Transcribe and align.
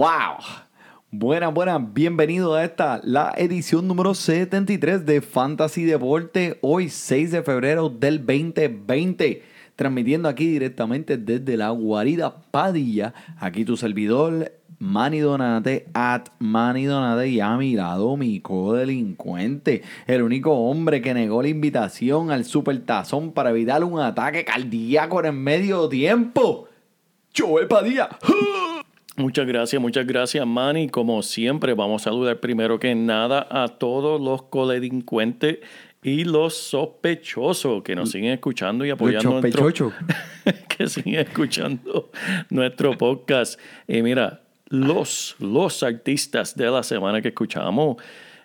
¡Wow! 0.00 0.38
Buenas, 1.10 1.52
buenas, 1.52 1.92
bienvenido 1.92 2.54
a 2.54 2.64
esta, 2.64 3.02
la 3.04 3.34
edición 3.36 3.86
número 3.86 4.14
73 4.14 5.04
de 5.04 5.20
Fantasy 5.20 5.84
Deporte, 5.84 6.56
hoy 6.62 6.88
6 6.88 7.32
de 7.32 7.42
febrero 7.42 7.90
del 7.90 8.24
2020, 8.24 9.42
transmitiendo 9.76 10.30
aquí 10.30 10.46
directamente 10.46 11.18
desde 11.18 11.54
la 11.58 11.68
guarida 11.68 12.34
Padilla, 12.50 13.12
aquí 13.38 13.66
tu 13.66 13.76
servidor 13.76 14.50
Manny 14.78 15.18
Donate, 15.18 15.88
at 15.92 16.28
Manny 16.38 16.86
Donate, 16.86 17.28
y 17.28 17.40
a 17.40 17.54
mi 17.58 17.74
lado 17.74 18.16
mi 18.16 18.40
codelincuente, 18.40 19.82
el 20.06 20.22
único 20.22 20.52
hombre 20.52 21.02
que 21.02 21.12
negó 21.12 21.42
la 21.42 21.48
invitación 21.48 22.30
al 22.30 22.46
supertazón 22.46 23.32
para 23.32 23.50
evitar 23.50 23.84
un 23.84 24.00
ataque 24.00 24.46
cardíaco 24.46 25.20
en 25.20 25.26
el 25.26 25.32
medio 25.34 25.90
tiempo, 25.90 26.68
Joel 27.36 27.68
Padilla. 27.68 28.08
Muchas 29.20 29.46
gracias, 29.46 29.82
muchas 29.82 30.06
gracias, 30.06 30.46
Manny. 30.46 30.88
Como 30.88 31.22
siempre, 31.22 31.74
vamos 31.74 32.02
a 32.02 32.04
saludar 32.04 32.40
primero 32.40 32.80
que 32.80 32.94
nada 32.94 33.46
a 33.50 33.68
todos 33.68 34.18
los 34.18 34.44
codelincuentes 34.44 35.58
y 36.02 36.24
los 36.24 36.54
sospechosos 36.54 37.82
que 37.82 37.94
nos 37.94 38.12
siguen 38.12 38.32
escuchando 38.32 38.86
y 38.86 38.90
apoyando 38.90 39.42
nuestro, 39.42 39.92
que 40.68 40.88
siguen 40.88 41.20
escuchando 41.20 42.10
nuestro 42.48 42.96
podcast. 42.96 43.60
Y 43.86 44.00
mira, 44.00 44.40
los, 44.68 45.36
los 45.38 45.82
artistas 45.82 46.56
de 46.56 46.70
la 46.70 46.82
semana 46.82 47.20
que 47.20 47.28
escuchamos, 47.28 47.98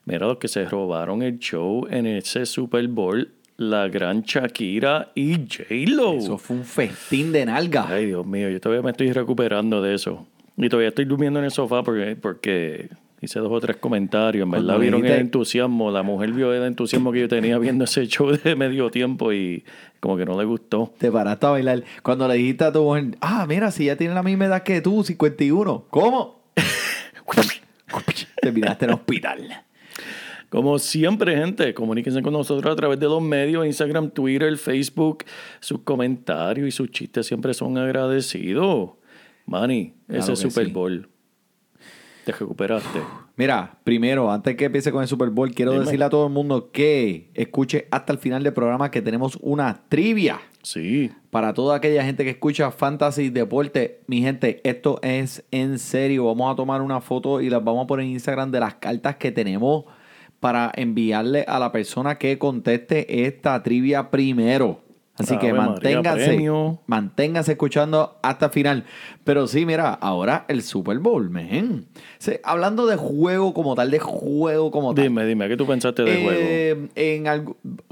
mira 0.04 0.28
los 0.28 0.40
que 0.40 0.50
se 0.50 0.66
robaron 0.66 1.22
el 1.22 1.40
show 1.40 1.88
en 1.90 2.06
ese 2.06 2.46
Super 2.46 2.86
Bowl 2.90 3.32
la 3.58 3.88
gran 3.88 4.24
Shakira 4.24 5.14
y 5.16 5.36
J-Lo. 5.36 6.16
Eso 6.16 6.38
fue 6.38 6.58
un 6.58 6.66
festín 6.66 7.32
de 7.32 7.46
nalga. 7.46 7.88
Ay, 7.88 8.08
Dios 8.08 8.26
mío, 8.26 8.50
yo 8.50 8.60
todavía 8.60 8.84
me 8.84 8.92
estoy 8.92 9.14
recuperando 9.14 9.82
de 9.82 9.96
eso. 9.96 10.28
Y 10.58 10.70
todavía 10.70 10.90
estoy 10.90 11.06
durmiendo 11.06 11.40
en 11.40 11.46
el 11.46 11.52
sofá 11.52 11.84
porque, 11.84 12.16
porque 12.16 12.90
hice 13.22 13.40
dos 13.40 13.52
o 13.52 13.60
tres 13.60 13.78
comentarios. 13.78 14.44
En 14.44 14.52
verdad 14.52 14.80
vieron 14.80 15.06
el 15.06 15.14
entusiasmo. 15.14 15.92
La 15.92 16.04
mujer 16.04 16.32
vio 16.32 16.54
el 16.54 16.64
entusiasmo 16.64 17.12
que 17.12 17.22
yo 17.22 17.28
tenía 17.28 17.58
viendo 17.58 17.84
ese 17.84 18.08
show 18.08 18.32
de 18.32 18.56
medio 18.56 18.90
tiempo 18.90 19.34
y 19.34 19.64
como 20.00 20.16
que 20.18 20.26
no 20.26 20.40
le 20.40 20.46
gustó. 20.46 20.94
Te 20.98 21.12
paraste 21.12 21.46
a 21.46 21.50
bailar. 21.50 21.84
Cuando 22.04 22.28
le 22.28 22.36
dijiste 22.36 22.64
a 22.64 22.72
tu 22.72 22.84
mujer, 22.84 23.18
ah, 23.22 23.46
mira, 23.48 23.72
si 23.72 23.86
ya 23.86 23.96
tiene 23.96 24.14
la 24.14 24.24
misma 24.24 24.46
edad 24.46 24.64
que 24.64 24.82
tú, 24.82 25.04
51. 25.04 25.86
¿Cómo? 25.90 26.40
Te 28.42 28.52
miraste 28.52 28.86
en 28.86 28.92
el 28.92 28.96
hospital. 28.96 29.66
Como 30.50 30.80
siempre, 30.80 31.36
gente, 31.36 31.74
comuníquense 31.74 32.22
con 32.22 32.32
nosotros 32.32 32.72
a 32.72 32.76
través 32.76 33.00
de 33.00 33.08
los 33.08 33.22
medios, 33.22 33.66
Instagram, 33.66 34.12
Twitter, 34.12 34.56
Facebook. 34.58 35.26
Sus 35.60 35.80
comentarios 35.82 36.68
y 36.68 36.72
sus 36.72 36.92
chistes 36.92 37.28
siempre 37.28 37.54
son 37.54 37.78
agradecidos. 37.78 38.92
Manny, 39.46 39.94
ese 40.08 40.36
Super 40.36 40.70
Bowl. 40.70 41.10
Te 42.26 42.32
recuperaste. 42.32 43.00
Mira, 43.36 43.78
primero, 43.84 44.32
antes 44.32 44.56
que 44.56 44.66
empiece 44.66 44.92
con 44.92 45.02
el 45.02 45.08
Super 45.08 45.30
Bowl, 45.30 45.52
quiero 45.52 45.80
decirle 45.80 46.06
a 46.06 46.10
todo 46.10 46.26
el 46.28 46.34
mundo 46.34 46.72
que 46.72 47.30
escuche 47.34 47.88
hasta 47.92 48.14
el 48.14 48.20
final 48.20 48.42
del 48.44 48.54
programa 48.54 48.90
que 48.90 49.02
tenemos 49.02 49.38
una 49.42 49.84
trivia. 49.90 50.40
Sí. 50.64 51.12
Para 51.30 51.54
toda 51.54 51.76
aquella 51.76 52.04
gente 52.04 52.24
que 52.24 52.32
escucha 52.32 52.72
Fantasy 52.72 53.30
Deporte, 53.30 54.02
mi 54.08 54.22
gente, 54.22 54.62
esto 54.64 55.00
es 55.04 55.44
en 55.52 55.78
serio. 55.78 56.26
Vamos 56.26 56.52
a 56.52 56.56
tomar 56.56 56.82
una 56.82 57.02
foto 57.02 57.42
y 57.42 57.50
las 57.50 57.64
vamos 57.64 57.84
a 57.84 57.88
poner 57.88 58.06
en 58.06 58.14
Instagram 58.14 58.50
de 58.52 58.62
las 58.62 58.76
cartas 58.76 59.18
que 59.18 59.32
tenemos 59.32 59.86
para 60.40 60.72
enviarle 60.76 61.46
a 61.48 61.60
la 61.60 61.72
persona 61.72 62.18
que 62.18 62.40
conteste 62.40 63.26
esta 63.26 63.62
trivia 63.62 64.10
primero. 64.10 64.85
Así 65.18 65.38
que 65.38 65.54
manténganse, 65.54 66.38
manténganse 66.88 67.54
escuchando 67.54 68.18
hasta 68.22 68.48
el 68.48 68.52
final. 68.52 68.84
Pero 69.24 69.48
sí, 69.48 69.66
mira, 69.66 69.94
ahora 69.94 70.44
el 70.50 70.62
Super 70.62 71.00
Bowl, 71.00 71.30
men. 71.30 71.86
hablando 72.44 72.86
de 72.86 72.98
juego 72.98 73.54
como 73.54 73.76
tal, 73.76 73.92
de 73.92 74.00
juego 74.00 74.72
como 74.72 74.94
tal. 74.94 75.06
Dime, 75.06 75.26
dime, 75.26 75.48
¿qué 75.48 75.56
tú 75.56 75.66
pensaste 75.66 76.04
de 76.04 76.22
juego? 76.22 76.90
Eh, 76.96 77.46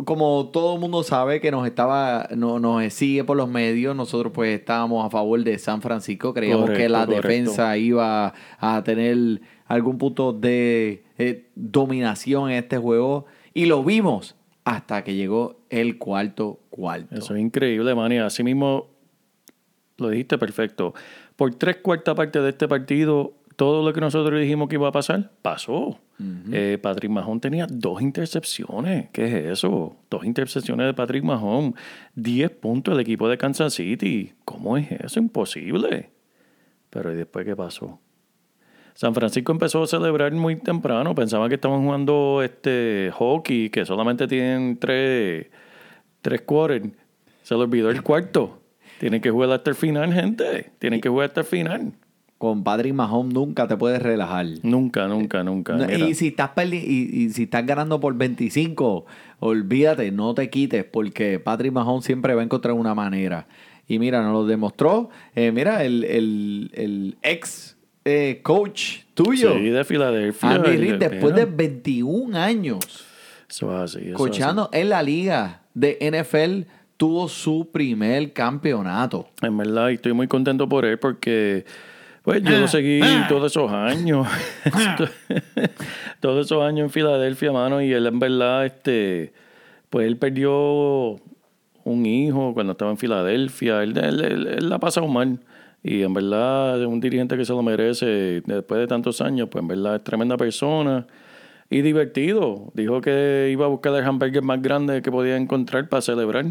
como 0.03 0.49
todo 0.51 0.75
el 0.75 0.81
mundo 0.81 1.01
sabe 1.03 1.39
que 1.39 1.49
nos 1.49 1.65
estaba, 1.65 2.27
no, 2.35 2.59
nos 2.59 2.91
sigue 2.91 3.23
por 3.23 3.37
los 3.37 3.47
medios, 3.47 3.95
nosotros 3.95 4.33
pues 4.33 4.59
estábamos 4.59 5.05
a 5.05 5.09
favor 5.09 5.41
de 5.41 5.57
San 5.59 5.81
Francisco. 5.81 6.33
Creíamos 6.33 6.71
que 6.71 6.89
la 6.89 7.05
defensa 7.05 7.77
iba 7.77 8.33
a 8.59 8.83
tener 8.83 9.39
algún 9.65 9.97
punto 9.97 10.33
de 10.33 11.03
eh, 11.17 11.47
dominación 11.55 12.51
en 12.51 12.57
este 12.57 12.77
juego. 12.77 13.27
Y 13.53 13.65
lo 13.65 13.81
vimos 13.83 14.35
hasta 14.63 15.03
que 15.03 15.15
llegó 15.15 15.61
el 15.69 15.97
cuarto 15.97 16.59
cuarto. 16.69 17.15
Eso 17.15 17.35
es 17.35 17.41
increíble, 17.41 17.93
Manny. 17.95 18.17
Así 18.17 18.43
mismo 18.43 18.87
lo 19.97 20.09
dijiste 20.09 20.37
perfecto. 20.37 20.93
Por 21.35 21.55
tres 21.55 21.77
cuartas 21.77 22.15
partes 22.15 22.41
de 22.41 22.49
este 22.49 22.67
partido, 22.67 23.33
todo 23.55 23.83
lo 23.83 23.93
que 23.93 24.01
nosotros 24.01 24.39
dijimos 24.39 24.69
que 24.69 24.75
iba 24.75 24.87
a 24.87 24.91
pasar, 24.91 25.31
pasó. 25.41 25.99
Eh, 26.53 26.77
Patrick 26.81 27.11
Mahon 27.11 27.41
tenía 27.41 27.67
dos 27.69 28.01
intercepciones. 28.01 29.09
¿Qué 29.11 29.25
es 29.25 29.33
eso? 29.59 29.97
Dos 30.09 30.23
intercepciones 30.23 30.87
de 30.87 30.93
Patrick 30.93 31.23
Mahon. 31.23 31.75
Diez 32.15 32.49
puntos 32.49 32.93
del 32.93 33.01
equipo 33.01 33.27
de 33.27 33.37
Kansas 33.37 33.73
City. 33.73 34.33
¿Cómo 34.45 34.77
es 34.77 34.89
eso? 34.91 35.19
Imposible. 35.19 36.11
Pero 36.89 37.11
¿y 37.11 37.15
después 37.15 37.45
qué 37.45 37.55
pasó? 37.55 37.99
San 38.93 39.15
Francisco 39.15 39.51
empezó 39.51 39.83
a 39.83 39.87
celebrar 39.87 40.31
muy 40.33 40.55
temprano. 40.55 41.15
Pensaban 41.15 41.49
que 41.49 41.55
estaban 41.55 41.83
jugando 41.83 42.41
este 42.43 43.11
hockey, 43.13 43.69
que 43.69 43.85
solamente 43.85 44.27
tienen 44.27 44.77
tres, 44.77 45.47
tres 46.21 46.41
quarters. 46.41 46.89
Se 47.41 47.55
le 47.55 47.61
olvidó 47.61 47.89
el 47.89 48.03
cuarto. 48.03 48.59
Tienen 48.99 49.21
que 49.21 49.31
jugar 49.31 49.51
hasta 49.51 49.71
el 49.71 49.75
final, 49.75 50.13
gente. 50.13 50.71
Tienen 50.79 51.01
que 51.01 51.09
jugar 51.09 51.29
hasta 51.29 51.41
el 51.41 51.47
final. 51.47 51.91
Con 52.37 52.63
Patrick 52.63 52.93
Mahomes 52.93 53.33
nunca 53.33 53.67
te 53.67 53.77
puedes 53.77 54.01
relajar. 54.01 54.45
Nunca, 54.63 55.07
nunca, 55.07 55.43
nunca. 55.43 55.91
y, 55.91 56.13
si 56.13 56.27
estás 56.27 56.51
y, 56.71 57.29
si 57.29 57.43
estás 57.43 57.65
ganando 57.65 57.99
por 57.99 58.15
25, 58.15 59.05
olvídate, 59.39 60.11
no 60.11 60.33
te 60.33 60.49
quites, 60.49 60.83
porque 60.83 61.39
Patrick 61.39 61.71
Mahomes 61.71 62.05
siempre 62.05 62.35
va 62.35 62.41
a 62.41 62.43
encontrar 62.43 62.73
una 62.73 62.93
manera. 62.93 63.47
Y 63.87 63.97
mira, 63.97 64.21
nos 64.21 64.33
lo 64.33 64.45
demostró. 64.45 65.09
Eh, 65.35 65.51
mira, 65.51 65.83
el, 65.83 66.03
el, 66.03 66.71
el 66.73 67.17
ex 67.21 67.77
eh, 68.05 68.41
coach 68.43 68.99
tuyo. 69.13 69.53
Sí, 69.57 69.69
de 69.69 69.83
Filadelfia. 69.83 70.49
Andy 70.49 70.77
Reid, 70.77 70.95
después 70.95 71.35
de 71.35 71.45
21 71.45 72.37
años. 72.37 73.05
coachando 74.15 74.69
en 74.71 74.89
la 74.89 75.01
liga 75.01 75.61
de 75.73 75.97
NFL, 76.01 76.69
tuvo 76.97 77.27
su 77.27 77.69
primer 77.71 78.33
campeonato. 78.33 79.29
En 79.41 79.57
verdad, 79.57 79.89
y 79.89 79.95
estoy 79.95 80.13
muy 80.13 80.27
contento 80.27 80.67
por 80.67 80.85
él 80.85 80.97
porque. 80.99 81.65
Pues 82.23 82.41
yo 82.41 82.57
lo 82.57 82.65
ah, 82.65 82.67
seguí 82.69 83.01
ah. 83.03 83.25
todos 83.27 83.51
esos 83.51 83.69
años. 83.69 84.25
Ah. 84.71 84.95
todos 86.21 86.45
esos 86.45 86.63
años 86.63 86.85
en 86.85 86.89
Filadelfia, 86.89 87.51
mano. 87.51 87.81
Y 87.81 87.91
él, 87.91 88.07
en 88.07 88.19
verdad, 88.19 88.65
este. 88.65 89.33
Pues 89.89 90.07
él 90.07 90.15
perdió 90.17 91.19
un 91.83 92.05
hijo 92.05 92.53
cuando 92.53 92.71
estaba 92.71 92.91
en 92.91 92.97
Filadelfia. 92.97 93.83
Él, 93.83 93.97
él, 93.97 94.21
él 94.57 94.69
la 94.69 94.77
ha 94.77 94.79
pasado 94.79 95.05
mal. 95.07 95.37
Y 95.83 96.01
en 96.03 96.13
verdad 96.13 96.81
es 96.81 96.87
un 96.87 96.99
dirigente 97.01 97.35
que 97.35 97.43
se 97.45 97.51
lo 97.51 97.61
merece 97.61 98.41
después 98.45 98.79
de 98.79 98.87
tantos 98.87 99.19
años, 99.21 99.49
pues 99.51 99.61
en 99.61 99.67
verdad 99.67 99.97
es 99.97 100.03
tremenda 100.03 100.37
persona 100.37 101.05
y 101.69 101.81
divertido. 101.81 102.71
Dijo 102.73 103.01
que 103.01 103.49
iba 103.51 103.65
a 103.65 103.67
buscar 103.69 103.93
el 103.95 104.03
hamburger 104.05 104.43
más 104.43 104.61
grande 104.61 105.01
que 105.01 105.11
podía 105.11 105.35
encontrar 105.35 105.89
para 105.89 106.01
celebrar. 106.01 106.45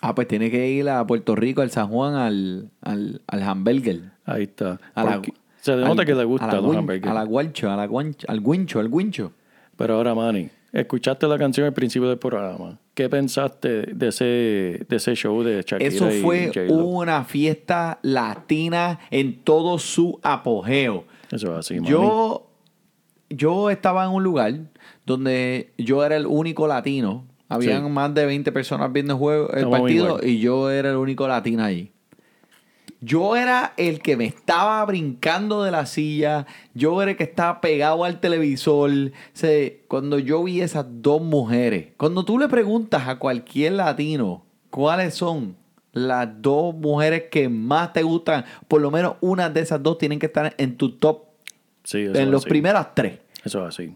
Ah, 0.00 0.14
pues 0.14 0.28
tiene 0.28 0.50
que 0.50 0.68
ir 0.70 0.88
a 0.88 1.04
Puerto 1.06 1.34
Rico, 1.36 1.60
al 1.62 1.70
San 1.70 1.88
Juan, 1.88 2.14
al, 2.14 2.70
al, 2.80 3.20
al 3.26 3.42
hamburger. 3.42 4.00
Ahí 4.24 4.44
está. 4.44 4.78
A 4.94 5.04
la- 5.04 5.22
se 5.60 5.72
denota 5.76 6.02
al- 6.02 6.06
que 6.06 6.14
le 6.14 6.20
a 6.22 6.24
gusta 6.24 6.46
la 6.48 6.60
los 6.60 6.76
hamburgues. 6.76 7.10
A 7.10 7.14
la 7.14 7.24
guancho, 7.24 7.70
a 7.70 7.76
la 7.76 7.86
guancho, 7.86 8.26
al 8.30 8.40
guincho, 8.42 8.78
al 8.80 8.90
guincho. 8.90 9.32
Pero 9.76 9.94
ahora, 9.94 10.14
Manny, 10.14 10.48
escuchaste 10.72 11.26
la 11.26 11.38
canción 11.38 11.66
al 11.66 11.72
principio 11.72 12.08
del 12.08 12.18
programa. 12.18 12.78
¿Qué 12.94 13.08
pensaste 13.08 13.82
de 13.94 14.08
ese, 14.08 14.24
de 14.88 14.96
ese 14.96 15.14
show 15.14 15.42
de 15.42 15.62
Shakira 15.62 15.88
Eso 15.88 16.10
fue 16.22 16.50
una 16.70 17.24
fiesta 17.24 17.98
latina 18.02 18.98
en 19.10 19.42
todo 19.42 19.78
su 19.78 20.18
apogeo. 20.22 21.04
Eso 21.30 21.52
es 21.52 21.58
así. 21.58 21.78
Yo, 21.82 22.46
yo 23.30 23.70
estaba 23.70 24.04
en 24.04 24.10
un 24.10 24.22
lugar 24.22 24.54
donde 25.06 25.72
yo 25.78 26.04
era 26.04 26.16
el 26.16 26.26
único 26.26 26.66
latino. 26.66 27.26
Habían 27.48 27.84
Sí. 27.84 27.90
más 27.90 28.14
de 28.14 28.24
20 28.24 28.50
personas 28.50 28.90
viendo 28.92 29.12
el, 29.12 29.18
juego, 29.18 29.50
el 29.50 29.56
Estamos 29.58 29.80
partido 29.80 30.20
y 30.22 30.38
yo 30.38 30.70
era 30.70 30.90
el 30.90 30.96
único 30.96 31.28
latino 31.28 31.62
allí. 31.62 31.91
Yo 33.04 33.34
era 33.36 33.74
el 33.76 34.00
que 34.00 34.16
me 34.16 34.26
estaba 34.26 34.84
brincando 34.86 35.64
de 35.64 35.72
la 35.72 35.86
silla. 35.86 36.46
Yo 36.72 37.02
era 37.02 37.10
el 37.10 37.16
que 37.16 37.24
estaba 37.24 37.60
pegado 37.60 38.04
al 38.04 38.20
televisor. 38.20 38.90
O 38.90 39.10
sea, 39.32 39.70
cuando 39.88 40.20
yo 40.20 40.44
vi 40.44 40.60
esas 40.60 40.86
dos 40.88 41.20
mujeres, 41.20 41.88
cuando 41.96 42.24
tú 42.24 42.38
le 42.38 42.46
preguntas 42.48 43.08
a 43.08 43.18
cualquier 43.18 43.72
latino 43.72 44.44
cuáles 44.70 45.14
son 45.14 45.56
las 45.92 46.28
dos 46.40 46.74
mujeres 46.76 47.24
que 47.30 47.48
más 47.48 47.92
te 47.92 48.02
gustan, 48.02 48.44
por 48.68 48.80
lo 48.80 48.90
menos 48.90 49.16
una 49.20 49.50
de 49.50 49.60
esas 49.60 49.82
dos 49.82 49.98
tienen 49.98 50.18
que 50.18 50.26
estar 50.26 50.54
en 50.56 50.76
tu 50.76 50.92
top, 50.96 51.24
Sí, 51.84 52.02
eso 52.02 52.14
en 52.20 52.32
así. 52.32 52.48
primeras 52.48 52.94
tres. 52.94 53.18
Eso 53.44 53.66
es 53.66 53.74
así. 53.74 53.94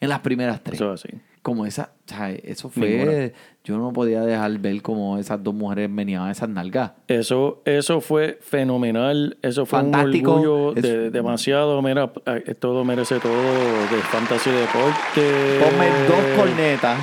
En 0.00 0.08
las 0.08 0.20
primeras 0.20 0.62
tres. 0.64 0.76
Eso 0.80 0.94
es 0.94 1.04
así. 1.04 1.16
Como 1.46 1.64
esa, 1.64 1.90
o 2.04 2.08
sea, 2.12 2.32
eso 2.32 2.68
fue, 2.70 2.88
Ninguna. 2.88 3.30
yo 3.62 3.78
no 3.78 3.92
podía 3.92 4.20
dejar 4.22 4.58
ver 4.58 4.82
como 4.82 5.16
esas 5.16 5.40
dos 5.44 5.54
mujeres 5.54 5.88
meneaban 5.88 6.28
esas 6.28 6.48
nalgas. 6.48 6.90
Eso, 7.06 7.62
eso 7.64 8.00
fue 8.00 8.40
fenomenal. 8.42 9.38
Eso 9.42 9.64
fue 9.64 9.78
Fantástico. 9.78 10.32
un 10.32 10.38
orgullo 10.40 10.76
Es- 10.76 10.82
de, 10.82 11.10
demasiado. 11.12 11.80
Mira, 11.82 12.10
todo 12.58 12.84
merece 12.84 13.20
todo 13.20 13.32
de 13.32 13.98
fantasy 14.10 14.50
deporte. 14.50 15.60
Ponme 15.62 15.86
dos 16.08 16.36
cornetas. 16.36 16.98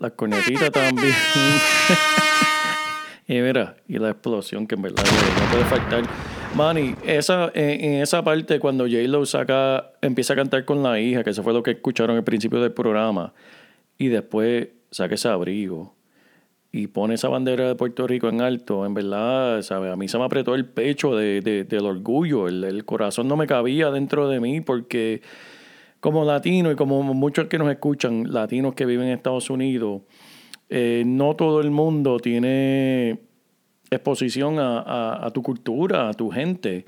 Las 0.00 0.12
cornetitas 0.12 0.70
también. 0.70 1.12
y 3.28 3.34
mira, 3.40 3.76
y 3.88 3.98
la 3.98 4.10
explosión 4.10 4.66
que 4.66 4.76
en 4.76 4.82
verdad 4.82 5.04
no 5.04 5.50
puede 5.52 5.64
faltar. 5.66 6.02
Manny, 6.54 6.94
esa, 7.04 7.50
en, 7.52 7.84
en 7.84 8.02
esa 8.02 8.24
parte 8.24 8.58
cuando 8.58 8.84
J-Lo 8.84 9.26
saca, 9.26 9.90
empieza 10.00 10.32
a 10.32 10.36
cantar 10.36 10.64
con 10.64 10.82
la 10.82 10.98
hija, 10.98 11.22
que 11.22 11.28
eso 11.30 11.42
fue 11.42 11.52
lo 11.52 11.62
que 11.62 11.72
escucharon 11.72 12.16
al 12.16 12.24
principio 12.24 12.60
del 12.62 12.72
programa, 12.72 13.34
y 13.98 14.08
después 14.08 14.68
saca 14.90 15.14
ese 15.14 15.28
abrigo 15.28 15.94
y 16.72 16.88
pone 16.88 17.14
esa 17.14 17.28
bandera 17.28 17.68
de 17.68 17.74
Puerto 17.74 18.06
Rico 18.06 18.28
en 18.28 18.40
alto, 18.42 18.84
en 18.84 18.92
verdad, 18.94 19.62
¿sabes? 19.62 19.92
A 19.92 19.96
mí 19.96 20.08
se 20.08 20.18
me 20.18 20.24
apretó 20.24 20.54
el 20.54 20.66
pecho 20.66 21.16
de, 21.16 21.40
de- 21.40 21.64
del 21.64 21.86
orgullo, 21.86 22.48
el, 22.48 22.64
el 22.64 22.84
corazón 22.84 23.28
no 23.28 23.36
me 23.36 23.46
cabía 23.46 23.90
dentro 23.90 24.28
de 24.28 24.40
mí 24.40 24.60
porque 24.60 25.22
como 26.00 26.24
latino 26.24 26.70
y 26.70 26.76
como 26.76 27.02
muchos 27.02 27.46
que 27.46 27.56
nos 27.58 27.70
escuchan, 27.70 28.32
latinos 28.32 28.74
que 28.74 28.84
viven 28.84 29.06
en 29.08 29.14
Estados 29.14 29.48
Unidos, 29.48 30.02
eh, 30.68 31.02
no 31.06 31.34
todo 31.34 31.60
el 31.60 31.70
mundo 31.70 32.18
tiene 32.18 33.20
exposición 33.90 34.58
a, 34.58 34.80
a- 34.80 35.26
a 35.26 35.30
tu 35.30 35.42
cultura, 35.42 36.08
a 36.08 36.12
tu 36.14 36.30
gente. 36.30 36.84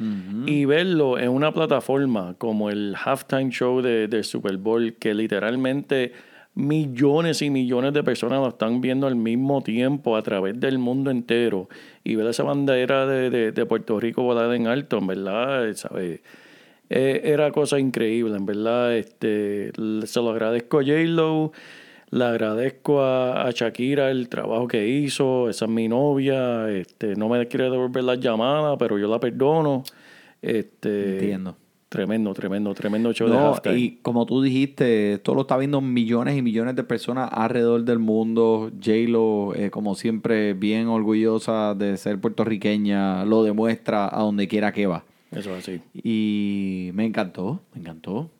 Y 0.48 0.64
verlo 0.66 1.18
en 1.18 1.30
una 1.30 1.52
plataforma 1.52 2.34
como 2.38 2.68
el 2.70 2.94
halftime 3.02 3.50
show 3.50 3.80
de, 3.80 4.08
del 4.08 4.24
Super 4.24 4.56
Bowl, 4.58 4.94
que 4.94 5.14
literalmente 5.14 6.12
millones 6.58 7.40
y 7.40 7.50
millones 7.50 7.92
de 7.92 8.02
personas 8.02 8.40
lo 8.40 8.48
están 8.48 8.80
viendo 8.80 9.06
al 9.06 9.14
mismo 9.14 9.62
tiempo 9.62 10.16
a 10.16 10.22
través 10.22 10.58
del 10.58 10.78
mundo 10.78 11.10
entero. 11.12 11.68
Y 12.02 12.16
ver 12.16 12.26
esa 12.26 12.42
bandera 12.42 13.06
de, 13.06 13.52
de- 13.52 13.66
Puerto 13.66 14.00
Rico 14.00 14.24
volada 14.24 14.56
en 14.56 14.66
alto, 14.66 14.98
en 14.98 15.06
verdad, 15.06 15.72
¿sabes? 15.74 16.20
Eh, 16.90 17.20
era 17.24 17.52
cosa 17.52 17.78
increíble, 17.78 18.36
en 18.36 18.44
verdad. 18.44 18.96
Este, 18.96 19.70
se 20.04 20.20
lo 20.20 20.30
agradezco 20.30 20.80
a 20.80 20.82
J-Lo, 20.82 21.52
le 22.10 22.24
agradezco 22.24 23.02
a, 23.02 23.46
a 23.46 23.50
Shakira 23.52 24.10
el 24.10 24.28
trabajo 24.28 24.66
que 24.66 24.88
hizo. 24.88 25.48
Esa 25.48 25.66
es 25.66 25.70
mi 25.70 25.86
novia. 25.86 26.68
Este, 26.70 27.14
no 27.14 27.28
me 27.28 27.46
quiere 27.46 27.70
devolver 27.70 28.02
las 28.02 28.18
llamadas, 28.18 28.76
pero 28.80 28.98
yo 28.98 29.06
la 29.06 29.20
perdono. 29.20 29.84
Este, 30.42 31.12
Entiendo. 31.14 31.56
Tremendo, 31.88 32.34
tremendo, 32.34 32.74
tremendo 32.74 33.12
show 33.14 33.28
de 33.28 33.34
No, 33.34 33.48
halftime. 33.48 33.78
y 33.78 33.90
como 34.02 34.26
tú 34.26 34.42
dijiste, 34.42 35.14
esto 35.14 35.34
lo 35.34 35.42
está 35.42 35.56
viendo 35.56 35.80
millones 35.80 36.36
y 36.36 36.42
millones 36.42 36.76
de 36.76 36.84
personas 36.84 37.30
alrededor 37.32 37.84
del 37.84 37.98
mundo. 37.98 38.70
J-Lo, 38.78 39.54
eh, 39.54 39.70
como 39.70 39.94
siempre, 39.94 40.52
bien 40.52 40.88
orgullosa 40.88 41.74
de 41.74 41.96
ser 41.96 42.20
puertorriqueña, 42.20 43.24
lo 43.24 43.42
demuestra 43.42 44.06
a 44.14 44.20
donde 44.20 44.48
quiera 44.48 44.72
que 44.72 44.86
va. 44.86 45.04
Eso 45.30 45.56
es 45.56 45.66
así. 45.66 45.80
Y 45.94 46.90
me 46.92 47.06
encantó, 47.06 47.60
me 47.72 47.80
encantó. 47.80 48.30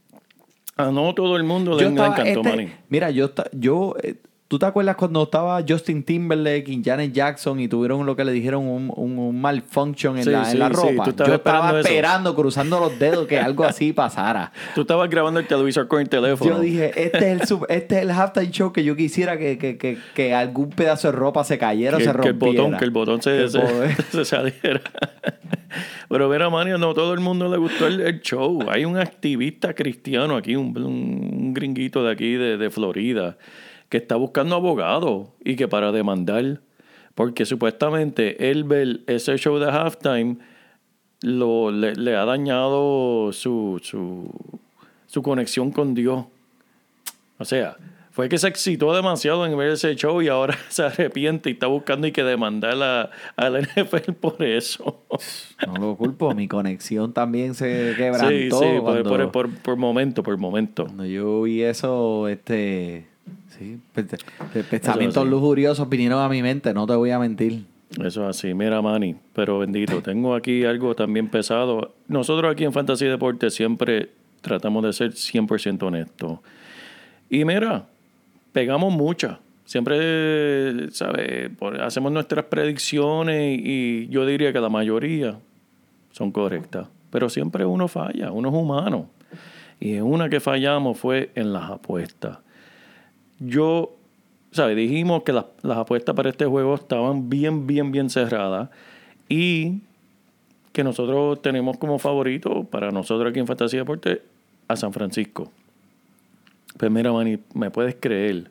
A 0.76 0.90
no 0.90 1.14
todo 1.14 1.36
el 1.36 1.44
mundo 1.44 1.76
le, 1.76 1.86
encantó, 1.86 2.22
este-. 2.22 2.72
Mira, 2.90 3.10
yo, 3.10 3.30
yo 3.52 3.94
eh, 4.02 4.16
¿tú 4.48 4.58
te 4.58 4.64
acuerdas 4.66 4.96
cuando 4.96 5.22
estaba 5.22 5.62
Justin 5.68 6.02
Timberlake 6.02 6.68
y 6.68 6.82
Janet 6.82 7.12
Jackson 7.12 7.60
y 7.60 7.68
tuvieron 7.68 8.06
lo 8.06 8.16
que 8.16 8.24
le 8.24 8.32
dijeron 8.32 8.66
un, 8.66 8.90
un, 8.96 9.18
un 9.18 9.40
malfunction 9.40 10.16
en, 10.16 10.24
Sí, 10.24 10.30
la, 10.30 10.44
sí, 10.46 10.52
en 10.52 10.58
la 10.60 10.68
ropa? 10.70 11.04
yo 11.26 11.34
estaba 11.34 11.78
esperando 11.80 12.30
eso. 12.30 12.36
cruzando 12.36 12.80
los 12.80 12.98
dedos, 12.98 13.26
que 13.26 13.38
algo 13.38 13.64
así 13.64 13.92
pasara. 13.92 14.50
Tú 14.74 14.80
estabas 14.80 15.08
grabando 15.10 15.38
el 15.38 15.46
televisor 15.46 15.86
con 15.86 16.00
el 16.00 16.08
teléfono. 16.08 16.50
Yo 16.50 16.60
dije, 16.60 16.86
este 16.96 17.18
es 17.18 17.40
el, 17.42 17.46
sub- 17.46 17.66
este 17.68 17.96
es 17.96 18.02
el 18.02 18.10
halftime 18.10 18.50
show 18.50 18.72
que 18.72 18.82
yo 18.84 18.96
quisiera 18.96 19.38
que, 19.38 19.58
que, 19.58 19.76
que, 19.76 19.98
que 20.14 20.34
algún 20.34 20.70
pedazo 20.70 21.08
de 21.08 21.12
ropa 21.12 21.44
se 21.44 21.58
cayera 21.58 21.96
o 21.98 22.00
se 22.00 22.04
que 22.06 22.10
el 22.10 22.16
rompiera. 22.16 22.62
botón, 22.62 22.78
que 22.78 22.84
el 22.84 22.90
botón 22.90 23.22
se, 23.22 23.48
se, 23.48 23.60
se 24.10 24.24
saliera. 24.24 24.80
Pero 26.08 26.28
mira, 26.28 26.48
Manny, 26.48 26.70
no 26.78 26.94
todo 26.94 27.12
el 27.12 27.20
mundo 27.20 27.48
le 27.48 27.58
gustó 27.58 27.86
el, 27.86 28.00
el 28.00 28.20
show. 28.22 28.60
Hay 28.70 28.84
un 28.86 28.96
activista 28.96 29.74
cristiano 29.74 30.36
aquí, 30.36 30.56
un, 30.56 30.68
un- 30.78 31.38
un 31.48 31.54
gringuito 31.54 32.02
de 32.02 32.12
aquí, 32.12 32.32
de, 32.34 32.56
de 32.56 32.70
Florida, 32.70 33.36
que 33.88 33.99
está 33.99 34.17
buscando 34.17 34.56
abogado 34.56 35.35
y 35.44 35.56
que 35.56 35.69
para 35.69 35.93
demandar, 35.93 36.61
porque 37.14 37.46
supuestamente 37.46 38.50
él 38.50 38.64
ve 38.64 39.00
ese 39.06 39.37
show 39.38 39.58
de 39.58 39.70
halftime 39.70 40.38
lo, 41.20 41.70
le, 41.70 41.94
le 41.94 42.17
ha 42.17 42.25
dañado 42.25 43.32
su, 43.32 43.81
su, 43.82 44.31
su 45.06 45.23
conexión 45.23 45.73
con 45.73 45.94
Dios. 45.94 46.26
O 47.38 47.44
sea, 47.44 47.76
fue 48.19 48.29
que 48.29 48.37
se 48.37 48.49
excitó 48.49 48.94
demasiado 48.94 49.46
en 49.46 49.56
ver 49.56 49.70
ese 49.70 49.94
show 49.94 50.20
y 50.20 50.26
ahora 50.26 50.58
se 50.70 50.82
arrepiente 50.82 51.50
y 51.50 51.52
está 51.52 51.69
buscando 51.69 52.06
y 52.06 52.11
que 52.11 52.25
demandar 52.25 52.82
a, 52.82 53.11
a 53.37 53.49
la 53.49 53.61
NFL 53.61 54.12
por 54.20 54.43
eso. 54.43 55.05
No 55.67 55.75
lo 55.75 55.96
culpo, 55.96 56.35
mi 56.35 56.49
conexión 56.49 57.12
también 57.12 57.54
se 57.54 57.90
sí, 57.92 57.97
quebrantó. 57.97 58.59
sí, 58.59 58.66
cuando, 58.80 59.09
por, 59.09 59.30
por, 59.30 59.54
por 59.59 59.76
momento, 59.76 60.25
por 60.25 60.37
momento. 60.37 60.87
cuando 60.87 61.04
yo 61.04 61.42
vi 61.42 61.62
eso, 61.62 62.26
este... 62.26 63.07
Sí, 63.58 63.78
pe- 63.94 64.04
pensamientos 64.64 65.26
lujuriosos 65.28 65.88
vinieron 65.88 66.20
a 66.20 66.28
mi 66.28 66.42
mente, 66.42 66.72
no 66.72 66.86
te 66.86 66.94
voy 66.94 67.10
a 67.10 67.18
mentir. 67.18 67.64
Eso 68.04 68.28
es 68.28 68.36
así, 68.36 68.54
mira 68.54 68.80
Manny, 68.82 69.16
pero 69.32 69.58
bendito, 69.58 70.02
tengo 70.02 70.34
aquí 70.34 70.64
algo 70.64 70.94
también 70.94 71.28
pesado. 71.28 71.94
Nosotros 72.06 72.52
aquí 72.52 72.64
en 72.64 72.72
Fantasy 72.72 73.06
Deportes 73.06 73.54
siempre 73.54 74.10
tratamos 74.42 74.84
de 74.84 74.92
ser 74.92 75.12
100% 75.12 75.82
honestos. 75.86 76.38
Y 77.30 77.44
mira, 77.44 77.86
pegamos 78.52 78.92
muchas. 78.92 79.38
Siempre, 79.64 80.90
¿sabes? 80.92 81.50
Hacemos 81.80 82.12
nuestras 82.12 82.44
predicciones 82.46 83.58
y 83.62 84.08
yo 84.08 84.24
diría 84.24 84.52
que 84.52 84.60
la 84.60 84.68
mayoría 84.70 85.38
son 86.12 86.30
correctas. 86.30 86.86
Pero 87.10 87.28
siempre 87.28 87.64
uno 87.64 87.88
falla, 87.88 88.30
uno 88.32 88.48
es 88.50 88.54
humano. 88.54 89.08
Y 89.80 89.94
en 89.94 90.04
una 90.04 90.28
que 90.28 90.40
fallamos 90.40 90.98
fue 90.98 91.30
en 91.34 91.52
las 91.52 91.70
apuestas. 91.70 92.38
Yo, 93.38 93.97
¿sabes? 94.52 94.76
Dijimos 94.76 95.23
que 95.23 95.33
las, 95.33 95.47
las 95.62 95.78
apuestas 95.78 96.14
para 96.14 96.30
este 96.30 96.47
juego 96.47 96.75
estaban 96.75 97.28
bien, 97.28 97.66
bien, 97.66 97.92
bien 97.92 98.11
cerradas. 98.11 98.71
Y 99.28 99.80
que 100.73 100.85
nosotros 100.85 101.42
tenemos 101.42 101.76
como 101.78 101.99
favorito, 101.99 102.64
para 102.64 102.90
nosotros 102.90 103.30
aquí 103.30 103.40
en 103.40 103.47
Fantasía 103.47 103.80
Deporte, 103.80 104.23
a 104.68 104.76
San 104.76 104.92
Francisco. 104.92 105.50
Pues 106.76 106.90
mira, 106.90 107.12
Manny, 107.12 107.38
me 107.54 107.71
puedes 107.71 107.97
creer 107.99 108.50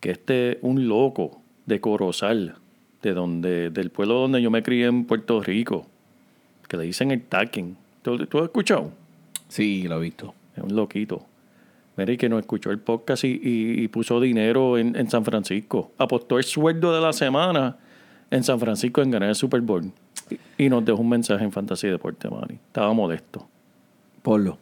que 0.00 0.12
este, 0.12 0.58
un 0.62 0.88
loco 0.88 1.42
de 1.66 1.80
Corozal, 1.80 2.56
de 3.02 3.12
donde, 3.12 3.70
del 3.70 3.90
pueblo 3.90 4.14
donde 4.14 4.40
yo 4.40 4.50
me 4.50 4.62
crié 4.62 4.86
en 4.86 5.04
Puerto 5.04 5.40
Rico, 5.42 5.86
que 6.68 6.76
le 6.76 6.84
dicen 6.84 7.10
el 7.10 7.22
taquen. 7.22 7.76
¿Tú, 8.02 8.26
tú 8.26 8.38
has 8.38 8.44
escuchado? 8.44 8.90
Sí, 9.48 9.82
lo 9.82 9.98
he 9.98 10.00
visto. 10.00 10.34
Es 10.56 10.62
un 10.62 10.74
loquito. 10.74 11.26
Mira, 11.96 12.12
y 12.12 12.16
que 12.16 12.28
nos 12.28 12.40
escuchó 12.40 12.70
el 12.70 12.78
podcast 12.78 13.24
y, 13.24 13.28
y- 13.42 13.82
y 13.84 13.88
puso 13.88 14.18
dinero 14.20 14.78
en, 14.78 14.96
en 14.96 15.10
San 15.10 15.24
Francisco. 15.24 15.92
Apostó 15.98 16.38
el 16.38 16.44
sueldo 16.44 16.94
de 16.94 17.00
la 17.02 17.12
semana 17.12 17.76
en 18.30 18.42
San 18.44 18.58
Francisco 18.58 19.02
en 19.02 19.10
ganar 19.10 19.28
el 19.28 19.34
Super 19.34 19.60
Bowl. 19.60 19.92
Y, 20.30 20.64
y 20.64 20.68
nos 20.70 20.84
dejó 20.84 20.98
un 21.00 21.08
mensaje 21.10 21.44
en 21.44 21.52
Fantasy 21.52 21.88
Deporte, 21.88 22.28
Manny. 22.30 22.54
Estaba 22.54 22.92
molesto. 22.94 23.46
Ponlo. 24.22 24.58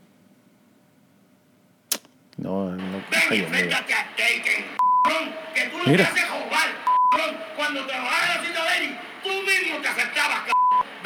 No, 2.37 2.71
no. 2.73 2.83
ay, 3.31 3.43
no 3.43 3.49
Mira. 5.87 6.11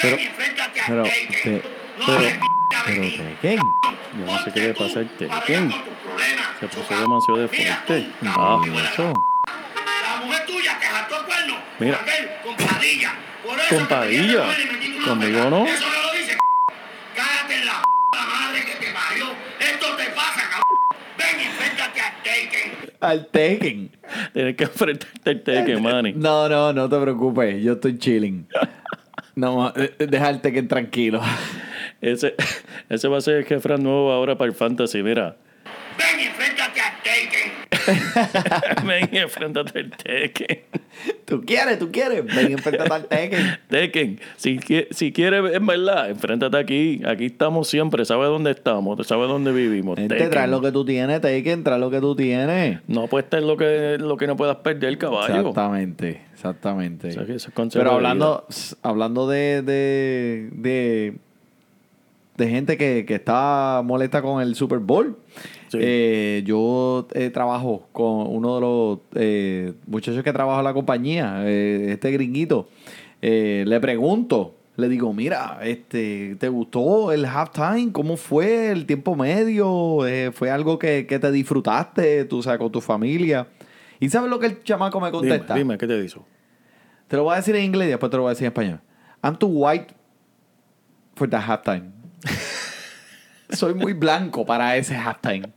Pero- 0.01 0.17
Ven 0.17 0.25
y 0.25 0.27
enfréntate 0.27 0.81
a 0.81 0.87
Pero, 0.87 1.03
No 1.03 1.84
pero- 2.07 2.19
Pero. 2.87 3.01
Tekken. 3.41 3.59
Yo 4.19 4.27
no 4.27 4.39
sé 4.45 4.53
qué 4.53 4.61
le 4.61 4.75
pasa 4.75 4.99
al 5.01 5.09
Tekken. 5.17 5.73
Se 6.61 6.69
puso 6.69 7.01
demasiado 7.01 7.39
de 7.41 7.49
fuerte. 7.49 8.07
Ah, 8.27 8.61
Eso. 8.93 9.13
La 9.85 10.25
mujer 10.25 10.47
tuya 10.47 10.79
te 10.79 10.87
jaltó 10.87 11.21
el 11.21 11.25
cuerno. 11.27 11.55
Mira. 11.79 11.99
Con 11.99 12.09
aquel, 12.09 12.29
con 12.45 12.57
Padilla. 12.57 13.15
Por 13.45 13.59
eso 13.59 13.69
Con 13.69 13.79
que 13.79 13.85
te 13.85 13.95
Padilla. 13.95 14.23
viene 14.23 14.35
a 14.35 14.43
comer 14.45 14.61
y 14.61 14.73
me 14.73 14.79
quita 14.81 14.97
una 14.97 15.07
Conmigo 15.07 15.51
no. 15.51 15.67
Eso 15.67 15.85
no 15.87 16.03
lo 16.03 16.13
dice, 16.13 16.33
c***. 16.33 16.39
Cállate 17.15 17.55
en 17.61 17.67
la 17.67 17.73
p*** 17.73 17.87
la 18.19 18.25
madre 18.27 18.65
que 18.65 18.73
te 18.87 18.93
parió. 18.93 19.27
Esto 19.61 19.97
te 19.97 20.05
pasa, 20.11 20.43
cabrón. 20.51 20.65
Ven 21.19 21.41
y 21.41 21.45
enfréntate 21.45 22.01
a 22.01 22.15
Taken. 22.23 22.95
Al 23.01 23.27
Tekken. 23.29 23.91
Tienes 24.33 24.57
que 24.57 24.65
enfrentarte 24.65 25.31
al 25.31 25.43
Tekken, 25.43 25.83
Manny. 25.83 26.13
No, 26.15 26.49
no, 26.49 26.73
no 26.73 26.89
te 26.89 26.99
preocupes. 27.01 27.63
Yo 27.63 27.75
estoy 27.75 27.99
chilling. 27.99 28.49
No, 29.37 29.73
eh, 29.77 29.95
deja 29.99 30.31
el 30.31 30.41
Tekken 30.41 30.69
tranquilo. 30.69 31.21
Ese, 32.05 32.35
ese 32.89 33.09
va 33.09 33.19
a 33.19 33.21
ser 33.21 33.37
el 33.37 33.45
jefe 33.45 33.79
nuevo 33.79 34.13
ahora 34.13 34.37
para 34.37 34.51
el 34.51 34.55
Fantasy. 34.55 35.03
Mira, 35.03 35.37
Ven 35.97 36.21
y 36.21 36.25
enfréntate 36.25 36.81
a 36.81 36.93
Taken. 37.03 38.87
ven 38.87 39.09
y 39.13 39.19
enfréntate 39.19 39.79
al 39.79 39.91
Tekken. 39.91 40.59
¿Tú 41.25 41.43
quieres? 41.43 41.79
¿Tú 41.79 41.93
quieres? 41.93 42.25
Ven 42.25 42.51
y 42.51 42.53
enfréntate 42.55 42.93
al 42.93 43.07
Tekken. 43.07 43.59
Tekken, 43.69 44.21
si, 44.37 44.59
si 44.91 45.13
quieres, 45.13 45.55
en 45.55 45.67
verdad, 45.67 46.11
enfréntate 46.11 46.57
aquí. 46.57 47.01
Aquí 47.07 47.27
estamos 47.27 47.69
siempre. 47.69 48.05
¿Sabes 48.05 48.29
dónde 48.29 48.51
estamos? 48.51 49.07
¿Sabes 49.07 49.29
dónde 49.29 49.53
vivimos? 49.53 49.97
Gente, 49.97 50.15
Tekken. 50.15 50.31
trae 50.31 50.49
lo 50.49 50.61
que 50.61 50.73
tú 50.73 50.85
tienes, 50.85 51.21
Tekken. 51.21 51.63
Trae 51.63 51.79
lo 51.79 51.91
que 51.91 52.01
tú 52.01 52.17
tienes. 52.17 52.81
No 52.89 53.05
apuestes 53.05 53.43
lo 53.43 53.57
que, 53.57 53.97
lo 53.99 54.17
que 54.17 54.27
no 54.27 54.37
puedas 54.37 54.57
perder, 54.57 54.99
caballo. 54.99 55.37
Exactamente, 55.37 56.23
exactamente. 56.33 57.09
O 57.09 57.13
sea, 57.13 57.35
es 57.35 57.49
Pero 57.73 57.93
hablando, 57.93 58.47
hablando 58.83 59.29
de, 59.29 59.63
de, 59.63 60.49
de, 60.53 61.19
de 62.37 62.49
gente 62.49 62.77
que, 62.77 63.05
que 63.07 63.15
está 63.15 63.83
molesta 63.85 64.21
con 64.23 64.43
el 64.43 64.55
Super 64.55 64.79
Bowl, 64.79 65.17
Sí. 65.69 65.79
eh, 65.81 66.43
yo 66.47 67.09
eh, 67.15 67.31
trabajo 67.31 67.89
con 67.93 68.27
uno 68.29 68.55
de 68.55 68.61
los 68.61 68.99
eh, 69.15 69.73
muchachos 69.87 70.23
que 70.23 70.33
trabaja 70.33 70.61
en 70.61 70.65
la 70.65 70.73
compañía, 70.75 71.49
este 71.49 72.11
gringuito. 72.13 72.69
Le 73.21 73.81
pregunto, 73.81 74.55
le 74.77 74.89
digo, 74.89 75.13
mira, 75.15 75.59
este, 75.63 76.37
¿te 76.39 76.49
gustó 76.49 77.11
el 77.13 77.25
halftime? 77.25 77.91
¿Cómo 77.93 78.17
fue 78.17 78.71
el 78.71 78.85
tiempo 78.87 79.17
medio? 79.17 80.01
¿Fue 80.33 80.51
algo 80.51 80.79
que, 80.79 81.07
que 81.07 81.19
te 81.19 81.33
disfrutaste, 81.33 82.25
tú 82.27 82.43
sabes, 82.43 82.59
con 82.61 82.71
tu 82.71 82.81
familia? 82.81 83.47
¿Y 83.99 84.09
sabes 84.11 84.29
lo 84.31 84.39
que 84.39 84.47
el 84.47 84.63
chamaco 84.63 85.01
me 85.01 85.11
contesta? 85.11 85.55
dime, 85.55 85.79
¿qué 85.79 85.87
te 85.87 86.05
hizo? 86.05 86.25
Te 87.09 87.17
lo 87.17 87.25
voy 87.25 87.33
a 87.35 87.37
decir 87.37 87.57
en 87.57 87.65
inglés 87.65 87.87
y 87.89 87.91
después 87.91 88.11
te 88.11 88.17
lo 88.17 88.25
voy 88.25 88.31
a 88.31 88.35
decir 88.35 88.45
en 88.47 88.53
español. 88.53 88.81
I'm 89.23 89.37
too 89.39 89.47
white 89.49 89.95
for 91.15 91.29
the 91.29 91.37
halftime. 91.37 91.94
Soy 93.51 93.75
muy 93.75 93.93
blanco 93.93 94.45
para 94.45 94.77
ese 94.77 94.97
halftime. 94.97 95.53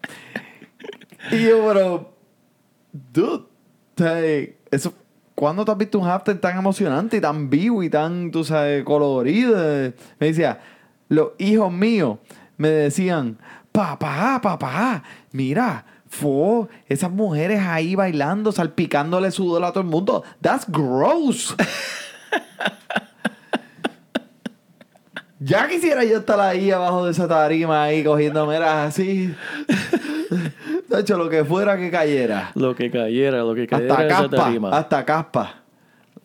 Y 1.32 1.44
yo, 1.48 1.66
pero, 1.68 2.14
dude, 2.92 3.46
te- 3.96 4.58
eso, 4.72 4.94
¿cuándo 5.36 5.66
te 5.66 5.72
has 5.72 5.78
visto 5.78 6.00
un 6.00 6.08
halftime 6.08 6.38
tan 6.40 6.58
emocionante 6.58 7.18
y 7.18 7.22
tan 7.22 7.50
vivo 7.50 7.84
y 7.84 7.90
tan, 7.90 8.32
tú 8.32 8.44
sabes, 8.44 8.84
colorido? 8.84 9.58
Me 10.20 10.28
decía, 10.28 10.60
los 11.10 11.32
hijos 11.38 11.72
míos 11.72 12.20
me 12.58 12.70
decían, 12.70 13.38
papá, 13.72 14.40
papá, 14.42 15.04
mira, 15.32 15.86
fue 16.08 16.68
esas 16.88 17.12
mujeres 17.12 17.60
ahí 17.62 17.96
bailando, 17.96 18.52
salpicándole 18.52 19.32
sudor 19.32 19.64
a 19.66 19.72
todo 19.72 19.82
el 19.82 19.90
mundo. 19.90 20.24
That's 20.42 20.66
gross. 20.70 21.56
ya 25.40 25.68
quisiera 25.68 26.04
yo 26.04 26.18
estar 26.18 26.40
ahí 26.40 26.72
abajo 26.72 27.06
de 27.06 27.12
esa 27.12 27.28
tarima 27.28 27.84
ahí 27.84 28.04
cogiendo 28.04 28.46
meras 28.46 28.88
así. 28.90 29.34
De 30.90 31.00
hecho, 31.02 31.18
lo 31.18 31.30
que 31.30 31.44
fuera 31.46 31.78
que 31.78 31.90
cayera. 31.92 32.52
Lo 32.56 32.76
que 32.76 32.90
cayera, 32.90 33.40
lo 33.40 33.54
que 33.56 33.68
cayera 33.68 33.94
Hasta 33.94 34.08
esa 34.08 34.18
caspa, 34.30 34.38
tarima. 34.38 34.70
hasta 34.70 35.06
caspa. 35.06 35.56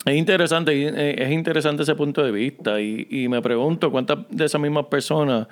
Es 0.05 0.15
interesante, 0.17 0.73
eh, 0.89 1.15
es 1.19 1.31
interesante 1.31 1.83
ese 1.85 1.95
punto 1.95 2.23
de 2.25 2.33
vista 2.33 2.81
y, 2.81 3.07
y 3.11 3.29
me 3.29 3.41
pregunto 3.43 3.91
cuántas 3.93 4.19
de 4.31 4.45
esas 4.47 4.61
mismas 4.61 4.87
personas 4.87 5.47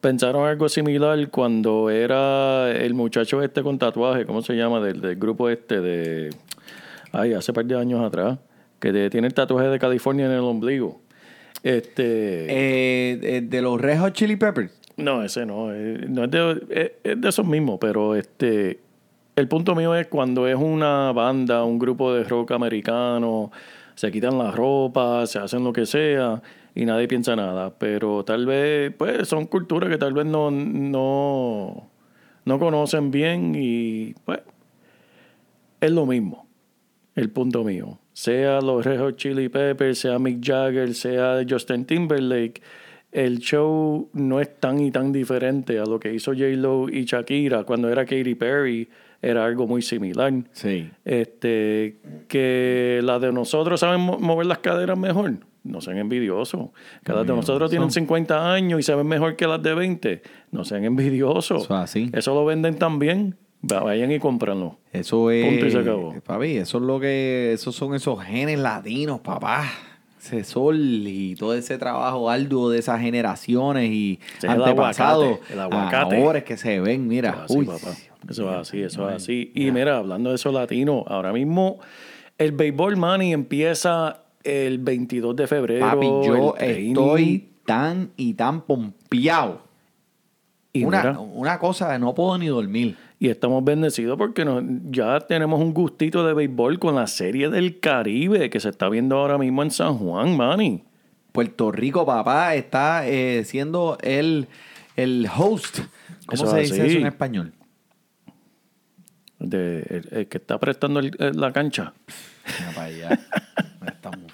pensaron 0.00 0.46
algo 0.46 0.68
similar 0.68 1.28
cuando 1.30 1.90
era 1.90 2.70
el 2.70 2.94
muchacho 2.94 3.42
este 3.42 3.62
con 3.62 3.78
tatuaje, 3.78 4.24
¿cómo 4.24 4.42
se 4.42 4.54
llama? 4.54 4.80
Del, 4.80 5.00
del 5.00 5.16
grupo 5.16 5.48
este 5.48 5.80
de... 5.80 6.30
Ay, 7.10 7.32
hace 7.32 7.52
par 7.52 7.64
de 7.64 7.76
años 7.76 8.04
atrás, 8.04 8.38
que 8.78 8.92
de- 8.92 9.10
tiene 9.10 9.26
el 9.26 9.34
tatuaje 9.34 9.66
de 9.68 9.78
California 9.80 10.26
en 10.26 10.32
el 10.32 10.40
ombligo. 10.40 11.00
Este... 11.62 12.44
Eh, 12.48 13.20
eh, 13.22 13.40
de 13.42 13.62
los 13.62 13.80
Red 13.80 13.98
Hot 14.00 14.12
Chili 14.12 14.36
Peppers. 14.36 14.72
No, 14.96 15.22
ese 15.22 15.46
no. 15.46 15.72
eh, 15.72 16.06
no 16.08 16.24
es 16.24 16.30
de, 16.30 16.62
es- 16.70 16.92
es 17.04 17.20
de 17.20 17.28
esos 17.28 17.46
mismos, 17.46 17.78
pero 17.80 18.14
este. 18.16 18.80
El 19.36 19.46
punto 19.46 19.76
mío 19.76 19.94
es 19.94 20.08
cuando 20.08 20.48
es 20.48 20.56
una 20.56 21.12
banda, 21.12 21.62
un 21.62 21.78
grupo 21.78 22.12
de 22.12 22.24
rock 22.24 22.50
americano, 22.50 23.52
se 23.94 24.10
quitan 24.10 24.36
la 24.36 24.50
ropa, 24.50 25.24
se 25.28 25.38
hacen 25.38 25.62
lo 25.62 25.72
que 25.72 25.86
sea 25.86 26.42
y 26.74 26.84
nadie 26.84 27.06
piensa 27.06 27.36
nada. 27.36 27.70
Pero 27.78 28.24
tal 28.24 28.46
vez, 28.46 28.92
pues 28.98 29.28
son 29.28 29.46
culturas 29.46 29.88
que 29.90 29.96
tal 29.98 30.12
vez 30.12 30.26
no, 30.26 30.50
no, 30.50 31.88
no 32.44 32.58
conocen 32.58 33.12
bien 33.12 33.54
y 33.56 34.14
pues 34.24 34.40
es 35.80 35.90
lo 35.92 36.04
mismo. 36.06 36.48
El 37.14 37.30
punto 37.30 37.62
mío. 37.62 37.98
Sea 38.20 38.60
los 38.60 38.84
Red 38.84 38.98
Hot 38.98 39.16
Chili 39.16 39.48
Peppers, 39.48 40.00
sea 40.00 40.18
Mick 40.18 40.38
Jagger, 40.44 40.92
sea 40.92 41.40
Justin 41.48 41.84
Timberlake, 41.84 42.60
el 43.12 43.38
show 43.38 44.08
no 44.12 44.40
es 44.40 44.58
tan 44.58 44.80
y 44.80 44.90
tan 44.90 45.12
diferente 45.12 45.78
a 45.78 45.84
lo 45.84 46.00
que 46.00 46.12
hizo 46.12 46.32
J-Lo 46.32 46.88
y 46.88 47.04
Shakira 47.04 47.62
cuando 47.62 47.88
era 47.88 48.04
Katy 48.04 48.34
Perry. 48.34 48.88
Era 49.22 49.44
algo 49.44 49.66
muy 49.68 49.82
similar. 49.82 50.32
Sí. 50.52 50.90
Este, 51.04 51.96
que 52.28 53.00
las 53.04 53.20
de 53.20 53.32
nosotros 53.32 53.78
saben 53.80 54.00
mo- 54.00 54.18
mover 54.18 54.46
las 54.46 54.58
caderas 54.58 54.98
mejor. 54.98 55.34
No 55.62 55.80
sean 55.80 55.98
envidiosos. 55.98 56.70
Que 57.04 57.12
las 57.12 57.24
de 57.26 57.32
nosotros 57.34 57.70
tienen 57.70 57.90
50 57.92 58.52
años 58.52 58.80
y 58.80 58.82
se 58.82 58.94
ven 58.96 59.06
mejor 59.06 59.36
que 59.36 59.46
las 59.46 59.62
de 59.62 59.74
20. 59.74 60.22
No 60.52 60.64
sean 60.64 60.84
envidiosos. 60.84 61.64
Eso 61.64 61.74
así. 61.76 62.10
Eso 62.12 62.34
lo 62.34 62.44
venden 62.44 62.78
también. 62.78 63.36
Va- 63.70 63.80
Vayan 63.82 64.10
y 64.12 64.18
cómpranlo. 64.18 64.78
Eso 64.92 65.30
es. 65.30 65.44
Punto 65.46 65.66
y 65.66 65.70
se 65.70 65.78
acabó. 65.78 66.14
Papi, 66.24 66.56
eso 66.58 66.78
es 66.78 66.84
lo 66.84 67.00
que. 67.00 67.52
Esos 67.52 67.74
son 67.74 67.94
esos 67.94 68.22
genes 68.22 68.58
latinos, 68.58 69.20
papá. 69.20 69.64
Ese 70.20 70.44
sol 70.44 70.76
y 70.78 71.36
todo 71.36 71.54
ese 71.54 71.78
trabajo 71.78 72.28
arduo 72.28 72.70
de 72.70 72.78
esas 72.80 73.00
generaciones 73.00 73.90
y 73.90 74.18
el 74.42 74.50
antepasados. 74.50 75.24
aguacate, 75.24 75.52
el 75.52 75.60
aguacate. 75.60 76.22
Ahora 76.24 76.38
es 76.38 76.44
que 76.44 76.56
se 76.56 76.80
ven, 76.80 77.06
mira. 77.06 77.30
Eso 77.30 77.38
es 77.38 77.44
así, 77.44 77.58
uy. 77.58 77.66
papá. 77.66 77.96
Eso 78.28 78.50
es 78.50 78.56
así, 78.56 78.82
eso 78.82 79.08
es 79.08 79.16
así. 79.16 79.52
Y 79.54 79.70
mira, 79.70 79.96
hablando 79.98 80.30
de 80.30 80.36
eso 80.36 80.50
latino, 80.52 81.04
ahora 81.06 81.32
mismo 81.32 81.78
el 82.36 82.52
béisbol 82.52 82.96
money 82.96 83.32
empieza 83.32 84.22
el 84.44 84.78
22 84.78 85.36
de 85.36 85.46
febrero. 85.46 85.86
Papi, 85.86 86.06
yo 86.06 86.54
el 86.58 86.88
estoy 86.88 87.48
tan 87.64 88.10
y 88.16 88.34
tan 88.34 88.62
pompeado. 88.62 89.62
Y 90.72 90.84
Una, 90.84 90.98
mira, 90.98 91.18
una 91.20 91.58
cosa 91.58 91.92
de 91.92 91.98
no 91.98 92.14
puedo 92.14 92.36
ni 92.38 92.46
dormir. 92.48 92.96
Y 93.20 93.28
estamos 93.30 93.64
bendecidos 93.64 94.16
porque 94.16 94.44
nos- 94.44 94.62
ya 94.90 95.18
tenemos 95.20 95.60
un 95.60 95.74
gustito 95.74 96.24
de 96.26 96.34
béisbol 96.34 96.78
con 96.78 96.94
la 96.94 97.06
serie 97.08 97.48
del 97.50 97.80
Caribe 97.80 98.48
que 98.48 98.60
se 98.60 98.68
está 98.68 98.88
viendo 98.88 99.16
ahora 99.18 99.38
mismo 99.38 99.62
en 99.62 99.70
San 99.72 99.98
Juan, 99.98 100.36
Manny. 100.36 100.84
Puerto 101.32 101.72
Rico, 101.72 102.06
papá, 102.06 102.54
está 102.54 103.06
eh, 103.08 103.44
siendo 103.44 103.98
el, 104.02 104.46
el 104.96 105.28
host. 105.36 105.78
¿Cómo 106.26 106.32
Eso 106.44 106.46
se 106.50 106.60
dice 106.60 106.80
así. 106.82 106.90
eso 106.90 106.98
en 107.00 107.06
español? 107.06 107.52
De, 109.38 109.80
el, 109.88 110.08
el 110.10 110.26
que 110.28 110.38
está 110.38 110.58
prestando 110.58 111.00
el- 111.00 111.16
la 111.34 111.52
cancha. 111.52 111.92
Mira 112.58 112.72
para 112.74 112.86
allá. 112.86 113.20
Estamos. 113.86 114.32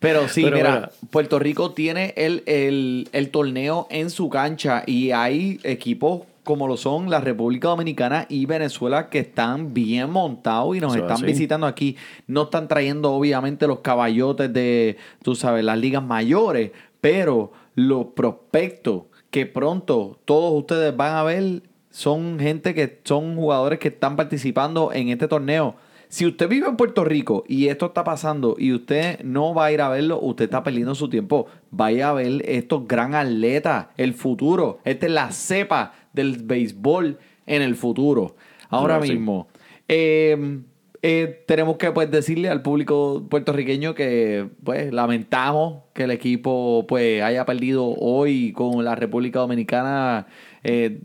Pero 0.00 0.28
sí, 0.28 0.42
Pero 0.44 0.56
mira, 0.56 0.74
mira. 0.74 0.90
Puerto 1.10 1.38
Rico 1.38 1.72
tiene 1.72 2.14
el, 2.16 2.42
el- 2.46 3.08
el 3.12 3.30
torneo 3.30 3.86
en 3.90 4.10
su 4.10 4.28
cancha 4.28 4.82
y 4.86 5.10
hay 5.12 5.60
equipos 5.62 6.22
como 6.50 6.66
lo 6.66 6.76
son 6.76 7.10
la 7.10 7.20
República 7.20 7.68
Dominicana 7.68 8.26
y 8.28 8.44
Venezuela 8.44 9.08
que 9.08 9.20
están 9.20 9.72
bien 9.72 10.10
montados 10.10 10.76
y 10.76 10.80
nos 10.80 10.96
Eso 10.96 11.04
están 11.04 11.18
así. 11.18 11.26
visitando 11.26 11.64
aquí. 11.64 11.96
No 12.26 12.42
están 12.42 12.66
trayendo 12.66 13.12
obviamente 13.12 13.68
los 13.68 13.78
caballotes 13.78 14.52
de, 14.52 14.96
tú 15.22 15.36
sabes, 15.36 15.64
las 15.64 15.78
ligas 15.78 16.02
mayores, 16.02 16.72
pero 17.00 17.52
los 17.76 18.06
prospectos 18.06 19.04
que 19.30 19.46
pronto 19.46 20.18
todos 20.24 20.52
ustedes 20.58 20.96
van 20.96 21.14
a 21.14 21.22
ver 21.22 21.62
son 21.90 22.40
gente 22.40 22.74
que 22.74 22.98
son 23.04 23.36
jugadores 23.36 23.78
que 23.78 23.86
están 23.86 24.16
participando 24.16 24.92
en 24.92 25.10
este 25.10 25.28
torneo. 25.28 25.76
Si 26.08 26.26
usted 26.26 26.48
vive 26.48 26.66
en 26.66 26.76
Puerto 26.76 27.04
Rico 27.04 27.44
y 27.46 27.68
esto 27.68 27.86
está 27.86 28.02
pasando 28.02 28.56
y 28.58 28.72
usted 28.72 29.20
no 29.22 29.54
va 29.54 29.66
a 29.66 29.72
ir 29.72 29.80
a 29.80 29.88
verlo, 29.88 30.18
usted 30.20 30.46
está 30.46 30.64
perdiendo 30.64 30.96
su 30.96 31.08
tiempo. 31.08 31.46
Vaya 31.70 32.10
a 32.10 32.14
ver 32.14 32.42
estos 32.46 32.88
gran 32.88 33.14
atletas, 33.14 33.86
el 33.96 34.14
futuro. 34.14 34.80
Esta 34.82 35.06
es 35.06 35.12
la 35.12 35.30
cepa 35.30 35.92
del 36.12 36.38
béisbol 36.42 37.18
en 37.46 37.62
el 37.62 37.76
futuro. 37.76 38.36
Ahora 38.68 39.00
sí. 39.02 39.12
mismo. 39.12 39.48
eh, 39.88 40.60
eh, 41.02 41.44
tenemos 41.46 41.78
que 41.78 41.90
pues 41.92 42.10
decirle 42.10 42.50
al 42.50 42.60
público 42.60 43.26
puertorriqueño 43.30 43.94
que 43.94 44.48
pues 44.62 44.92
lamentamos 44.92 45.84
que 45.94 46.04
el 46.04 46.10
equipo 46.10 46.84
pues 46.86 47.22
haya 47.22 47.46
perdido 47.46 47.86
hoy 47.86 48.52
con 48.52 48.84
la 48.84 48.94
República 48.96 49.38
Dominicana. 49.38 50.26
Eh, 50.62 51.00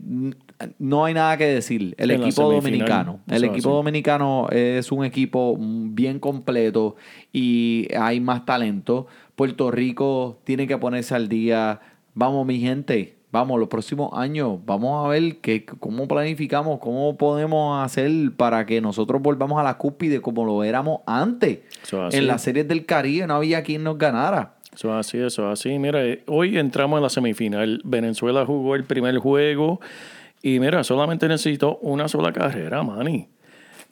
no 0.78 1.04
hay 1.04 1.14
nada 1.14 1.36
que 1.38 1.46
decir. 1.46 1.94
El 1.98 2.10
En 2.10 2.22
equipo 2.22 2.50
dominicano. 2.52 3.20
El 3.28 3.44
equipo 3.44 3.70
así. 3.70 3.76
dominicano 3.76 4.48
es 4.50 4.92
un 4.92 5.04
equipo 5.04 5.56
bien 5.58 6.18
completo 6.18 6.96
y 7.32 7.88
hay 7.98 8.20
más 8.20 8.44
talento. 8.44 9.06
Puerto 9.34 9.70
Rico 9.70 10.40
tiene 10.44 10.66
que 10.66 10.76
ponerse 10.76 11.14
al 11.14 11.28
día. 11.28 11.80
Vamos, 12.14 12.46
mi 12.46 12.60
gente. 12.60 13.15
Vamos, 13.32 13.58
los 13.58 13.68
próximos 13.68 14.10
años, 14.14 14.58
vamos 14.64 15.04
a 15.04 15.08
ver 15.08 15.38
que, 15.38 15.64
cómo 15.64 16.06
planificamos, 16.08 16.78
cómo 16.78 17.16
podemos 17.16 17.84
hacer 17.84 18.10
para 18.36 18.64
que 18.66 18.80
nosotros 18.80 19.20
volvamos 19.20 19.58
a 19.60 19.62
la 19.62 19.76
cúspide 19.76 20.20
como 20.20 20.44
lo 20.44 20.62
éramos 20.64 21.00
antes. 21.06 21.58
Eso 21.82 22.02
es 22.02 22.08
así. 22.08 22.18
En 22.18 22.26
las 22.28 22.42
series 22.42 22.68
del 22.68 22.86
Caribe 22.86 23.26
no 23.26 23.34
había 23.34 23.62
quien 23.62 23.82
nos 23.82 23.98
ganara. 23.98 24.54
Eso 24.72 24.90
es 24.90 25.06
así, 25.06 25.18
eso 25.18 25.50
es 25.50 25.60
así. 25.60 25.78
Mira, 25.78 26.04
eh, 26.04 26.22
hoy 26.26 26.58
entramos 26.58 26.98
en 26.98 27.02
la 27.02 27.08
semifinal. 27.08 27.80
Venezuela 27.84 28.44
jugó 28.46 28.74
el 28.74 28.84
primer 28.84 29.18
juego 29.18 29.80
y 30.42 30.60
mira, 30.60 30.84
solamente 30.84 31.26
necesitó 31.28 31.78
una 31.78 32.08
sola 32.08 32.32
carrera, 32.32 32.82
Manny. 32.82 33.28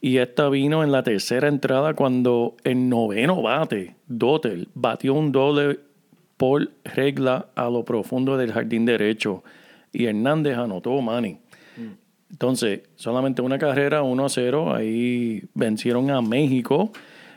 Y 0.01 0.19
esta 0.19 0.51
vino 0.51 0.85
en 0.85 0.93
la 0.93 1.03
tercera 1.03 1.49
entrada 1.49 1.95
cuando 1.95 2.57
en 2.63 2.91
noveno 2.91 3.41
bate, 3.41 3.97
Dotel 4.07 4.69
batió 4.75 5.15
un 5.15 5.33
doble 5.33 5.81
por 6.45 6.71
regla 6.85 7.47
a 7.55 7.71
lo 7.71 7.87
profundo 7.87 8.37
del 8.37 8.53
jardín 8.53 8.85
derecho. 8.85 9.43
Y 9.95 10.05
Hernández 10.05 10.59
anotó, 10.59 11.01
Manny. 11.01 11.39
Entonces, 12.31 12.83
solamente 12.97 13.41
una 13.41 13.57
carrera, 13.57 14.03
1 14.03 14.27
a 14.27 14.29
0. 14.29 14.75
Ahí 14.75 15.43
vencieron 15.55 16.11
a 16.11 16.21
México. 16.21 16.93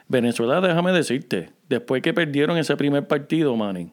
Venezuela, 0.09 0.59
déjame 0.59 0.91
decirte, 0.91 1.51
después 1.69 2.01
que 2.01 2.13
perdieron 2.13 2.57
ese 2.57 2.75
primer 2.75 3.07
partido, 3.07 3.55
Manny, 3.55 3.91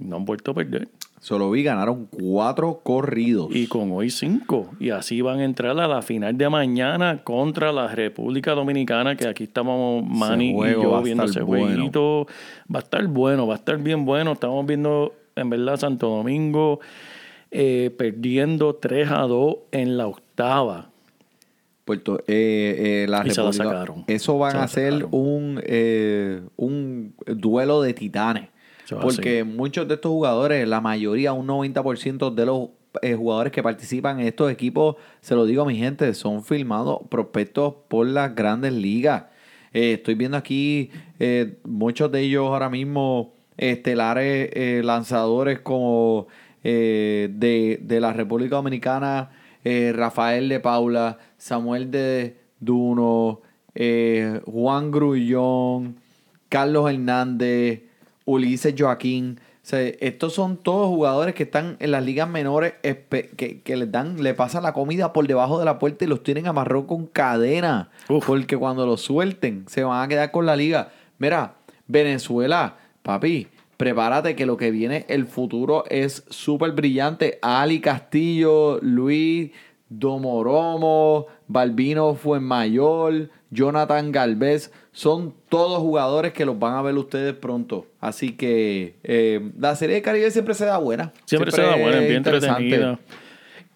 no 0.00 0.16
han 0.16 0.24
vuelto 0.24 0.50
a 0.50 0.54
perder. 0.54 0.88
Solo 1.20 1.50
vi, 1.50 1.62
ganaron 1.62 2.06
cuatro 2.06 2.80
corridos. 2.82 3.54
Y 3.54 3.66
con 3.66 3.92
hoy 3.92 4.10
cinco. 4.10 4.70
Y 4.80 4.90
así 4.90 5.20
van 5.20 5.40
a 5.40 5.44
entrar 5.44 5.78
a 5.78 5.86
la 5.86 6.02
final 6.02 6.36
de 6.36 6.48
mañana 6.48 7.22
contra 7.22 7.72
la 7.72 7.88
República 7.88 8.52
Dominicana, 8.52 9.16
que 9.16 9.28
aquí 9.28 9.44
estamos 9.44 10.02
Manny 10.04 10.50
y 10.50 10.72
yo 10.72 11.02
viendo 11.02 11.24
ese 11.24 11.42
bueno. 11.42 11.66
jueguito. 11.66 12.26
Va 12.74 12.80
a 12.80 12.82
estar 12.82 13.06
bueno, 13.06 13.46
va 13.46 13.54
a 13.54 13.58
estar 13.58 13.78
bien 13.78 14.04
bueno. 14.06 14.32
Estamos 14.32 14.64
viendo, 14.66 15.14
en 15.36 15.50
verdad, 15.50 15.76
Santo 15.76 16.08
Domingo 16.08 16.80
eh, 17.50 17.94
perdiendo 17.96 18.76
3 18.76 19.10
a 19.10 19.22
2 19.22 19.56
en 19.72 19.96
la 19.96 20.06
octava. 20.06 20.90
Puerto, 21.84 22.20
eh, 22.26 23.02
eh, 23.04 23.06
la 23.08 23.26
Y 23.26 23.30
se 23.30 23.42
la 23.42 23.52
sacaron. 23.52 24.04
Eso 24.06 24.38
van 24.38 24.52
Se 24.52 24.58
a 24.58 24.68
ser 24.68 25.06
un, 25.10 25.60
eh, 25.64 26.42
un 26.56 27.14
duelo 27.26 27.82
de 27.82 27.94
titanes. 27.94 28.48
Porque 28.98 29.44
muchos 29.44 29.86
de 29.86 29.94
estos 29.94 30.10
jugadores, 30.10 30.66
la 30.66 30.80
mayoría, 30.80 31.32
un 31.32 31.46
90% 31.46 32.34
de 32.34 32.46
los 32.46 32.68
eh, 33.02 33.14
jugadores 33.14 33.52
que 33.52 33.62
participan 33.62 34.20
en 34.20 34.26
estos 34.26 34.50
equipos, 34.50 34.96
se 35.20 35.34
lo 35.34 35.44
digo 35.46 35.62
a 35.62 35.66
mi 35.66 35.76
gente, 35.76 36.12
son 36.14 36.42
firmados 36.42 37.00
prospectos 37.08 37.74
por 37.88 38.06
las 38.06 38.34
grandes 38.34 38.72
ligas. 38.72 39.24
Eh, 39.72 39.92
estoy 39.92 40.14
viendo 40.14 40.36
aquí 40.36 40.90
eh, 41.20 41.58
muchos 41.64 42.10
de 42.10 42.22
ellos 42.22 42.46
ahora 42.46 42.68
mismo 42.68 43.34
estelares 43.56 44.84
lanzadores 44.84 45.60
como 45.60 46.26
de, 46.62 47.78
de 47.82 48.00
la 48.00 48.12
República 48.12 48.56
Dominicana, 48.56 49.30
Rafael 49.62 50.48
de 50.48 50.60
Paula, 50.60 51.18
Samuel 51.36 51.90
de 51.90 52.38
Duno, 52.58 53.42
Juan 54.46 54.90
Grullón, 54.90 55.96
Carlos 56.48 56.90
Hernández, 56.90 57.82
Ulises 58.30 58.74
Joaquín. 58.76 59.40
O 59.62 59.66
sea, 59.70 59.80
estos 59.80 60.32
son 60.32 60.56
todos 60.56 60.88
jugadores 60.88 61.34
que 61.34 61.42
están 61.42 61.76
en 61.80 61.90
las 61.90 62.04
ligas 62.04 62.28
menores 62.28 62.74
que, 62.82 63.60
que 63.62 63.76
les 63.76 63.92
dan, 63.92 64.22
le 64.22 64.32
pasan 64.34 64.62
la 64.62 64.72
comida 64.72 65.12
por 65.12 65.26
debajo 65.26 65.58
de 65.58 65.64
la 65.64 65.78
puerta 65.78 66.04
y 66.04 66.08
los 66.08 66.22
tienen 66.22 66.46
amarrados 66.46 66.86
con 66.86 67.06
cadena. 67.06 67.90
Uf. 68.08 68.26
Porque 68.26 68.56
cuando 68.56 68.86
los 68.86 69.02
suelten, 69.02 69.64
se 69.68 69.84
van 69.84 70.02
a 70.02 70.08
quedar 70.08 70.30
con 70.30 70.46
la 70.46 70.56
liga. 70.56 70.92
Mira, 71.18 71.56
Venezuela, 71.86 72.78
papi, 73.02 73.48
prepárate 73.76 74.34
que 74.34 74.46
lo 74.46 74.56
que 74.56 74.70
viene, 74.70 75.04
el 75.08 75.26
futuro 75.26 75.84
es 75.88 76.24
súper 76.30 76.72
brillante. 76.72 77.38
Ali 77.42 77.80
Castillo, 77.80 78.78
Luis 78.80 79.50
Domoromo, 79.90 81.26
Balbino 81.48 82.14
Fuenmayor, 82.14 83.28
Jonathan 83.50 84.12
Galvez, 84.12 84.72
son 84.92 85.34
todos 85.48 85.78
jugadores 85.78 86.32
que 86.32 86.44
los 86.44 86.58
van 86.58 86.74
a 86.74 86.82
ver 86.82 86.94
ustedes 86.96 87.34
pronto. 87.34 87.86
Así 88.00 88.32
que 88.36 88.94
eh, 89.02 89.50
la 89.58 89.74
serie 89.76 89.96
de 89.96 90.02
Caribe 90.02 90.30
siempre 90.30 90.54
se 90.54 90.64
da 90.66 90.78
buena. 90.78 91.12
Siempre, 91.24 91.50
se 91.50 91.62
da 91.62 91.76
buena, 91.76 91.98
es 91.98 92.04
bien 92.04 92.16
interesante. 92.18 92.62
entretenida. 92.64 92.98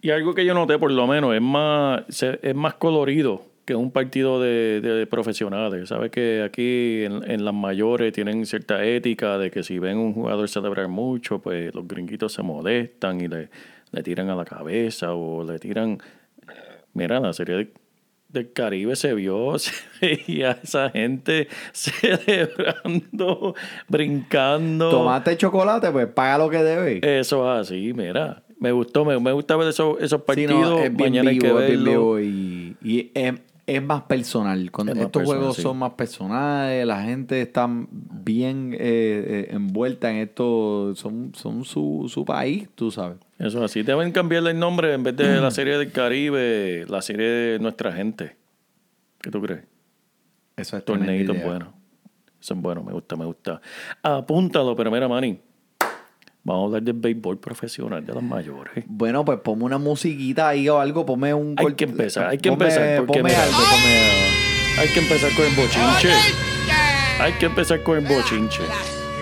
Y 0.01 0.11
algo 0.11 0.35
que 0.35 0.45
yo 0.45 0.55
noté, 0.55 0.79
por 0.79 0.91
lo 0.91 1.07
menos, 1.07 1.35
es 1.35 1.41
más, 1.43 2.03
es 2.23 2.55
más 2.55 2.75
colorido 2.75 3.43
que 3.65 3.75
un 3.75 3.91
partido 3.91 4.41
de, 4.41 4.83
de 4.83 5.07
profesionales. 5.07 5.89
Sabes 5.89 6.11
que 6.11 6.43
aquí 6.43 7.05
en, 7.05 7.29
en 7.31 7.45
las 7.47 7.55
mayores 7.55 8.13
tienen 8.13 8.45
cierta 8.45 8.85
ética 8.85 9.39
de 9.39 9.51
que 9.51 9.63
si 9.63 9.79
ven 9.79 9.97
un 9.97 10.13
jugador 10.13 10.49
celebrar 10.51 10.89
mucho, 10.89 11.39
pues 11.41 11.75
los 11.75 11.89
gringuitos 11.89 12.35
se 12.35 12.43
molestan 12.43 13.23
y 13.23 13.29
le, 13.29 13.49
le 13.91 14.03
tiran 14.03 14.29
a 14.29 14.37
la 14.37 14.45
cabeza 14.45 15.15
o 15.15 15.43
le 15.43 15.59
tiran... 15.59 15.99
Mira, 16.93 17.19
la 17.19 17.33
serie 17.33 17.57
de- 17.57 17.73
del 18.35 18.53
Caribe 18.53 18.95
se 18.97 19.15
vio, 19.15 19.59
se 19.59 19.73
veía 20.03 20.59
esa 20.63 20.91
gente 20.91 21.49
celebrando, 21.73 23.55
brincando. 23.89 24.91
Tomate 24.91 25.37
chocolate, 25.37 25.91
pues 25.91 26.07
paga 26.09 26.39
lo 26.39 26.51
que 26.51 26.59
debe. 26.63 27.19
Eso 27.21 27.51
es 27.61 27.69
así, 27.69 27.93
mira. 27.95 28.43
Me 28.59 28.73
gustó, 28.73 29.05
me, 29.05 29.19
me 29.19 29.33
gusta 29.33 29.57
ver 29.57 29.69
esos, 29.69 29.97
esos 30.01 30.21
Sí, 30.21 30.25
partidos. 30.27 30.53
no, 30.61 30.79
es 30.79 30.95
bien 30.95 31.11
Mañana 31.11 31.31
hay 31.31 31.39
que 31.39 31.47
vivo, 31.49 31.61
es 31.61 31.69
bien 31.71 31.85
vivo 31.85 32.21
y, 32.21 32.77
y 32.83 33.11
es, 33.15 33.35
es 33.67 33.83
más 33.83 34.03
personal. 34.03 34.71
Cuando 34.71 34.93
Es 34.93 34.99
más 34.99 35.07
estos 35.07 35.21
personal, 35.21 35.39
juegos 35.41 35.57
sí. 35.57 35.63
son 35.63 35.79
más 35.79 35.93
personales, 35.93 36.87
la 36.87 37.03
gente 37.03 37.41
está 37.43 37.69
bien 37.91 38.73
eh, 38.75 38.79
eh, 38.81 39.49
envuelta 39.51 40.11
en 40.11 40.17
esto, 40.19 40.95
son, 40.95 41.33
son 41.35 41.65
su, 41.65 42.07
su 42.09 42.25
país, 42.25 42.69
tú 42.75 42.91
sabes. 42.91 43.19
Eso 43.39 43.59
es 43.59 43.65
así. 43.71 43.83
Deben 43.83 44.13
cambiarle 44.13 44.51
el 44.53 44.59
nombre 44.59 44.93
en 44.95 45.03
vez 45.03 45.17
de 45.17 45.41
la 45.41 45.51
serie 45.51 45.77
del 45.79 45.91
Caribe, 45.93 46.85
la 46.89 47.03
serie 47.03 47.27
de 47.27 47.59
nuestra 47.59 47.93
gente. 47.93 48.37
¿Qué 49.21 49.31
tú 49.31 49.41
crees? 49.43 49.63
Eso 50.57 50.77
es 50.77 50.85
Torneito 50.85 51.33
tremenda 51.33 51.35
idea. 51.35 51.47
bueno. 51.47 51.75
Eso 52.41 52.55
es 52.55 52.61
bueno, 52.61 52.83
me 52.85 52.93
gusta, 52.93 53.17
me 53.17 53.25
gusta. 53.25 53.61
Apúntalo, 54.03 54.77
pero 54.77 54.91
mira, 54.91 55.09
Manny. 55.09 55.41
Vamos 56.47 56.63
a 56.63 56.67
hablar 56.67 56.83
del 56.83 56.95
béisbol 56.95 57.39
profesional 57.39 58.05
de 58.05 58.13
las 58.13 58.23
mayores. 58.23 58.85
Bueno, 58.87 59.25
pues 59.25 59.39
ponme 59.41 59.65
una 59.65 59.79
musiquita 59.79 60.49
ahí 60.49 60.69
o 60.69 60.79
algo, 60.79 61.07
ponme 61.07 61.33
un... 61.33 61.55
Hay 61.57 61.73
que 61.73 61.85
empezar, 61.85 62.29
hay 62.29 62.37
que 62.37 62.51
ponme- 62.51 62.65
empezar, 62.65 62.97
porque 62.99 63.21
ponme 63.21 63.31
mira- 63.31 63.43
algo, 63.45 63.57
ponme... 63.57 64.79
Hay 64.79 64.89
que 64.93 65.01
empezar 65.01 65.31
con 65.35 65.45
el 65.47 65.55
bochinche. 65.55 66.11
Hay 67.19 67.33
que 67.33 67.47
empezar 67.47 67.83
con 67.83 67.97
el 67.97 68.05
bochinche. 68.05 68.63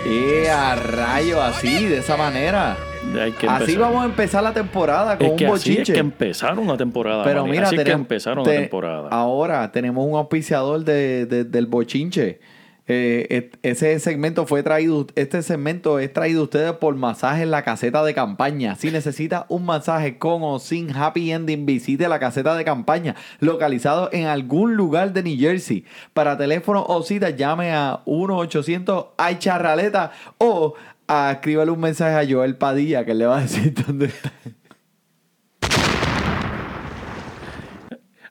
Eh, 0.05 0.51
a 0.51 0.75
rayo, 0.75 1.41
así, 1.41 1.85
de 1.87 1.99
esa 1.99 2.17
manera. 2.17 2.77
Hay 3.21 3.33
que 3.33 3.47
Así 3.47 3.77
vamos 3.77 4.03
a 4.03 4.07
empezar 4.07 4.43
la 4.43 4.53
temporada 4.55 5.19
con 5.19 5.27
Es 5.27 5.33
que 5.35 5.47
un 5.47 5.55
así 5.57 5.77
es 5.79 5.91
que 5.91 5.99
empezaron 5.99 6.67
la 6.67 6.77
temporada. 6.77 7.25
Pero 7.25 7.45
mira, 7.47 7.65
así 7.67 7.75
es 7.75 7.81
que 7.81 7.85
tenemos- 7.85 8.01
empezaron 8.05 8.45
te- 8.45 8.55
la 8.55 8.61
temporada. 8.61 9.09
Ahora 9.11 9.71
tenemos 9.73 10.07
un 10.07 10.15
auspiciador 10.17 10.85
de, 10.85 11.27
de- 11.27 11.45
del 11.45 11.67
bochinche. 11.67 12.41
Eh, 12.89 13.51
ese 13.63 13.99
segmento 14.01 14.45
fue 14.45 14.65
traído, 14.65 15.07
este 15.15 15.41
segmento 15.43 16.01
es 16.01 16.13
traído 16.13 16.41
a 16.41 16.45
ustedes 16.45 16.73
por 16.73 16.97
Masaje 16.97 17.45
en 17.45 17.53
la 17.53 17.63
Caseta 17.63 18.03
de 18.05 18.13
Campaña. 18.13 18.75
Si 18.75 18.91
necesita 18.91 19.47
un 19.49 19.65
masaje 19.65 20.19
con 20.19 20.43
o 20.43 20.59
sin 20.59 20.95
happy 20.95 21.31
ending, 21.31 21.65
visite 21.65 22.09
la 22.09 22.19
caseta 22.19 22.57
de 22.57 22.65
campaña, 22.65 23.15
localizado 23.39 24.11
en 24.13 24.27
algún 24.27 24.75
lugar 24.75 25.13
de 25.13 25.23
New 25.23 25.39
Jersey. 25.39 25.85
Para 26.13 26.37
teléfono 26.37 26.85
o 26.87 27.03
cita, 27.03 27.31
llame 27.31 27.71
a 27.73 28.01
1-800 28.05 29.07
ay 29.17 29.37
charraleta 29.39 30.11
o 30.39 30.75
a, 31.13 31.33
escríbale 31.33 31.71
un 31.71 31.81
mensaje 31.81 32.15
a 32.15 32.35
Joel 32.35 32.57
Padilla 32.57 33.05
que 33.05 33.15
le 33.15 33.27
va 33.27 33.39
a 33.39 33.41
decir 33.43 33.75
dónde 33.87 34.07
está. 34.07 34.33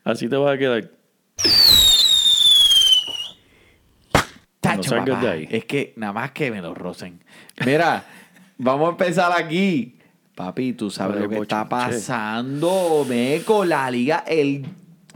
Así 0.03 0.27
te 0.27 0.35
vas 0.35 0.55
a 0.55 0.57
quedar. 0.57 0.89
Tacho, 4.59 4.89
salgas 4.89 5.15
papá, 5.15 5.27
de 5.27 5.31
ahí. 5.31 5.47
Es 5.49 5.65
que 5.65 5.93
nada 5.95 6.13
más 6.13 6.31
que 6.31 6.51
me 6.51 6.61
lo 6.61 6.73
rocen. 6.73 7.23
Mira, 7.65 8.03
vamos 8.57 8.87
a 8.87 8.91
empezar 8.91 9.31
aquí. 9.35 9.97
Papi, 10.35 10.73
tú 10.73 10.89
sabes 10.89 11.21
lo 11.21 11.29
que 11.29 11.37
está 11.39 11.67
pasando, 11.67 13.05
Meco, 13.07 13.65
la 13.65 13.91
liga, 13.91 14.23
el 14.25 14.65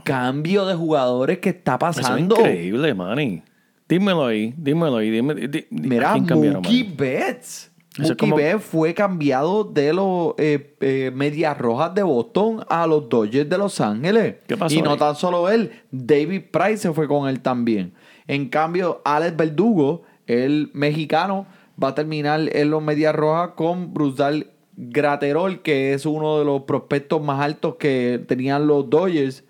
cambio 0.04 0.66
de 0.66 0.74
jugadores 0.74 1.38
que 1.38 1.48
está 1.48 1.76
Eso 1.80 1.88
es 1.90 1.96
pasando. 1.96 2.36
increíble, 2.36 2.94
Manny. 2.94 3.42
Dímelo 3.88 4.26
ahí, 4.26 4.52
dímelo 4.56 4.96
ahí. 4.96 5.10
Dime, 5.10 5.34
di- 5.34 5.46
di- 5.48 5.58
¿a 5.60 5.66
Mira, 5.70 6.12
quién 6.26 6.52
Mookie? 6.54 6.82
Betts. 6.96 7.70
Eso 7.94 8.02
es 8.02 8.08
Mookie 8.10 8.16
como- 8.18 8.36
Betts 8.36 8.64
fue 8.64 8.92
cambiado 8.94 9.64
de 9.64 9.92
los 9.92 10.34
eh, 10.38 10.74
eh, 10.80 11.10
Medias 11.14 11.56
Rojas 11.56 11.94
de 11.94 12.02
Boston 12.02 12.60
a 12.68 12.86
los 12.86 13.08
Dodgers 13.08 13.48
de 13.48 13.58
Los 13.58 13.80
Ángeles. 13.80 14.36
¿Qué 14.46 14.56
pasó 14.56 14.74
Y 14.74 14.82
no 14.82 14.92
ahí? 14.92 14.98
tan 14.98 15.14
solo 15.16 15.48
él, 15.48 15.70
David 15.90 16.42
Price 16.50 16.78
se 16.78 16.92
fue 16.92 17.06
con 17.08 17.28
él 17.28 17.40
también. 17.40 17.92
En 18.26 18.48
cambio, 18.48 19.00
Alex 19.04 19.36
Verdugo, 19.36 20.02
el 20.26 20.70
mexicano, 20.74 21.46
va 21.82 21.88
a 21.88 21.94
terminar 21.94 22.40
en 22.52 22.70
los 22.70 22.82
Medias 22.82 23.14
Rojas 23.14 23.50
con 23.54 23.94
Brusdal 23.94 24.50
Graterol, 24.76 25.62
que 25.62 25.94
es 25.94 26.04
uno 26.04 26.38
de 26.38 26.44
los 26.44 26.62
prospectos 26.62 27.22
más 27.22 27.40
altos 27.40 27.76
que 27.76 28.22
tenían 28.26 28.66
los 28.66 28.90
Dodgers. 28.90 29.44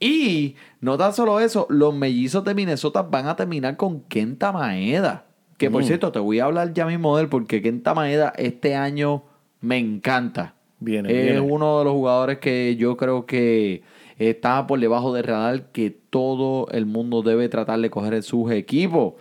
Y 0.00 0.56
no 0.82 0.98
tan 0.98 1.14
solo 1.14 1.40
eso, 1.40 1.66
los 1.70 1.94
mellizos 1.94 2.44
de 2.44 2.54
Minnesota 2.54 3.00
van 3.02 3.26
a 3.28 3.36
terminar 3.36 3.78
con 3.78 4.00
Kenta 4.02 4.52
Maeda. 4.52 5.24
Que 5.56 5.70
por 5.70 5.82
Mm. 5.82 5.86
cierto, 5.86 6.12
te 6.12 6.18
voy 6.18 6.40
a 6.40 6.44
hablar 6.44 6.74
ya 6.74 6.84
mismo 6.84 7.16
de 7.16 7.22
él 7.22 7.28
porque 7.30 7.62
Kenta 7.62 7.94
Maeda 7.94 8.34
este 8.36 8.74
año 8.74 9.22
me 9.60 9.78
encanta. 9.78 10.54
Viene, 10.80 11.08
es 11.10 11.24
viene. 11.24 11.40
uno 11.40 11.78
de 11.78 11.84
los 11.84 11.94
jugadores 11.94 12.38
que 12.38 12.74
yo 12.76 12.96
creo 12.96 13.24
que 13.26 13.82
está 14.18 14.66
por 14.66 14.78
debajo 14.80 15.14
del 15.14 15.24
radar 15.24 15.70
que 15.70 15.90
todo 15.90 16.66
el 16.72 16.84
mundo 16.86 17.22
debe 17.22 17.48
tratar 17.48 17.80
de 17.80 17.88
coger 17.88 18.14
en 18.14 18.22
sus 18.24 18.50
equipos. 18.50 19.14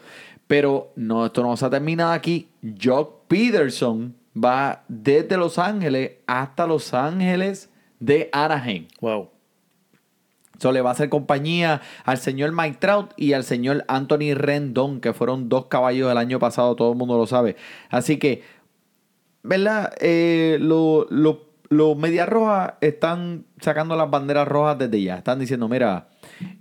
Pero 0.48 0.92
no, 0.96 1.26
esto 1.28 1.44
no 1.44 1.56
se 1.56 1.70
termina 1.70 2.12
aquí. 2.14 2.50
Jock 2.84 3.28
Peterson 3.28 4.16
va 4.36 4.84
desde 4.88 5.38
Los 5.38 5.60
Ángeles 5.60 6.14
hasta 6.28 6.66
Los 6.68 6.94
Ángeles 6.94 7.70
de 8.00 8.30
Anaheim. 8.34 8.88
Wow. 9.00 9.30
So, 10.62 10.72
le 10.72 10.82
va 10.82 10.90
a 10.90 10.94
hacer 10.94 11.10
compañía 11.10 11.82
al 12.06 12.18
señor 12.20 12.52
Mike 12.52 12.78
Trout 12.80 13.12
y 13.18 13.34
al 13.34 13.44
señor 13.44 13.84
Anthony 13.88 14.34
Rendon, 14.36 15.02
que 15.02 15.14
fueron 15.14 15.50
dos 15.50 15.66
caballos 15.66 16.08
del 16.10 16.18
año 16.18 16.38
pasado, 16.40 16.76
todo 16.76 16.92
el 16.92 16.98
mundo 16.98 17.18
lo 17.18 17.26
sabe. 17.26 17.56
Así 17.90 18.18
que, 18.18 18.44
¿verdad? 19.44 19.94
Eh, 20.00 20.58
lo- 20.62 21.08
lo- 21.10 21.50
los 21.70 21.96
Medias 21.98 22.28
Rojas 22.28 22.74
están 22.82 23.46
sacando 23.62 23.96
las 23.96 24.10
banderas 24.10 24.48
rojas 24.48 24.78
desde 24.78 25.02
ya. 25.02 25.18
Están 25.18 25.40
diciendo, 25.40 25.68
mira, 25.70 26.10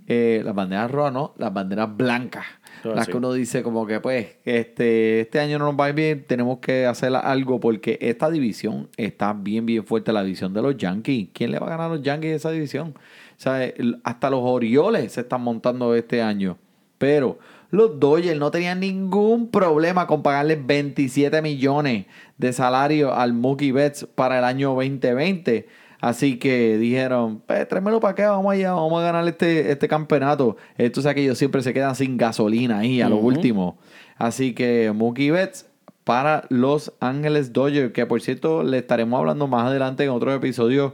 eh, 0.07 0.41
las 0.43 0.55
banderas 0.55 0.89
rojas 0.89 1.11
no, 1.13 1.33
las 1.37 1.53
banderas 1.53 1.95
blancas. 1.95 2.45
Todo 2.81 2.93
las 2.95 3.03
así. 3.03 3.11
que 3.11 3.17
uno 3.17 3.31
dice 3.33 3.61
como 3.61 3.85
que 3.85 3.99
pues 3.99 4.37
este, 4.45 5.19
este 5.21 5.39
año 5.39 5.59
no 5.59 5.65
nos 5.65 5.79
va 5.79 5.85
a 5.85 5.89
ir 5.89 5.95
bien, 5.95 6.25
tenemos 6.25 6.57
que 6.59 6.87
hacer 6.87 7.13
algo 7.15 7.59
porque 7.59 7.99
esta 8.01 8.31
división 8.31 8.89
está 8.97 9.33
bien, 9.33 9.67
bien 9.67 9.83
fuerte, 9.85 10.11
la 10.11 10.23
división 10.23 10.53
de 10.53 10.63
los 10.63 10.77
Yankees. 10.77 11.29
¿Quién 11.33 11.51
le 11.51 11.59
va 11.59 11.67
a 11.67 11.69
ganar 11.71 11.91
a 11.91 11.95
los 11.95 12.01
Yankees 12.01 12.37
esa 12.37 12.49
división? 12.49 12.95
Sea, 13.41 13.73
hasta 14.03 14.29
los 14.29 14.41
Orioles 14.43 15.13
se 15.13 15.21
están 15.21 15.41
montando 15.41 15.95
este 15.95 16.21
año. 16.21 16.59
Pero 16.99 17.39
los 17.71 17.99
Dodgers 17.99 18.37
no 18.37 18.51
tenían 18.51 18.81
ningún 18.81 19.49
problema 19.49 20.05
con 20.05 20.21
pagarle 20.21 20.61
27 20.63 21.41
millones 21.41 22.05
de 22.37 22.53
salario 22.53 23.15
al 23.15 23.33
Mookie 23.33 23.71
Betts 23.71 24.05
para 24.13 24.37
el 24.37 24.43
año 24.43 24.75
2020. 24.75 25.67
Así 26.01 26.37
que 26.37 26.77
dijeron, 26.77 27.41
pues 27.47 27.67
tráemelo 27.67 27.99
para 27.99 28.11
acá, 28.11 28.29
vamos 28.29 28.53
allá, 28.53 28.73
vamos 28.73 29.01
a 29.01 29.05
ganar 29.05 29.27
este, 29.27 29.71
este 29.71 29.87
campeonato. 29.87 30.57
Esto 30.77 30.99
es 30.99 31.15
que 31.15 31.23
ellos 31.23 31.39
siempre 31.39 31.63
se 31.63 31.73
quedan 31.73 31.95
sin 31.95 32.17
gasolina 32.17 32.77
ahí 32.77 33.01
a 33.01 33.09
lo 33.09 33.15
Ujú. 33.17 33.25
último. 33.29 33.79
Así 34.17 34.53
que 34.53 34.91
Mookie 34.93 35.31
Betts 35.31 35.65
para 36.03 36.45
Los 36.49 36.93
Ángeles 36.99 37.53
Dodgers, 37.53 37.91
que 37.91 38.05
por 38.05 38.21
cierto 38.21 38.61
le 38.61 38.77
estaremos 38.77 39.17
hablando 39.19 39.47
más 39.47 39.65
adelante 39.65 40.03
en 40.03 40.11
otro 40.11 40.31
episodio 40.31 40.93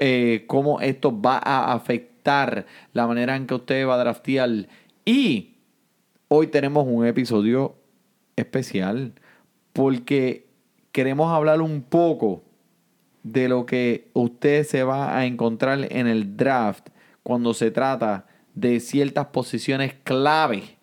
eh, 0.00 0.44
cómo 0.46 0.80
esto 0.80 1.20
va 1.20 1.38
a 1.38 1.72
afectar 1.72 2.66
la 2.92 3.06
manera 3.06 3.36
en 3.36 3.46
que 3.46 3.54
usted 3.54 3.86
va 3.86 3.94
a 3.94 3.98
draftear. 3.98 4.68
Y 5.04 5.54
hoy 6.28 6.48
tenemos 6.48 6.86
un 6.86 7.06
episodio 7.06 7.76
especial 8.36 9.12
porque 9.72 10.46
queremos 10.92 11.32
hablar 11.32 11.62
un 11.62 11.82
poco 11.82 12.42
de 13.22 13.48
lo 13.48 13.66
que 13.66 14.10
usted 14.14 14.64
se 14.64 14.82
va 14.82 15.16
a 15.16 15.26
encontrar 15.26 15.86
en 15.90 16.06
el 16.06 16.36
draft 16.36 16.88
cuando 17.22 17.54
se 17.54 17.70
trata 17.70 18.26
de 18.54 18.80
ciertas 18.80 19.26
posiciones 19.26 19.94
clave 20.02 20.78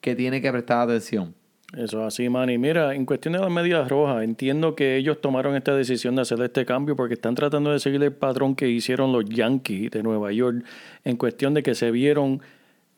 que 0.00 0.14
tiene 0.14 0.40
que 0.40 0.50
prestar 0.50 0.80
atención. 0.80 1.34
Eso 1.76 2.00
es 2.00 2.06
así, 2.06 2.28
Manny. 2.30 2.56
Mira, 2.56 2.94
en 2.94 3.04
cuestión 3.04 3.34
de 3.34 3.38
las 3.38 3.50
medias 3.50 3.86
rojas, 3.88 4.24
entiendo 4.24 4.74
que 4.74 4.96
ellos 4.96 5.20
tomaron 5.20 5.54
esta 5.56 5.76
decisión 5.76 6.16
de 6.16 6.22
hacer 6.22 6.40
este 6.40 6.64
cambio 6.64 6.96
porque 6.96 7.14
están 7.14 7.34
tratando 7.34 7.70
de 7.70 7.78
seguir 7.80 8.02
el 8.02 8.12
patrón 8.12 8.56
que 8.56 8.66
hicieron 8.68 9.12
los 9.12 9.26
Yankees 9.26 9.90
de 9.90 10.02
Nueva 10.02 10.32
York 10.32 10.64
en 11.04 11.16
cuestión 11.18 11.52
de 11.52 11.62
que 11.62 11.74
se 11.74 11.90
vieron, 11.90 12.40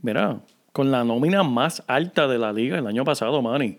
mira, 0.00 0.38
con 0.70 0.92
la 0.92 1.02
nómina 1.02 1.42
más 1.42 1.82
alta 1.88 2.28
de 2.28 2.38
la 2.38 2.52
liga 2.52 2.78
el 2.78 2.86
año 2.86 3.02
pasado, 3.02 3.42
Manny. 3.42 3.78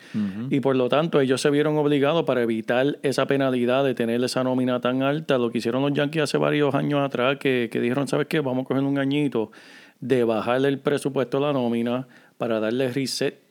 Y 0.49 0.59
por 0.59 0.75
lo 0.75 0.89
tanto, 0.89 1.21
ellos 1.21 1.39
se 1.39 1.49
vieron 1.49 1.77
obligados 1.77 2.23
para 2.23 2.41
evitar 2.41 2.99
esa 3.01 3.25
penalidad 3.25 3.85
de 3.85 3.95
tener 3.95 4.21
esa 4.21 4.43
nómina 4.43 4.81
tan 4.81 5.01
alta. 5.01 5.38
Lo 5.38 5.49
que 5.49 5.59
hicieron 5.59 5.81
los 5.81 5.93
Yankees 5.93 6.23
hace 6.23 6.38
varios 6.38 6.75
años 6.75 6.99
atrás, 6.99 7.38
que, 7.38 7.69
que 7.71 7.79
dijeron, 7.79 8.09
¿sabes 8.09 8.27
qué? 8.27 8.41
Vamos 8.41 8.65
a 8.65 8.67
coger 8.67 8.83
un 8.83 8.97
añito 8.97 9.49
de 10.01 10.25
bajarle 10.25 10.67
el 10.67 10.79
presupuesto 10.79 11.38
a 11.38 11.41
la 11.41 11.53
nómina 11.53 12.05
para 12.38 12.59
darle 12.59 12.89
reset 12.89 13.48